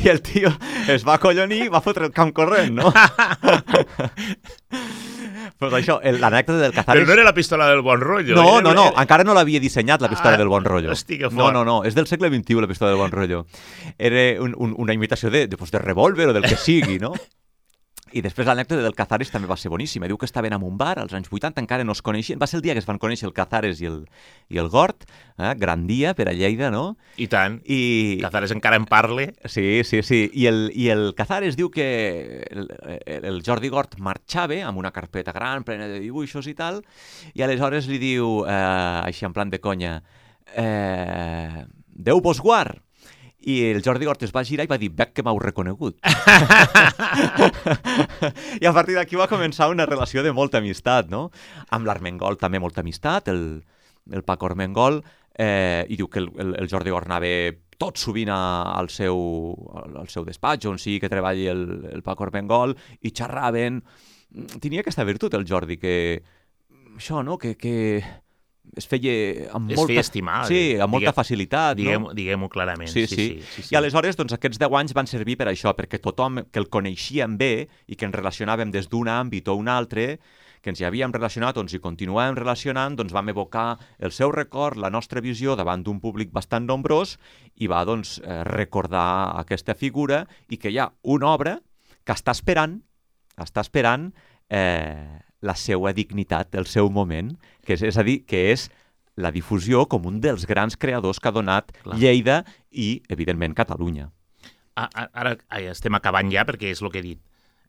i 0.04 0.08
el 0.08 0.20
tio 0.24 0.52
es 0.88 1.04
va 1.06 1.16
acollonir 1.16 1.64
i 1.66 1.72
va 1.72 1.82
fotre 1.84 2.06
el 2.08 2.14
camp 2.16 2.32
corrent, 2.36 2.80
no? 2.80 2.92
pues 5.58 5.72
això, 5.72 5.98
l'anècdota 6.02 6.58
del 6.60 6.72
Però 6.72 6.84
Cazares... 6.84 7.06
no 7.06 7.12
era 7.14 7.24
la 7.24 7.34
pistola 7.34 7.68
del 7.68 7.82
bon 7.82 8.00
rotllo. 8.00 8.34
No, 8.34 8.58
era- 8.58 8.62
no, 8.62 8.74
no, 8.74 8.86
era- 8.90 9.02
encara 9.02 9.24
no 9.24 9.34
l'havia 9.34 9.60
dissenyat 9.60 10.00
la 10.02 10.08
pistola 10.08 10.34
Ah, 10.34 10.38
del 10.38 10.48
bon 10.48 10.64
rotllo. 10.64 10.92
hosti, 10.92 11.18
que 11.18 11.24
no, 11.24 11.30
fort. 11.30 11.52
no, 11.54 11.64
no, 11.64 11.84
és 11.84 11.94
del 11.94 12.06
segle 12.06 12.28
XXI 12.30 12.60
la 12.60 12.66
pistola 12.68 12.90
del 12.90 12.98
bon 13.00 13.10
rotllo. 13.10 13.46
Era 13.98 14.40
un, 14.42 14.54
un, 14.56 14.74
una 14.78 14.92
imitació 14.94 15.30
de, 15.30 15.46
de, 15.48 15.56
pues, 15.56 15.70
de 15.70 15.78
revòlver 15.78 16.28
o 16.28 16.32
del 16.32 16.42
que 16.44 16.56
sigui, 16.56 16.98
no? 16.98 17.12
I 18.12 18.22
després 18.24 18.48
l'anècdota 18.48 18.82
del 18.82 18.96
Cazares 18.98 19.30
també 19.30 19.48
va 19.50 19.56
ser 19.60 19.70
boníssima. 19.70 20.08
Diu 20.10 20.18
que 20.18 20.26
estaven 20.26 20.54
en 20.56 20.64
un 20.66 20.76
bar 20.78 20.98
als 20.98 21.14
anys 21.14 21.30
80, 21.30 21.62
encara 21.62 21.84
no 21.86 21.94
es 21.94 22.02
coneixien. 22.02 22.40
Va 22.40 22.48
ser 22.50 22.58
el 22.58 22.64
dia 22.64 22.74
que 22.74 22.82
es 22.82 22.88
van 22.88 22.98
conèixer 23.02 23.28
el 23.28 23.34
Cazares 23.36 23.80
i 23.82 23.88
el, 23.90 24.00
i 24.50 24.58
el 24.62 24.70
Gort. 24.72 25.06
Eh? 25.38 25.52
Gran 25.60 25.86
dia 25.86 26.14
per 26.18 26.28
a 26.30 26.34
Lleida, 26.34 26.72
no? 26.74 26.96
I 27.16 27.28
tant. 27.30 27.60
I... 27.64 28.18
Cazares 28.22 28.54
encara 28.56 28.80
en 28.80 28.88
parle. 28.90 29.30
Sí, 29.44 29.82
sí, 29.84 30.02
sí. 30.06 30.24
I 30.34 30.46
el, 30.50 30.62
i 30.74 30.90
el 30.94 31.12
Cazares 31.18 31.58
diu 31.58 31.70
que 31.70 31.88
el, 32.50 32.68
el, 33.06 33.42
Jordi 33.46 33.70
Gort 33.70 33.98
marxava 34.02 34.58
amb 34.66 34.82
una 34.82 34.90
carpeta 34.90 35.34
gran, 35.36 35.64
plena 35.64 35.86
de 35.90 36.00
dibuixos 36.02 36.50
i 36.50 36.56
tal, 36.58 36.82
i 37.34 37.44
aleshores 37.46 37.86
li 37.90 38.00
diu, 38.02 38.40
eh, 38.48 38.54
així 39.04 39.28
en 39.28 39.36
plan 39.36 39.52
de 39.52 39.60
conya, 39.62 40.00
eh, 40.56 41.66
Déu 42.00 42.20
vos 42.24 42.40
guard! 42.40 42.80
I 43.40 43.70
el 43.70 43.80
Jordi 43.84 44.04
Gort 44.04 44.22
es 44.26 44.34
va 44.36 44.42
girar 44.44 44.66
i 44.66 44.70
va 44.70 44.76
dir, 44.80 44.90
veig 44.92 45.14
que 45.16 45.22
m'heu 45.24 45.38
reconegut. 45.40 45.96
I 48.60 48.68
a 48.68 48.72
partir 48.76 48.98
d'aquí 48.98 49.16
va 49.16 49.30
començar 49.30 49.70
una 49.72 49.86
relació 49.88 50.22
de 50.26 50.32
molta 50.36 50.60
amistat, 50.60 51.08
no? 51.08 51.30
Amb 51.72 51.88
l'Armengol 51.88 52.36
també 52.40 52.60
molta 52.60 52.84
amistat, 52.84 53.30
el, 53.32 53.62
el 54.12 54.26
Paco 54.28 54.50
Armengol, 54.50 55.00
eh, 55.40 55.88
i 55.88 55.96
diu 55.96 56.10
que 56.12 56.20
el, 56.20 56.28
el, 56.36 56.52
el 56.60 56.68
Jordi 56.68 56.92
Gort 56.92 57.08
anava 57.08 57.32
tot 57.80 57.96
sovint 57.96 58.28
a, 58.28 58.40
al, 58.76 58.92
seu, 58.92 59.16
al, 59.96 60.08
seu 60.12 60.28
despatx, 60.28 60.68
on 60.68 60.76
sí 60.78 61.00
que 61.00 61.08
treballi 61.08 61.48
el, 61.48 61.64
el 61.94 62.04
Paco 62.04 62.28
Armengol, 62.28 62.76
i 63.00 63.14
xerraven. 63.16 63.80
Tenia 64.60 64.84
aquesta 64.84 65.08
virtut, 65.08 65.32
el 65.34 65.48
Jordi, 65.48 65.80
que 65.80 66.20
això, 66.98 67.24
no?, 67.24 67.40
que, 67.40 67.56
que 67.56 68.04
es 68.76 68.86
feia 68.86 69.48
amb 69.56 69.70
Es 69.72 69.76
molta... 69.78 69.90
feia 69.92 70.00
estimar, 70.04 70.46
Sí, 70.46 70.76
amb 70.78 70.92
molta 70.92 71.10
diguem- 71.10 71.16
facilitat, 71.16 71.76
Diguem-ho 71.76 72.08
no? 72.08 72.14
diguem 72.14 72.48
clarament. 72.48 72.88
Sí, 72.88 73.06
sí. 73.06 73.16
sí, 73.16 73.42
sí, 73.54 73.62
sí. 73.62 73.74
I 73.74 73.78
aleshores, 73.78 74.16
doncs, 74.16 74.32
aquests 74.36 74.58
10 74.60 74.76
anys 74.80 74.94
van 74.94 75.06
servir 75.10 75.36
per 75.40 75.48
això, 75.50 75.72
perquè 75.74 75.98
tothom 76.00 76.44
que 76.52 76.58
el 76.62 76.68
coneixíem 76.68 77.36
bé 77.40 77.68
i 77.86 77.96
que 77.96 78.06
ens 78.06 78.14
relacionàvem 78.14 78.70
des 78.70 78.88
d'un 78.88 79.08
àmbit 79.08 79.48
o 79.48 79.56
un 79.58 79.68
altre, 79.68 80.20
que 80.60 80.68
ens 80.68 80.80
hi 80.80 80.84
havíem 80.84 81.10
relacionat 81.12 81.56
o 81.56 81.62
ens 81.64 81.72
hi 81.72 81.78
continuàvem 81.80 82.36
relacionant, 82.36 82.94
doncs 82.94 83.14
vam 83.16 83.30
evocar 83.32 83.78
el 83.98 84.12
seu 84.12 84.30
record, 84.30 84.76
la 84.76 84.90
nostra 84.90 85.22
visió 85.24 85.56
davant 85.56 85.82
d'un 85.82 86.00
públic 86.00 86.30
bastant 86.36 86.66
nombrós 86.68 87.14
i 87.56 87.66
va, 87.66 87.80
doncs, 87.88 88.18
eh, 88.20 88.42
recordar 88.44 89.38
aquesta 89.40 89.74
figura 89.74 90.26
i 90.52 90.58
que 90.60 90.68
hi 90.68 90.76
ha 90.78 90.90
una 91.02 91.32
obra 91.32 91.56
que 92.04 92.12
està 92.12 92.32
esperant, 92.36 92.82
està 93.40 93.62
esperant 93.64 94.10
eh, 94.50 95.22
la 95.40 95.56
seva 95.56 95.94
dignitat, 95.96 96.54
el 96.58 96.68
seu 96.68 96.90
moment, 96.92 97.32
que 97.64 97.76
és, 97.78 97.84
és 97.86 97.98
a 97.98 98.04
dir, 98.06 98.20
que 98.28 98.50
és 98.52 98.68
la 99.20 99.32
difusió 99.34 99.86
com 99.90 100.06
un 100.08 100.20
dels 100.22 100.46
grans 100.48 100.76
creadors 100.80 101.20
que 101.20 101.28
ha 101.30 101.34
donat 101.34 101.72
Clar. 101.82 101.98
Lleida 102.00 102.42
i, 102.70 103.00
evidentment, 103.08 103.56
Catalunya. 103.56 104.10
Ara 104.80 105.34
ai, 105.52 105.66
estem 105.68 105.96
acabant 105.98 106.30
ja, 106.32 106.46
perquè 106.48 106.70
és 106.72 106.80
el 106.80 106.92
que 106.92 107.00
he 107.02 107.06
dit. 107.12 107.20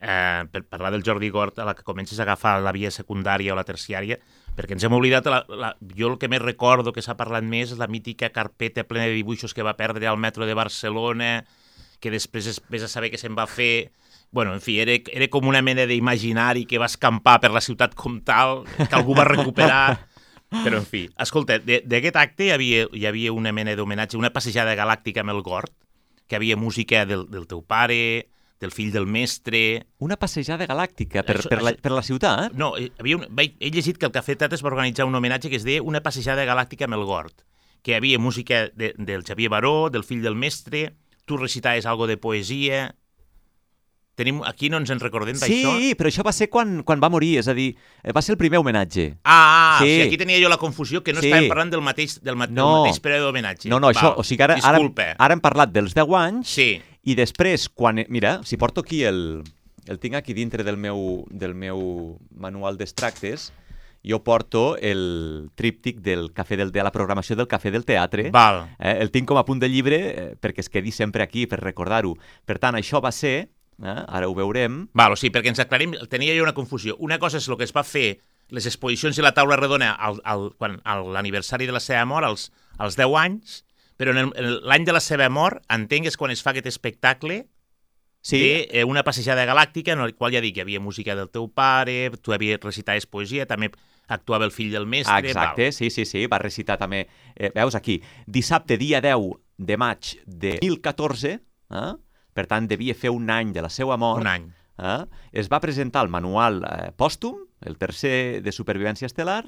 Eh, 0.01 0.43
per 0.49 0.63
parlar 0.65 0.89
del 0.93 1.03
Jordi 1.05 1.29
Gort, 1.29 1.59
a 1.59 1.65
la 1.67 1.75
que 1.77 1.85
comences 1.85 2.19
a 2.19 2.23
agafar 2.23 2.55
la 2.63 2.73
via 2.73 2.89
secundària 2.89 3.53
o 3.53 3.57
la 3.57 3.67
terciària, 3.67 4.17
perquè 4.57 4.73
ens 4.75 4.85
hem 4.87 4.95
oblidat, 4.97 5.27
la, 5.29 5.43
la, 5.47 5.73
jo 5.97 6.09
el 6.09 6.17
que 6.21 6.29
més 6.31 6.41
recordo 6.41 6.93
que 6.95 7.03
s'ha 7.05 7.17
parlat 7.19 7.45
més 7.45 7.75
és 7.75 7.81
la 7.81 7.89
mítica 7.91 8.31
carpeta 8.33 8.87
plena 8.87 9.09
de 9.09 9.19
dibuixos 9.19 9.53
que 9.53 9.65
va 9.65 9.77
perdre 9.77 10.09
al 10.09 10.17
metro 10.17 10.47
de 10.49 10.57
Barcelona, 10.57 11.43
que 12.01 12.09
després 12.13 12.49
es, 12.49 12.61
vés 12.69 12.87
a 12.87 12.89
saber 12.91 13.11
que 13.13 13.21
se'n 13.21 13.37
va 13.37 13.47
fer... 13.47 13.91
Bueno, 14.31 14.53
en 14.53 14.61
fi, 14.63 14.79
era, 14.79 14.93
era 15.11 15.27
com 15.27 15.47
una 15.49 15.61
mena 15.61 15.83
d'imaginari 15.85 16.65
que 16.65 16.79
va 16.79 16.87
escampar 16.87 17.39
per 17.43 17.51
la 17.51 17.59
ciutat 17.61 17.95
com 17.99 18.21
tal, 18.23 18.63
que 18.77 18.95
algú 18.95 19.15
va 19.17 19.25
recuperar... 19.27 20.07
Però, 20.65 20.79
en 20.81 20.85
fi, 20.85 21.05
escolta, 21.23 21.59
de- 21.63 21.79
d'aquest 21.87 22.17
acte 22.19 22.49
hi 22.49 22.51
havia, 22.51 22.85
hi 22.91 23.05
havia 23.07 23.31
una 23.31 23.53
mena 23.55 23.71
d'homenatge, 23.75 24.17
una 24.19 24.33
passejada 24.35 24.73
galàctica 24.75 25.21
amb 25.23 25.31
el 25.31 25.39
Gort, 25.45 25.71
que 26.27 26.35
havia 26.35 26.57
música 26.59 27.05
del, 27.07 27.25
del 27.31 27.45
teu 27.47 27.61
pare, 27.63 28.27
del 28.59 28.71
fill 28.75 28.91
del 28.91 29.07
mestre... 29.07 29.85
Una 30.03 30.17
passejada 30.19 30.67
galàctica 30.67 31.23
per, 31.23 31.37
Això- 31.39 31.49
per, 31.51 31.61
la, 31.63 31.71
per 31.79 31.91
la 31.95 32.03
ciutat? 32.03 32.51
No, 32.59 32.73
eh, 32.77 32.89
havia 32.99 33.21
un, 33.21 33.23
he 33.39 33.71
llegit 33.71 33.95
que 33.97 34.09
el 34.09 34.11
Cafè 34.15 34.35
Tates 34.37 34.59
va 34.63 34.71
organitzar 34.73 35.07
un 35.07 35.15
homenatge 35.15 35.49
que 35.49 35.55
es 35.59 35.63
deia 35.67 35.83
Una 35.87 36.03
passejada 36.03 36.43
galàctica 36.47 36.83
amb 36.87 36.99
el 36.99 37.07
Gort, 37.07 37.45
que 37.81 37.95
havia 37.95 38.19
música 38.19 38.65
de, 38.75 38.91
del 38.99 39.23
Xavier 39.23 39.49
Baró, 39.55 39.89
del 39.89 40.03
fill 40.03 40.21
del 40.21 40.35
mestre, 40.35 40.89
tu 41.25 41.39
recitaves 41.39 41.85
algo 41.87 42.07
de 42.11 42.17
poesia... 42.19 42.89
Tenim, 44.15 44.41
aquí 44.43 44.69
no 44.69 44.77
ens 44.77 44.89
en 44.91 44.99
recordem 44.99 45.35
Sí, 45.39 45.63
d'això? 45.63 45.95
però 45.97 46.09
això 46.11 46.23
va 46.23 46.33
ser 46.35 46.49
quan, 46.49 46.83
quan 46.83 46.99
va 47.01 47.09
morir, 47.09 47.37
és 47.39 47.47
a 47.47 47.53
dir, 47.55 47.75
eh, 48.03 48.11
va 48.11 48.21
ser 48.21 48.33
el 48.33 48.37
primer 48.37 48.59
homenatge. 48.59 49.17
Ah, 49.23 49.77
Sí. 49.79 49.85
sí. 49.85 49.91
o 49.91 49.93
sigui, 49.95 50.07
aquí 50.07 50.17
tenia 50.17 50.39
jo 50.43 50.49
la 50.49 50.57
confusió, 50.57 51.01
que 51.03 51.13
no 51.13 51.21
Sí. 51.21 51.29
estàvem 51.31 51.47
parlant 51.47 51.71
del 51.71 51.81
mateix, 51.81 52.19
del, 52.21 52.35
ma 52.35 52.45
del 52.45 52.55
No. 52.55 52.83
mateix 52.83 52.99
període 52.99 53.23
d'homenatge. 53.25 53.69
No, 53.69 53.79
no, 53.79 53.87
això, 53.89 54.09
Val, 54.11 54.13
o 54.17 54.23
sigui, 54.23 54.43
ara, 54.43 54.55
ara, 54.61 55.15
ara 55.17 55.33
hem 55.33 55.39
parlat 55.39 55.71
dels 55.71 55.93
10 55.95 56.13
anys 56.13 56.47
Sí, 56.47 56.81
i 57.03 57.15
després, 57.15 57.69
quan... 57.69 58.05
Mira, 58.09 58.41
si 58.43 58.57
porto 58.57 58.81
aquí 58.81 59.03
el... 59.03 59.43
El 59.87 59.97
tinc 59.97 60.13
aquí 60.13 60.33
dintre 60.33 60.63
del 60.63 60.77
meu, 60.77 61.25
del 61.31 61.55
meu 61.55 62.19
manual 62.35 62.77
d'extractes, 62.77 63.51
jo 64.05 64.19
porto 64.23 64.77
el 64.77 65.49
tríptic 65.55 66.01
del 66.01 66.31
cafè 66.33 66.55
del, 66.55 66.71
de 66.71 66.83
la 66.83 66.91
programació 66.91 67.35
del 67.35 67.47
Cafè 67.47 67.71
del 67.71 67.83
Teatre. 67.85 68.29
val. 68.29 68.75
Eh, 68.77 68.97
el 69.01 69.09
tinc 69.09 69.27
com 69.27 69.37
a 69.37 69.43
punt 69.45 69.59
de 69.59 69.67
llibre 69.69 69.97
eh, 69.97 70.35
perquè 70.39 70.59
es 70.59 70.69
quedi 70.69 70.91
sempre 70.91 71.23
aquí 71.23 71.47
per 71.47 71.59
recordar-ho. 71.61 72.15
Per 72.45 72.59
tant, 72.59 72.75
això 72.75 73.01
va 73.01 73.11
ser, 73.11 73.49
eh, 73.81 74.03
ara 74.07 74.29
ho 74.29 74.35
veurem, 74.37 74.85
Val, 74.93 75.15
o 75.15 75.19
sigui, 75.19 75.33
perquè 75.35 75.51
ens 75.51 75.61
aclarim, 75.63 75.95
tenia 76.09 76.35
jo 76.37 76.45
una 76.45 76.55
confusió. 76.57 76.95
Una 76.99 77.19
cosa 77.19 77.41
és 77.41 77.49
el 77.49 77.57
que 77.57 77.67
es 77.67 77.75
va 77.75 77.83
fer 77.87 78.21
les 78.51 78.67
exposicions 78.67 79.17
i 79.17 79.23
la 79.23 79.33
taula 79.33 79.57
redona 79.59 79.93
al, 79.95 80.19
al, 80.27 80.49
quan, 80.59 80.79
a 80.83 80.99
l'aniversari 81.01 81.67
de 81.67 81.75
la 81.75 81.83
seva 81.83 82.03
mort, 82.05 82.27
als, 82.27 82.49
als 82.77 82.99
10 82.99 83.17
anys, 83.23 83.61
però 84.01 84.13
l'any 84.13 84.85
de 84.85 84.93
la 84.95 85.01
seva 85.03 85.29
mort, 85.29 85.63
entenc 85.71 86.09
és 86.09 86.17
quan 86.17 86.33
es 86.33 86.41
fa 86.43 86.51
aquest 86.51 86.67
espectacle 86.71 87.43
sí, 88.21 88.39
de 88.39 88.53
eh, 88.71 88.83
una 88.83 89.03
passejada 89.07 89.45
galàctica 89.45 89.93
en 89.93 90.01
el 90.05 90.15
qual 90.15 90.33
ja 90.33 90.41
dic 90.41 90.55
que 90.55 90.61
hi 90.61 90.65
havia 90.65 90.83
música 90.83 91.15
del 91.17 91.29
teu 91.29 91.47
pare, 91.53 92.11
tu 92.21 92.33
havies 92.33 92.61
recitaves 92.61 93.07
poesia, 93.09 93.47
també 93.49 93.71
actuava 94.11 94.45
el 94.45 94.51
fill 94.51 94.73
del 94.73 94.87
mestre... 94.89 95.31
Exacte, 95.31 95.71
sí, 95.71 95.89
sí, 95.93 96.05
sí, 96.05 96.25
va 96.27 96.41
recitar 96.41 96.77
també, 96.81 97.05
eh, 97.35 97.51
veus 97.55 97.77
aquí, 97.77 98.01
dissabte, 98.27 98.77
dia 98.77 99.01
10 99.01 99.31
de 99.57 99.77
maig 99.77 100.15
de 100.25 100.57
2014, 100.59 101.37
eh? 101.37 101.91
Per 102.33 102.47
tant, 102.47 102.67
devia 102.67 102.95
fer 102.95 103.11
un 103.11 103.29
any 103.29 103.51
de 103.53 103.61
la 103.61 103.69
seva 103.69 103.97
mort, 103.97 104.21
un 104.21 104.27
any. 104.27 104.49
eh? 104.79 105.05
es 105.31 105.49
va 105.51 105.59
presentar 105.59 106.03
el 106.05 106.09
manual 106.09 106.63
eh, 106.63 106.91
pòstum, 106.97 107.37
el 107.61 107.77
tercer 107.77 108.41
de 108.41 108.51
supervivència 108.51 109.05
estel·lar, 109.05 109.43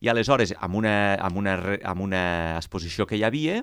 i 0.00 0.08
aleshores, 0.08 0.54
amb 0.58 0.78
una, 0.80 1.14
amb 1.20 1.36
una, 1.36 1.56
amb 1.84 2.00
una 2.00 2.22
exposició 2.56 3.04
que 3.06 3.18
hi 3.20 3.24
havia, 3.26 3.58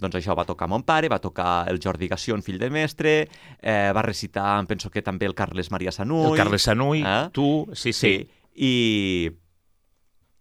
doncs 0.00 0.16
això 0.18 0.34
va 0.34 0.46
tocar 0.48 0.66
mon 0.66 0.82
pare, 0.82 1.10
va 1.12 1.20
tocar 1.22 1.68
el 1.70 1.78
Jordi 1.78 2.08
Gassion, 2.08 2.40
fill 2.42 2.56
de 2.58 2.70
mestre, 2.72 3.12
eh, 3.60 3.92
va 3.94 4.02
recitar, 4.02 4.56
em 4.58 4.66
penso 4.66 4.90
que 4.90 5.02
també 5.02 5.26
el 5.28 5.34
Carles 5.38 5.70
Maria 5.70 5.92
Sanuy. 5.92 6.32
El 6.32 6.36
Carles 6.40 6.62
Sanuy, 6.66 7.04
Eh? 7.04 7.28
tu, 7.32 7.66
sí, 7.74 7.92
sí. 7.92 8.14
Sí, 8.24 8.28
i 8.56 9.30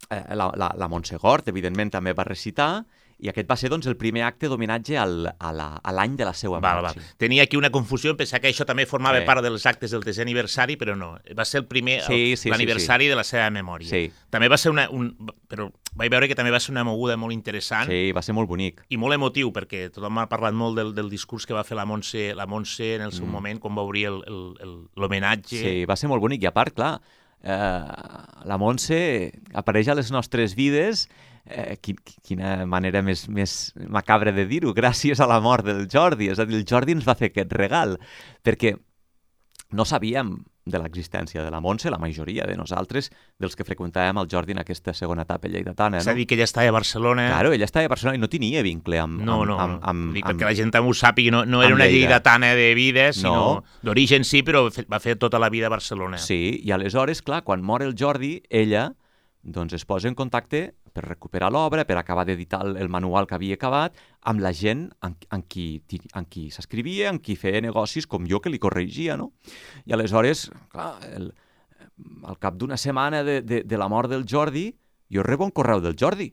eh, 0.09 0.35
la, 0.35 0.51
la, 0.55 0.71
la 0.77 0.87
Montse 0.87 1.17
Gort, 1.21 1.47
evidentment, 1.51 1.91
també 1.93 2.13
va 2.17 2.25
recitar, 2.27 2.85
i 3.23 3.29
aquest 3.31 3.47
va 3.49 3.55
ser 3.55 3.69
doncs, 3.71 3.87
el 3.87 3.95
primer 3.95 4.25
acte 4.27 4.49
d'homenatge 4.51 4.97
al- 4.99 5.29
a 5.39 5.51
la- 5.55 5.79
a 5.81 5.91
l'any 5.95 6.17
de 6.19 6.25
la 6.27 6.33
seva 6.35 6.59
Val, 6.59 6.81
mort. 6.81 6.95
val. 6.97 7.05
Tenia 7.17 7.43
aquí 7.43 7.55
una 7.55 7.69
confusió, 7.71 8.17
pensava 8.19 8.41
que 8.41 8.49
això 8.51 8.65
també 8.67 8.85
formava 8.85 9.19
Sí. 9.21 9.25
part 9.25 9.41
dels 9.41 9.65
actes 9.65 9.91
del 9.91 10.03
desè 10.03 10.21
aniversari, 10.21 10.75
però 10.77 10.97
no. 10.97 11.17
Va 11.37 11.45
ser 11.45 11.61
el 11.61 11.67
primer, 11.67 12.01
Sí, 12.03 12.35
sí, 12.35 12.43
sí, 12.43 12.49
l'aniversari 12.49 13.07
de 13.07 13.15
la 13.15 13.23
seva 13.23 13.49
memòria. 13.49 13.87
Sí. 13.89 14.11
També 14.29 14.49
va 14.49 14.57
ser 14.57 14.71
una... 14.71 14.89
Un, 14.89 15.15
però 15.47 15.71
vaig 15.95 16.09
veure 16.09 16.27
que 16.27 16.35
també 16.35 16.49
va 16.51 16.59
ser 16.59 16.71
una 16.71 16.83
moguda 16.83 17.15
molt 17.15 17.31
interessant 17.33 17.87
Sí, 17.87 18.11
va 18.11 18.21
ser 18.21 18.33
molt 18.33 18.49
bonic. 18.49 18.81
i 18.89 18.97
molt 18.97 19.13
emotiu, 19.13 19.51
perquè 19.53 19.91
tothom 19.93 20.13
m'ha 20.13 20.27
parlat 20.27 20.53
molt 20.53 20.75
del, 20.75 20.93
del 20.95 21.09
discurs 21.09 21.45
que 21.45 21.53
va 21.53 21.63
fer 21.63 21.77
la 21.77 21.85
Montse, 21.85 22.33
la 22.35 22.45
Montse 22.47 22.95
en 22.95 23.01
el 23.03 23.11
seu 23.13 23.25
mm. 23.25 23.31
moment, 23.31 23.59
quan 23.59 23.77
va 23.77 23.83
obrir 23.83 24.07
l'homenatge. 24.95 25.59
Sí, 25.59 25.85
va 25.85 25.95
ser 25.95 26.09
molt 26.09 26.21
bonic. 26.23 26.43
I 26.43 26.47
a 26.49 26.53
part, 26.55 26.73
clar, 26.75 26.99
eh, 27.43 27.83
la 28.45 28.57
Montse 28.57 29.31
apareix 29.53 29.87
a 29.89 29.95
les 29.95 30.11
nostres 30.11 30.55
vides 30.55 31.07
eh, 31.45 31.77
quin, 31.81 31.97
quina 32.25 32.65
manera 32.65 33.01
més, 33.01 33.27
més 33.29 33.73
macabra 33.89 34.31
de 34.31 34.45
dir-ho, 34.47 34.73
gràcies 34.73 35.19
a 35.19 35.27
la 35.27 35.39
mort 35.43 35.65
del 35.65 35.87
Jordi. 35.91 36.29
És 36.31 36.39
a 36.39 36.45
dir, 36.45 36.61
el 36.61 36.65
Jordi 36.69 36.95
ens 36.97 37.07
va 37.07 37.15
fer 37.19 37.31
aquest 37.31 37.51
regal, 37.53 37.97
perquè 38.43 38.75
no 39.73 39.85
sabíem 39.89 40.43
de 40.65 40.79
l'existència 40.79 41.41
de 41.43 41.49
la 41.51 41.59
Montse, 41.59 41.89
la 41.91 41.97
majoria 41.99 42.45
de 42.47 42.53
nosaltres, 42.55 43.09
dels 43.41 43.55
que 43.59 43.65
freqüentàvem 43.67 44.15
el 44.21 44.29
Jordi 44.31 44.53
en 44.55 44.61
aquesta 44.61 44.93
segona 44.95 45.25
etapa 45.25 45.49
lleidatana. 45.51 45.97
És 45.99 46.07
a 46.07 46.13
No? 46.13 46.15
dir, 46.15 46.25
que 46.25 46.35
ella 46.37 46.45
estava 46.47 46.69
a 46.69 46.71
Barcelona... 46.71 47.25
Claro, 47.27 47.51
ella 47.51 47.65
estava 47.65 47.85
a 47.85 47.91
Barcelona 47.91 48.15
i 48.15 48.21
no 48.21 48.29
tenia 48.31 48.61
vincle 48.63 48.99
amb... 49.01 49.19
No, 49.19 49.41
amb, 49.41 49.49
no, 49.49 49.57
amb, 49.59 49.73
no. 49.73 49.79
amb, 49.91 50.13
Dic 50.15 50.23
amb, 50.23 50.31
perquè 50.39 50.47
la 50.47 50.53
gent 50.55 50.71
ho 50.79 50.93
sàpiga, 50.95 51.31
no, 51.35 51.43
no 51.43 51.59
era 51.63 51.73
amb 51.73 51.81
una 51.81 51.89
Lleida. 51.89 51.97
lleidatana 52.05 52.53
de 52.55 52.69
vida, 52.75 53.11
sinó 53.11 53.33
No. 53.33 53.63
d'origen 53.83 54.23
sí, 54.23 54.41
però 54.41 54.69
va 54.87 55.01
fer 55.03 55.17
tota 55.17 55.37
la 55.39 55.49
vida 55.49 55.67
a 55.67 55.69
Barcelona. 55.73 56.17
Sí, 56.17 56.61
i 56.63 56.71
aleshores, 56.71 57.21
clar, 57.21 57.43
quan 57.43 57.61
mor 57.61 57.83
el 57.83 57.93
Jordi, 57.99 58.41
ella 58.49 58.93
doncs 59.41 59.73
es 59.73 59.83
posa 59.83 60.07
en 60.07 60.15
contacte 60.15 60.75
per 60.93 61.03
recuperar 61.07 61.49
l'obra, 61.51 61.85
per 61.89 61.97
acabar 61.97 62.23
d'editar 62.27 62.59
el, 62.65 62.75
el 62.77 62.89
manual 62.89 63.25
que 63.27 63.33
havia 63.35 63.55
acabat, 63.57 63.95
amb 64.29 64.43
la 64.45 64.51
gent 64.53 64.85
amb, 65.01 65.23
amb 65.33 65.47
qui, 65.49 65.81
amb 66.13 66.29
qui 66.29 66.49
s'escrivia, 66.53 67.09
amb 67.09 67.23
qui 67.25 67.35
feia 67.39 67.61
negocis, 67.65 68.05
com 68.07 68.27
jo, 68.29 68.39
que 68.39 68.51
li 68.53 68.59
corregia, 68.61 69.17
no? 69.17 69.31
I 69.89 69.95
aleshores, 69.97 70.45
clar, 70.71 70.91
el, 71.17 71.31
al 72.29 72.37
cap 72.39 72.55
d'una 72.61 72.77
setmana 72.77 73.23
de, 73.25 73.41
de, 73.41 73.63
de 73.65 73.77
la 73.81 73.89
mort 73.89 74.11
del 74.13 74.27
Jordi, 74.29 74.67
jo 75.13 75.25
rebo 75.25 75.45
un 75.49 75.51
correu 75.51 75.81
del 75.81 75.97
Jordi. 75.99 76.29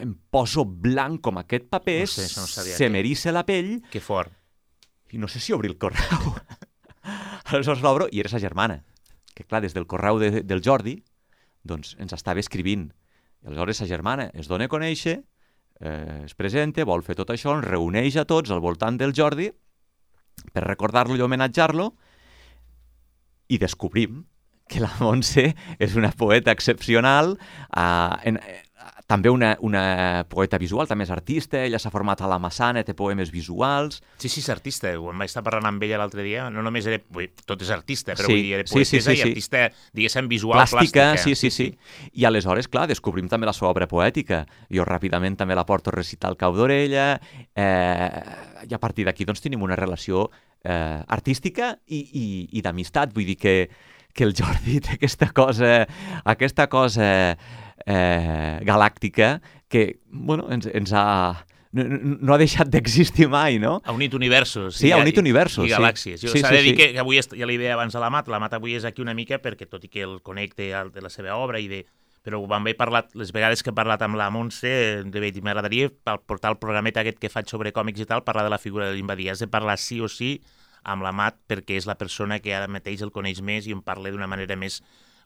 Em 0.00 0.14
poso 0.32 0.64
blanc 0.64 1.20
com 1.20 1.36
aquest 1.42 1.66
paper, 1.68 2.00
No 2.06 2.14
sé, 2.14 2.28
no 2.40 2.46
se 2.48 2.88
m'eriça 2.88 3.34
la 3.34 3.42
pell, 3.44 3.82
Que 3.92 4.00
fort. 4.00 4.32
i 5.12 5.18
no 5.18 5.28
sé 5.28 5.38
si 5.42 5.52
obrir 5.52 5.74
el 5.74 5.78
correu. 5.78 6.32
Aleshores 7.52 7.82
l'obro 7.84 8.06
i 8.10 8.22
era 8.22 8.30
sa 8.32 8.40
germana, 8.40 8.80
que 9.34 9.44
clar, 9.44 9.60
des 9.62 9.74
del 9.74 9.86
correu 9.86 10.18
de, 10.22 10.40
del 10.42 10.62
Jordi, 10.64 10.96
doncs 11.62 11.96
ens 12.00 12.14
estava 12.16 12.40
escrivint. 12.40 12.88
I 13.44 13.50
aleshores 13.52 13.82
sa 13.82 13.88
germana 13.88 14.30
es 14.32 14.48
dona 14.48 14.68
a 14.68 14.72
conèixer, 14.72 15.18
eh, 15.80 16.22
es 16.24 16.34
presenta, 16.34 16.86
vol 16.88 17.04
fer 17.04 17.16
tot 17.18 17.30
això, 17.34 17.52
ens 17.58 17.68
reuneix 17.68 18.16
a 18.16 18.24
tots 18.24 18.50
al 18.50 18.62
voltant 18.64 18.96
del 19.00 19.12
Jordi 19.16 19.50
per 20.52 20.64
recordar-lo 20.64 21.18
i 21.18 21.24
homenatjar-lo 21.24 21.90
i 23.52 23.58
descobrim 23.60 24.24
que 24.68 24.80
la 24.80 24.90
Montse 25.04 25.50
és 25.76 25.96
una 26.00 26.10
poeta 26.16 26.54
excepcional, 26.56 27.36
eh, 27.76 28.30
en, 28.30 28.40
també 29.06 29.28
una, 29.28 29.50
una 29.60 30.24
poeta 30.32 30.56
visual, 30.56 30.88
també 30.88 31.04
és 31.04 31.10
artista, 31.12 31.60
ella 31.60 31.78
s'ha 31.80 31.90
format 31.92 32.22
a 32.24 32.28
la 32.30 32.38
Massana, 32.40 32.80
té 32.86 32.94
poemes 32.96 33.28
visuals, 33.32 34.00
Sí, 34.16 34.30
sí, 34.30 34.40
és 34.40 34.48
artista. 34.48 34.94
Quan 34.96 35.18
vaig 35.20 35.28
estar 35.28 35.42
parlant 35.44 35.66
amb 35.68 35.82
ella 35.84 35.98
l'altre 36.00 36.24
dia, 36.24 36.46
no 36.50 36.62
només 36.64 36.86
era... 36.88 37.02
Vull, 37.12 37.28
tot 37.44 37.60
és 37.60 37.72
artista, 37.74 38.14
però 38.16 38.30
Sí, 38.30 38.32
vull 38.32 38.46
dir, 38.46 38.54
era 38.56 38.64
sí, 38.64 38.72
sí, 38.72 38.78
poetesa 38.78 39.10
sí, 39.10 39.16
i 39.16 39.20
sí. 39.20 39.28
artista, 39.28 39.64
diguéssim, 39.92 40.30
visual, 40.30 40.62
plàstica, 40.62 41.10
plàstica. 41.12 41.20
sí, 41.20 41.34
sí, 41.36 41.50
sí, 41.52 42.10
I 42.16 42.24
aleshores, 42.24 42.70
clar, 42.72 42.86
descobrim 42.88 43.28
també 43.28 43.48
la 43.50 43.52
seva 43.56 43.68
obra 43.74 43.88
poètica. 43.90 44.44
Jo 44.72 44.86
ràpidament 44.88 45.36
també 45.36 45.58
la 45.58 45.66
porto 45.68 45.92
a 45.92 45.98
recitar 45.98 46.32
al 46.32 46.38
cau 46.40 46.56
d'orella, 46.56 47.18
eh, 47.52 48.08
i 48.64 48.72
a 48.72 48.80
partir 48.80 49.04
d'aquí 49.04 49.28
doncs 49.28 49.44
tenim 49.44 49.62
una 49.62 49.76
relació 49.76 50.30
eh, 50.64 51.02
artística 51.06 51.74
i, 51.86 52.00
i, 52.00 52.24
i 52.56 52.64
d'amistat. 52.64 53.12
Vull 53.12 53.28
dir 53.28 53.36
que, 53.36 53.54
que 54.14 54.24
el 54.24 54.32
Jordi 54.38 54.80
té 54.80 54.96
aquesta 54.96 55.28
cosa, 55.36 55.82
aquesta 56.24 56.70
cosa 56.72 57.10
eh, 57.86 58.60
galàctica 58.64 59.40
que, 59.68 60.00
bueno, 60.10 60.46
ens, 60.50 60.66
ens 60.72 60.92
ha... 60.92 61.46
No, 61.74 61.82
no- 61.90 62.34
ha 62.34 62.38
deixat 62.38 62.68
d'existir 62.70 63.26
mai, 63.28 63.58
no? 63.58 63.80
Ha 63.84 63.90
unit 63.92 64.12
universos. 64.14 64.76
Sí, 64.78 64.88
i- 64.88 64.92
ha 64.94 64.98
unit 65.02 65.16
i- 65.16 65.20
universos, 65.20 65.64
I 65.66 65.72
sí. 65.72 65.74
galàxies. 65.74 66.20
Sí, 66.22 66.28
s'ha 66.38 66.48
sí, 66.52 66.54
de 66.54 66.62
dir 66.62 66.70
sí. 66.70 66.76
que, 66.78 66.92
que 66.94 67.00
avui, 67.02 67.18
est- 67.18 67.34
ja 67.34 67.46
li 67.50 67.56
deia 67.58 67.74
abans 67.74 67.96
a 67.96 68.00
la 68.00 68.10
Mat, 68.14 68.28
la 68.30 68.38
Mat 68.38 68.54
avui 68.54 68.76
és 68.78 68.84
aquí 68.86 69.02
una 69.02 69.14
mica 69.14 69.40
perquè, 69.42 69.66
tot 69.68 69.82
i 69.82 69.88
que 69.90 70.04
el 70.06 70.20
connecte 70.22 70.68
al- 70.74 70.92
de 70.94 71.02
la 71.02 71.10
seva 71.10 71.34
obra 71.36 71.58
i 71.58 71.66
de... 71.68 71.84
Però 72.24 72.38
quan 72.46 72.64
he 72.70 72.72
parlat, 72.72 73.10
les 73.18 73.34
vegades 73.36 73.60
que 73.62 73.68
he 73.68 73.74
parlat 73.76 74.00
amb 74.06 74.16
la 74.16 74.30
Montse, 74.32 75.02
de 75.04 75.20
dir, 75.20 75.42
m'agradaria 75.44 75.90
portar 76.24 76.54
el 76.54 76.56
programeta 76.62 77.02
aquest 77.02 77.18
que 77.20 77.28
faig 77.28 77.50
sobre 77.52 77.72
còmics 77.76 78.00
i 78.00 78.06
tal, 78.08 78.22
parlar 78.24 78.44
de 78.46 78.54
la 78.54 78.56
figura 78.62 78.86
de 78.88 78.94
l'Imbadia. 78.96 79.32
Has 79.34 79.42
de 79.42 79.48
parlar 79.50 79.76
sí 79.76 79.98
o 80.00 80.08
sí 80.08 80.38
amb 80.84 81.02
la 81.04 81.12
Mat 81.12 81.36
perquè 81.50 81.76
és 81.76 81.84
la 81.90 81.98
persona 82.00 82.38
que 82.40 82.54
ara 82.54 82.70
mateix 82.70 83.02
el 83.04 83.10
coneix 83.12 83.42
més 83.44 83.66
i 83.66 83.74
en 83.76 83.82
parla 83.84 84.08
d'una 84.14 84.26
manera 84.30 84.56
més 84.56 84.78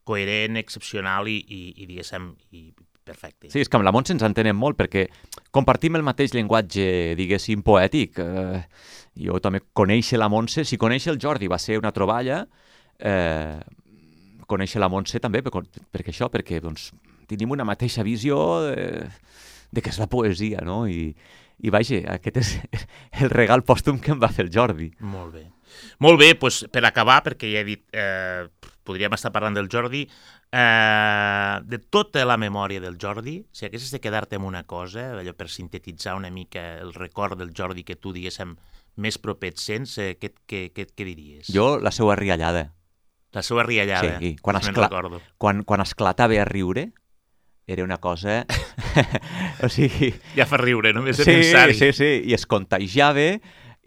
coherent, 0.09 0.57
excepcional 0.61 1.29
i, 1.29 1.39
i, 1.45 1.63
i 1.77 1.89
diguéssim, 1.91 2.31
i 2.57 2.69
perfecte. 3.09 3.49
Sí, 3.53 3.63
és 3.63 3.71
que 3.71 3.79
amb 3.79 3.87
la 3.87 3.93
Montse 3.95 4.15
ens 4.15 4.25
entenem 4.27 4.57
molt 4.59 4.79
perquè 4.79 5.07
compartim 5.55 5.97
el 5.99 6.05
mateix 6.07 6.35
llenguatge, 6.37 7.17
diguéssim, 7.19 7.65
poètic. 7.67 8.21
Eh, 8.21 8.63
jo 9.29 9.41
també 9.45 9.63
conèixer 9.77 10.21
la 10.21 10.31
Montse, 10.33 10.67
si 10.69 10.81
conèixer 10.81 11.15
el 11.15 11.21
Jordi 11.23 11.51
va 11.51 11.61
ser 11.63 11.81
una 11.81 11.93
troballa, 11.97 12.43
eh, 12.99 13.59
conèixer 14.49 14.83
la 14.83 14.91
Montse 14.93 15.21
també, 15.25 15.43
per, 15.45 15.65
perquè 15.93 16.15
això, 16.15 16.31
perquè 16.33 16.63
doncs, 16.65 16.91
tenim 17.29 17.53
una 17.57 17.67
mateixa 17.69 18.05
visió 18.07 18.39
de, 18.65 19.05
de 19.73 19.85
què 19.85 19.93
és 19.93 20.01
la 20.01 20.09
poesia, 20.11 20.65
no? 20.65 20.85
I, 20.89 21.13
i 21.59 21.73
vaja, 21.75 22.01
aquest 22.15 22.43
és 22.43 22.55
el 23.25 23.33
regal 23.35 23.65
pòstum 23.67 24.01
que 24.03 24.15
em 24.15 24.21
va 24.23 24.33
fer 24.33 24.47
el 24.47 24.53
Jordi. 24.55 24.93
Molt 25.05 25.35
bé. 25.37 25.47
Molt 26.03 26.21
bé, 26.21 26.33
doncs, 26.39 26.63
per 26.73 26.85
acabar, 26.89 27.21
perquè 27.27 27.51
ja 27.53 27.63
he 27.63 27.69
dit, 27.69 27.85
eh, 27.93 28.47
podríem 28.89 29.13
estar 29.15 29.31
parlant 29.35 29.59
del 29.59 29.69
Jordi, 29.73 30.07
eh, 30.09 31.55
de 31.69 31.79
tota 31.79 32.25
la 32.25 32.39
memòria 32.41 32.81
del 32.81 32.97
Jordi, 33.01 33.43
si 33.53 33.69
haguessis 33.69 33.93
de 33.93 34.01
quedar-te 34.01 34.41
amb 34.41 34.49
una 34.49 34.65
cosa, 34.65 35.11
allò 35.21 35.37
per 35.37 35.51
sintetitzar 35.53 36.17
una 36.17 36.33
mica 36.33 36.79
el 36.81 36.95
record 36.97 37.39
del 37.39 37.53
Jordi 37.57 37.85
que 37.85 37.99
tu, 38.01 38.15
diguéssim, 38.17 38.57
més 38.99 39.21
proper 39.23 39.53
et 39.53 39.63
sents, 39.63 39.99
eh, 40.03 40.17
què, 40.19 40.33
què, 40.49 40.65
què, 40.75 40.89
què 40.91 41.07
diries? 41.07 41.53
Jo, 41.55 41.77
la 41.79 41.93
seva 41.95 42.17
riallada. 42.19 42.71
La 43.37 43.45
seva 43.45 43.63
riallada. 43.67 44.17
Sí, 44.19 44.35
quan, 44.43 44.57
me'n 44.57 44.73
escla... 44.73 44.89
quan, 45.37 45.63
quan 45.69 45.85
esclatava 45.85 46.41
a 46.41 46.49
riure, 46.49 46.89
era 47.69 47.85
una 47.85 47.99
cosa... 47.99 48.45
o 49.65 49.69
sigui, 49.69 50.15
Ja 50.35 50.49
fa 50.49 50.59
riure, 50.59 50.95
només 50.97 51.21
de 51.21 51.27
sí, 51.29 51.37
pensar-hi. 51.37 51.77
sí, 51.77 51.93
sí, 51.93 52.11
i 52.25 52.35
es 52.35 52.49
contagiava 52.49 53.35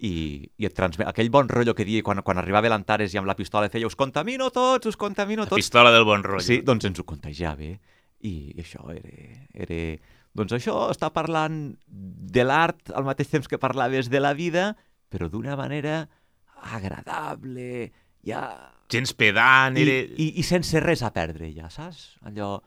i, 0.02 0.14
i 0.58 0.66
et 0.66 0.74
transmet 0.74 1.08
aquell 1.10 1.30
bon 1.34 1.50
rotllo 1.52 1.76
que 1.78 1.86
dia 1.86 2.02
quan, 2.02 2.24
quan 2.26 2.40
arribava 2.42 2.70
l'Antares 2.72 3.14
i 3.14 3.20
amb 3.22 3.30
la 3.30 3.36
pistola 3.38 3.70
feia 3.70 3.86
us 3.86 3.96
contamino 4.00 4.50
tots, 4.54 4.90
us 4.90 4.98
contamino 4.98 5.46
La 5.46 5.52
tots. 5.52 5.62
pistola 5.62 5.92
del 5.94 6.06
bon 6.08 6.24
rotllo. 6.26 6.46
Sí, 6.46 6.62
doncs 6.66 6.88
ens 6.90 7.00
ho 7.02 7.06
contagiava. 7.06 7.70
I 8.22 8.34
això 8.62 8.88
era, 8.94 9.14
era... 9.54 9.82
Doncs 10.34 10.56
això, 10.56 10.76
està 10.94 11.10
parlant 11.14 11.60
de 11.88 12.44
l'art 12.48 12.94
al 12.96 13.04
mateix 13.06 13.30
temps 13.30 13.50
que 13.52 13.60
parlaves 13.60 14.10
de 14.10 14.22
la 14.24 14.32
vida, 14.34 14.72
però 15.12 15.28
d'una 15.30 15.58
manera 15.60 16.06
agradable, 16.72 17.92
ja... 18.26 18.46
Gens 18.92 19.14
pedant, 19.16 19.78
I, 19.78 19.84
era... 19.86 19.98
i, 20.18 20.28
i 20.40 20.44
sense 20.46 20.80
res 20.84 21.04
a 21.04 21.12
perdre, 21.16 21.52
ja, 21.56 21.70
saps? 21.70 22.16
Allò... 22.28 22.58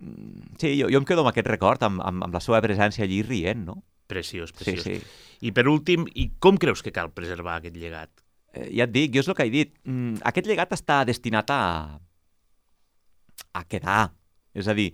Mm, 0.00 0.54
Sí, 0.60 0.74
jo, 0.78 0.88
jo 0.90 1.00
em 1.00 1.04
quedo 1.06 1.22
amb 1.24 1.30
aquest 1.32 1.48
record, 1.50 1.82
amb, 1.86 2.00
amb, 2.04 2.24
amb 2.26 2.34
la 2.34 2.40
seva 2.42 2.60
presència 2.64 3.04
allí 3.06 3.22
rient, 3.26 3.64
no? 3.66 3.82
Preciós, 4.06 4.50
Sí, 4.52 4.64
preciós. 4.64 4.84
sí. 4.84 5.46
I 5.48 5.52
per 5.52 5.66
últim, 5.68 6.04
i 6.14 6.30
com 6.38 6.56
creus 6.60 6.82
que 6.84 6.92
cal 6.92 7.10
preservar 7.12 7.58
aquest 7.58 7.76
llegat? 7.76 8.10
Eh, 8.52 8.70
ja 8.76 8.84
et 8.84 8.92
dic, 8.92 9.12
jo 9.14 9.20
és 9.24 9.28
el 9.28 9.34
que 9.34 9.46
he 9.48 9.50
dit. 9.52 9.72
Mm, 9.84 10.20
aquest 10.24 10.46
llegat 10.46 10.72
està 10.76 11.02
destinat 11.08 11.50
a, 11.50 11.62
a 13.54 13.64
quedar. 13.64 14.12
És 14.54 14.68
a 14.68 14.74
dir, 14.76 14.92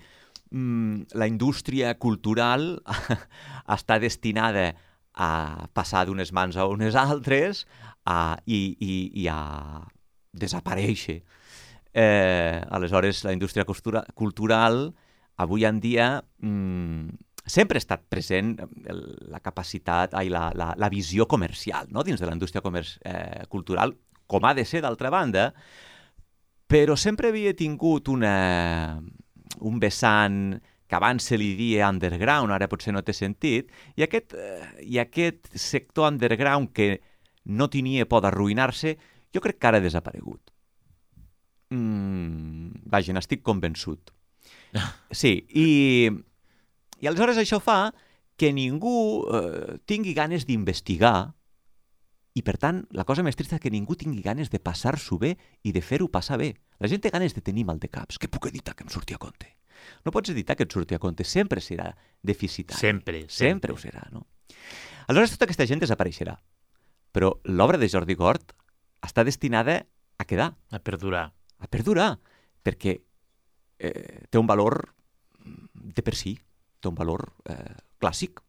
mm, 0.50 1.11
la 1.14 1.26
indústria 1.28 1.94
cultural 1.98 2.82
està 3.76 3.98
destinada 4.00 4.74
a 5.14 5.66
passar 5.74 6.06
d'unes 6.06 6.32
mans 6.32 6.56
a 6.56 6.64
unes 6.70 6.94
altres 6.96 7.66
a, 8.06 8.38
i, 8.46 8.76
i, 8.80 9.11
i 9.22 9.26
a 9.28 9.82
desaparèixer. 10.32 11.20
Eh, 11.92 12.61
aleshores, 12.70 13.24
la 13.26 13.32
indústria 13.34 13.64
cultura, 13.66 14.04
cultural 14.14 14.94
avui 15.36 15.64
en 15.66 15.80
dia 15.82 16.22
mm, 16.38 17.30
sempre 17.51 17.78
ha 17.78 17.82
estat 17.84 18.07
present 18.09 18.55
el, 18.62 19.03
la 19.32 19.42
capacitat 19.42 20.14
i 20.22 20.30
la, 20.32 20.48
la, 20.55 20.72
la 20.78 20.90
visió 20.92 21.26
comercial 21.26 21.90
no? 21.90 22.05
dins 22.07 22.20
de 22.20 22.28
la 22.28 22.36
indústria 22.36 22.62
eh, 22.62 23.46
cultural, 23.48 23.96
com 24.30 24.46
ha 24.46 24.55
de 24.55 24.64
ser 24.64 24.80
d'altra 24.84 25.11
banda, 25.11 25.51
però 26.70 26.94
sempre 26.94 27.32
havia 27.34 27.53
tingut 27.59 28.09
una, 28.09 29.01
un 29.59 29.80
vessant 29.82 30.61
que 30.90 30.98
abans 30.98 31.22
se 31.22 31.38
li 31.38 31.53
dia 31.59 31.88
underground, 31.90 32.51
ara 32.55 32.68
potser 32.70 32.94
no 32.94 33.03
té 33.07 33.14
sentit, 33.14 33.70
i 33.98 34.07
aquest, 34.07 34.34
eh, 34.34 34.70
i 34.86 34.98
aquest 35.03 35.53
sector 35.55 36.09
underground 36.11 36.72
que 36.74 36.96
no 37.51 37.68
tenia 37.70 38.07
por 38.11 38.24
d'arruïnar-se, 38.24 38.96
jo 39.34 39.42
crec 39.42 39.59
que 39.59 39.68
ara 39.70 39.78
ha 39.78 39.84
desaparegut. 39.84 40.51
Mm, 41.70 42.86
vaja, 42.90 43.14
n'estic 43.14 43.44
convençut. 43.46 44.14
Sí, 45.11 45.32
i, 45.59 46.11
i 47.01 47.07
aleshores 47.09 47.38
això 47.40 47.61
fa 47.61 47.92
que 48.40 48.53
ningú 48.57 49.26
eh, 49.28 49.78
tingui 49.86 50.14
ganes 50.16 50.46
d'investigar 50.48 51.32
i, 52.34 52.42
per 52.46 52.57
tant, 52.62 52.84
la 52.94 53.05
cosa 53.05 53.24
més 53.26 53.36
trista 53.36 53.57
és 53.59 53.61
que 53.62 53.72
ningú 53.74 53.96
tingui 53.98 54.22
ganes 54.22 54.48
de 54.53 54.61
passar-s'ho 54.62 55.18
bé 55.18 55.34
i 55.66 55.72
de 55.74 55.82
fer-ho 55.82 56.07
passar 56.09 56.38
bé. 56.38 56.53
La 56.78 56.88
gent 56.88 57.03
té 57.03 57.11
ganes 57.11 57.34
de 57.34 57.42
tenir 57.42 57.64
mal 57.66 57.80
de 57.82 57.88
caps. 57.90 58.20
Què 58.22 58.28
puc 58.30 58.46
editar 58.48 58.76
que 58.78 58.84
em 58.86 58.92
surti 58.92 59.16
a 59.16 59.18
compte? 59.20 59.51
No 60.07 60.12
pots 60.14 60.30
editar 60.30 60.55
que 60.57 60.62
et 60.64 60.72
surti 60.72 60.94
a 60.94 61.01
compte. 61.03 61.24
Sempre 61.26 61.61
serà 61.61 61.90
deficitari. 62.22 62.78
Sempre, 62.78 63.20
Sempre 63.28 63.72
sempre. 63.72 63.72
ho 63.74 63.78
serà, 63.82 64.07
no? 64.14 64.26
Aleshores, 65.09 65.34
tota 65.34 65.48
aquesta 65.48 65.66
gent 65.66 65.82
desapareixerà. 65.82 66.36
Però 67.12 67.32
l'obra 67.51 67.76
de 67.82 67.88
Jordi 67.90 68.14
Gort 68.14 68.55
està 69.03 69.24
destinada 69.26 69.80
a 70.20 70.24
quedar, 70.24 70.55
A 70.70 70.78
perdurar. 70.78 71.32
a 71.59 71.66
perdurar, 71.66 72.18
perquè 72.62 73.01
eh, 73.80 74.22
té 74.30 74.38
un 74.38 74.46
valor 74.46 74.94
de 75.74 76.03
per 76.03 76.14
si, 76.14 76.38
té 76.81 76.89
un 76.89 76.97
valor 76.99 77.28
eh, 77.49 77.76
clàssic. 78.01 78.41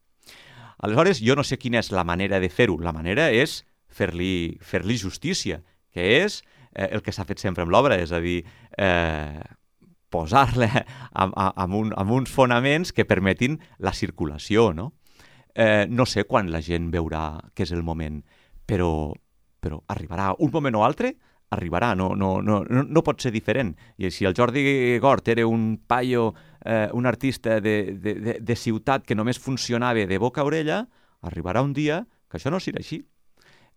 Aleshores, 0.82 1.22
jo 1.22 1.36
no 1.38 1.46
sé 1.46 1.60
quina 1.62 1.82
és 1.82 1.92
la 1.94 2.06
manera 2.08 2.40
de 2.42 2.50
fer-ho. 2.50 2.80
La 2.82 2.96
manera 2.96 3.30
és 3.30 3.62
fer-li 3.92 4.58
fer, 4.64 4.84
-li, 4.86 4.98
justícia, 4.98 5.62
que 5.92 6.24
és 6.24 6.42
eh, 6.74 6.90
el 6.92 7.04
que 7.04 7.12
s'ha 7.12 7.28
fet 7.28 7.40
sempre 7.40 7.64
amb 7.64 7.72
l'obra, 7.72 8.00
és 8.00 8.12
a 8.12 8.20
dir, 8.24 8.42
eh, 8.78 9.42
posar-la 10.12 10.70
amb, 11.22 11.34
amb, 11.36 11.74
un, 11.76 11.94
amb 11.98 12.12
uns 12.12 12.32
fonaments 12.32 12.92
que 12.92 13.08
permetin 13.08 13.60
la 13.80 13.94
circulació, 13.94 14.72
no? 14.74 14.94
Eh, 15.54 15.86
no 15.90 16.06
sé 16.08 16.24
quan 16.24 16.52
la 16.52 16.62
gent 16.64 16.92
veurà 16.92 17.40
que 17.54 17.64
és 17.64 17.74
el 17.76 17.84
moment, 17.84 18.22
però, 18.66 19.12
però 19.60 19.82
arribarà 19.92 20.32
un 20.40 20.52
moment 20.54 20.78
o 20.80 20.86
altre, 20.88 21.16
arribarà, 21.52 21.92
no, 22.00 22.14
no, 22.16 22.38
no, 22.42 22.62
no, 22.64 23.04
pot 23.04 23.20
ser 23.20 23.34
diferent. 23.36 23.74
I 24.00 24.12
si 24.12 24.24
el 24.28 24.36
Jordi 24.38 24.98
Gort 25.04 25.28
era 25.28 25.44
un 25.48 25.76
paio, 25.88 26.32
eh, 26.66 26.89
un 26.93 27.05
artista 27.05 27.59
de, 27.62 27.93
de, 27.93 28.14
de, 28.16 28.36
de 28.39 28.55
ciutat 28.55 29.05
que 29.05 29.16
només 29.16 29.39
funcionava 29.39 30.05
de 30.07 30.20
boca 30.22 30.41
a 30.41 30.47
orella, 30.47 30.84
arribarà 31.22 31.62
un 31.62 31.74
dia 31.74 32.03
que 32.30 32.39
això 32.39 32.51
no 32.53 32.62
serà 32.62 32.82
així. 32.82 33.01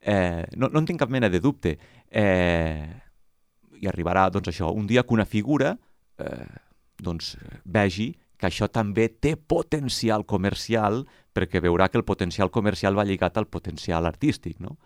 Eh, 0.01 0.45
no, 0.57 0.69
no 0.69 0.83
en 0.83 0.87
tinc 0.87 1.01
cap 1.01 1.11
mena 1.11 1.31
de 1.33 1.41
dubte. 1.41 1.79
Eh, 2.11 2.85
I 3.81 3.89
arribarà, 3.91 4.29
doncs 4.31 4.53
això, 4.53 4.71
un 4.73 4.87
dia 4.87 5.03
que 5.03 5.17
una 5.17 5.27
figura 5.27 5.75
eh, 6.19 6.47
doncs, 7.01 7.35
vegi 7.65 8.13
que 8.39 8.49
això 8.49 8.69
també 8.69 9.09
té 9.09 9.35
potencial 9.37 10.25
comercial 10.27 11.05
perquè 11.35 11.63
veurà 11.63 11.89
que 11.89 11.99
el 11.99 12.05
potencial 12.07 12.51
comercial 12.51 12.99
va 12.99 13.07
lligat 13.07 13.39
al 13.39 13.49
potencial 13.49 14.07
artístic, 14.07 14.61
no? 14.61 14.77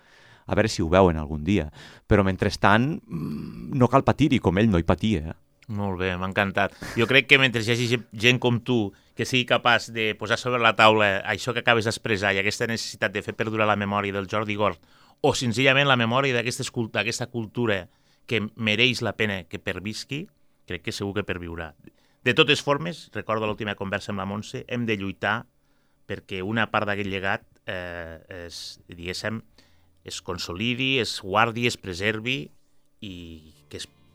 A 0.48 0.56
veure 0.56 0.70
si 0.72 0.80
ho 0.80 0.88
veuen 0.88 1.18
algun 1.20 1.42
dia. 1.44 1.66
Però 2.08 2.24
mentrestant 2.24 2.94
mm, 2.96 3.74
no 3.76 3.88
cal 3.92 4.04
patir-hi, 4.06 4.38
com 4.40 4.56
ell 4.56 4.70
no 4.72 4.80
hi 4.80 4.86
patia. 4.88 5.34
Eh? 5.34 5.36
Molt 5.68 5.98
bé, 6.00 6.14
m'ha 6.16 6.30
encantat. 6.30 6.72
Jo 6.96 7.04
crec 7.08 7.26
que 7.28 7.38
mentre 7.40 7.60
hi 7.60 7.74
hagi 7.74 7.98
gent 8.16 8.38
com 8.40 8.62
tu 8.64 8.78
que 9.18 9.26
sigui 9.28 9.44
capaç 9.44 9.90
de 9.92 10.14
posar 10.16 10.38
sobre 10.40 10.62
la 10.64 10.72
taula 10.78 11.18
això 11.28 11.52
que 11.52 11.60
acabes 11.60 11.84
d'expressar 11.84 12.32
i 12.32 12.40
aquesta 12.40 12.68
necessitat 12.70 13.12
de 13.12 13.22
fer 13.26 13.34
perdurar 13.36 13.66
la 13.68 13.76
memòria 13.76 14.14
del 14.16 14.30
Jordi 14.32 14.56
Gort 14.56 14.80
o 15.20 15.34
senzillament 15.34 15.88
la 15.90 15.98
memòria 16.00 16.32
d'aquesta 16.32 17.28
cultura 17.28 17.88
que 18.28 18.40
mereix 18.56 19.02
la 19.02 19.16
pena 19.16 19.42
que 19.44 19.58
pervisqui, 19.58 20.26
crec 20.68 20.84
que 20.86 20.92
segur 20.92 21.14
que 21.16 21.26
perviurà. 21.26 21.72
De 22.24 22.34
totes 22.36 22.62
formes, 22.64 23.08
recordo 23.12 23.46
l'última 23.46 23.76
conversa 23.76 24.12
amb 24.12 24.22
la 24.22 24.28
Montse, 24.28 24.64
hem 24.68 24.86
de 24.86 24.96
lluitar 24.96 25.46
perquè 26.08 26.40
una 26.44 26.68
part 26.72 26.88
d'aquest 26.88 27.08
llegat 27.12 27.44
eh, 27.68 28.46
es, 28.46 28.80
diguéssim, 28.88 29.42
es 30.04 30.22
consolidi, 30.24 30.96
es 31.02 31.18
guardi, 31.20 31.66
es 31.68 31.76
preservi 31.76 32.40
i 33.04 33.14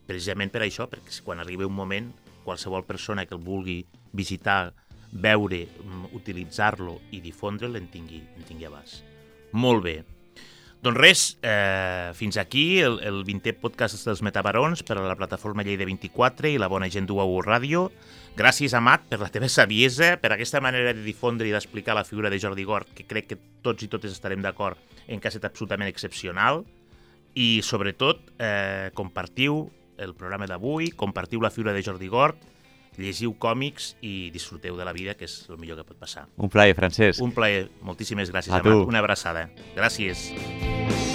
precisament 0.07 0.51
per 0.51 0.63
això, 0.65 0.87
perquè 0.91 1.21
quan 1.23 1.39
arribi 1.39 1.67
un 1.67 1.75
moment, 1.75 2.11
qualsevol 2.43 2.85
persona 2.85 3.25
que 3.25 3.35
el 3.35 3.43
vulgui 3.43 3.83
visitar, 4.11 4.73
veure, 5.11 5.67
mm, 5.67 6.15
utilitzar-lo 6.17 6.99
i 7.11 7.21
difondre'l 7.21 7.75
en 7.77 7.87
tingui, 7.87 8.23
en 8.35 8.43
tingui 8.43 8.65
abast. 8.65 9.03
Molt 9.53 9.83
bé. 9.83 10.03
Doncs 10.83 10.97
res, 10.99 11.37
eh, 11.41 12.11
fins 12.13 12.35
aquí 12.35 12.81
el, 12.83 12.97
el 13.07 13.21
20è 13.23 13.53
podcast 13.55 14.01
dels 14.03 14.19
Metabarons 14.25 14.81
per 14.83 14.97
a 14.97 15.05
la 15.05 15.15
plataforma 15.15 15.63
Lleida 15.63 15.85
24 15.87 16.49
i 16.51 16.57
la 16.59 16.67
bona 16.67 16.89
gent 16.91 17.07
d'UAU 17.07 17.37
Ràdio. 17.45 17.85
Gràcies, 18.35 18.73
Amat, 18.75 19.05
per 19.07 19.21
la 19.21 19.29
teva 19.31 19.47
saviesa, 19.47 20.17
per 20.19 20.33
aquesta 20.33 20.59
manera 20.59 20.91
de 20.91 21.05
difondre 21.05 21.47
i 21.47 21.53
d'explicar 21.55 21.95
la 21.95 22.03
figura 22.03 22.29
de 22.33 22.39
Jordi 22.41 22.65
Gort, 22.67 22.91
que 22.97 23.05
crec 23.07 23.29
que 23.29 23.39
tots 23.63 23.85
i 23.85 23.87
totes 23.87 24.11
estarem 24.11 24.43
d'acord 24.43 24.75
en 25.07 25.21
que 25.21 25.29
ha 25.29 25.31
estat 25.31 25.47
absolutament 25.47 25.87
excepcional. 25.87 26.65
I, 27.33 27.61
sobretot, 27.63 28.33
eh, 28.43 28.91
compartiu 28.93 29.69
el 30.03 30.13
programa 30.15 30.47
d'avui, 30.49 30.91
compartiu 30.91 31.41
la 31.41 31.49
figura 31.51 31.73
de 31.73 31.83
Jordi 31.83 32.07
Gort, 32.11 32.37
llegiu 32.97 33.33
còmics 33.41 33.95
i 34.05 34.29
disfruteu 34.33 34.77
de 34.77 34.85
la 34.85 34.93
vida, 34.93 35.15
que 35.17 35.25
és 35.25 35.39
el 35.49 35.57
millor 35.57 35.79
que 35.81 35.87
pot 35.87 35.97
passar. 35.97 36.27
Un 36.37 36.49
plaer, 36.53 36.75
Francesc. 36.77 37.21
Un 37.25 37.31
plaer. 37.33 37.69
Moltíssimes 37.81 38.29
gràcies, 38.31 38.53
A 38.53 38.59
Amat. 38.61 38.69
tu. 38.71 38.83
Una 38.89 38.99
abraçada. 38.99 39.49
Gràcies. 39.75 41.12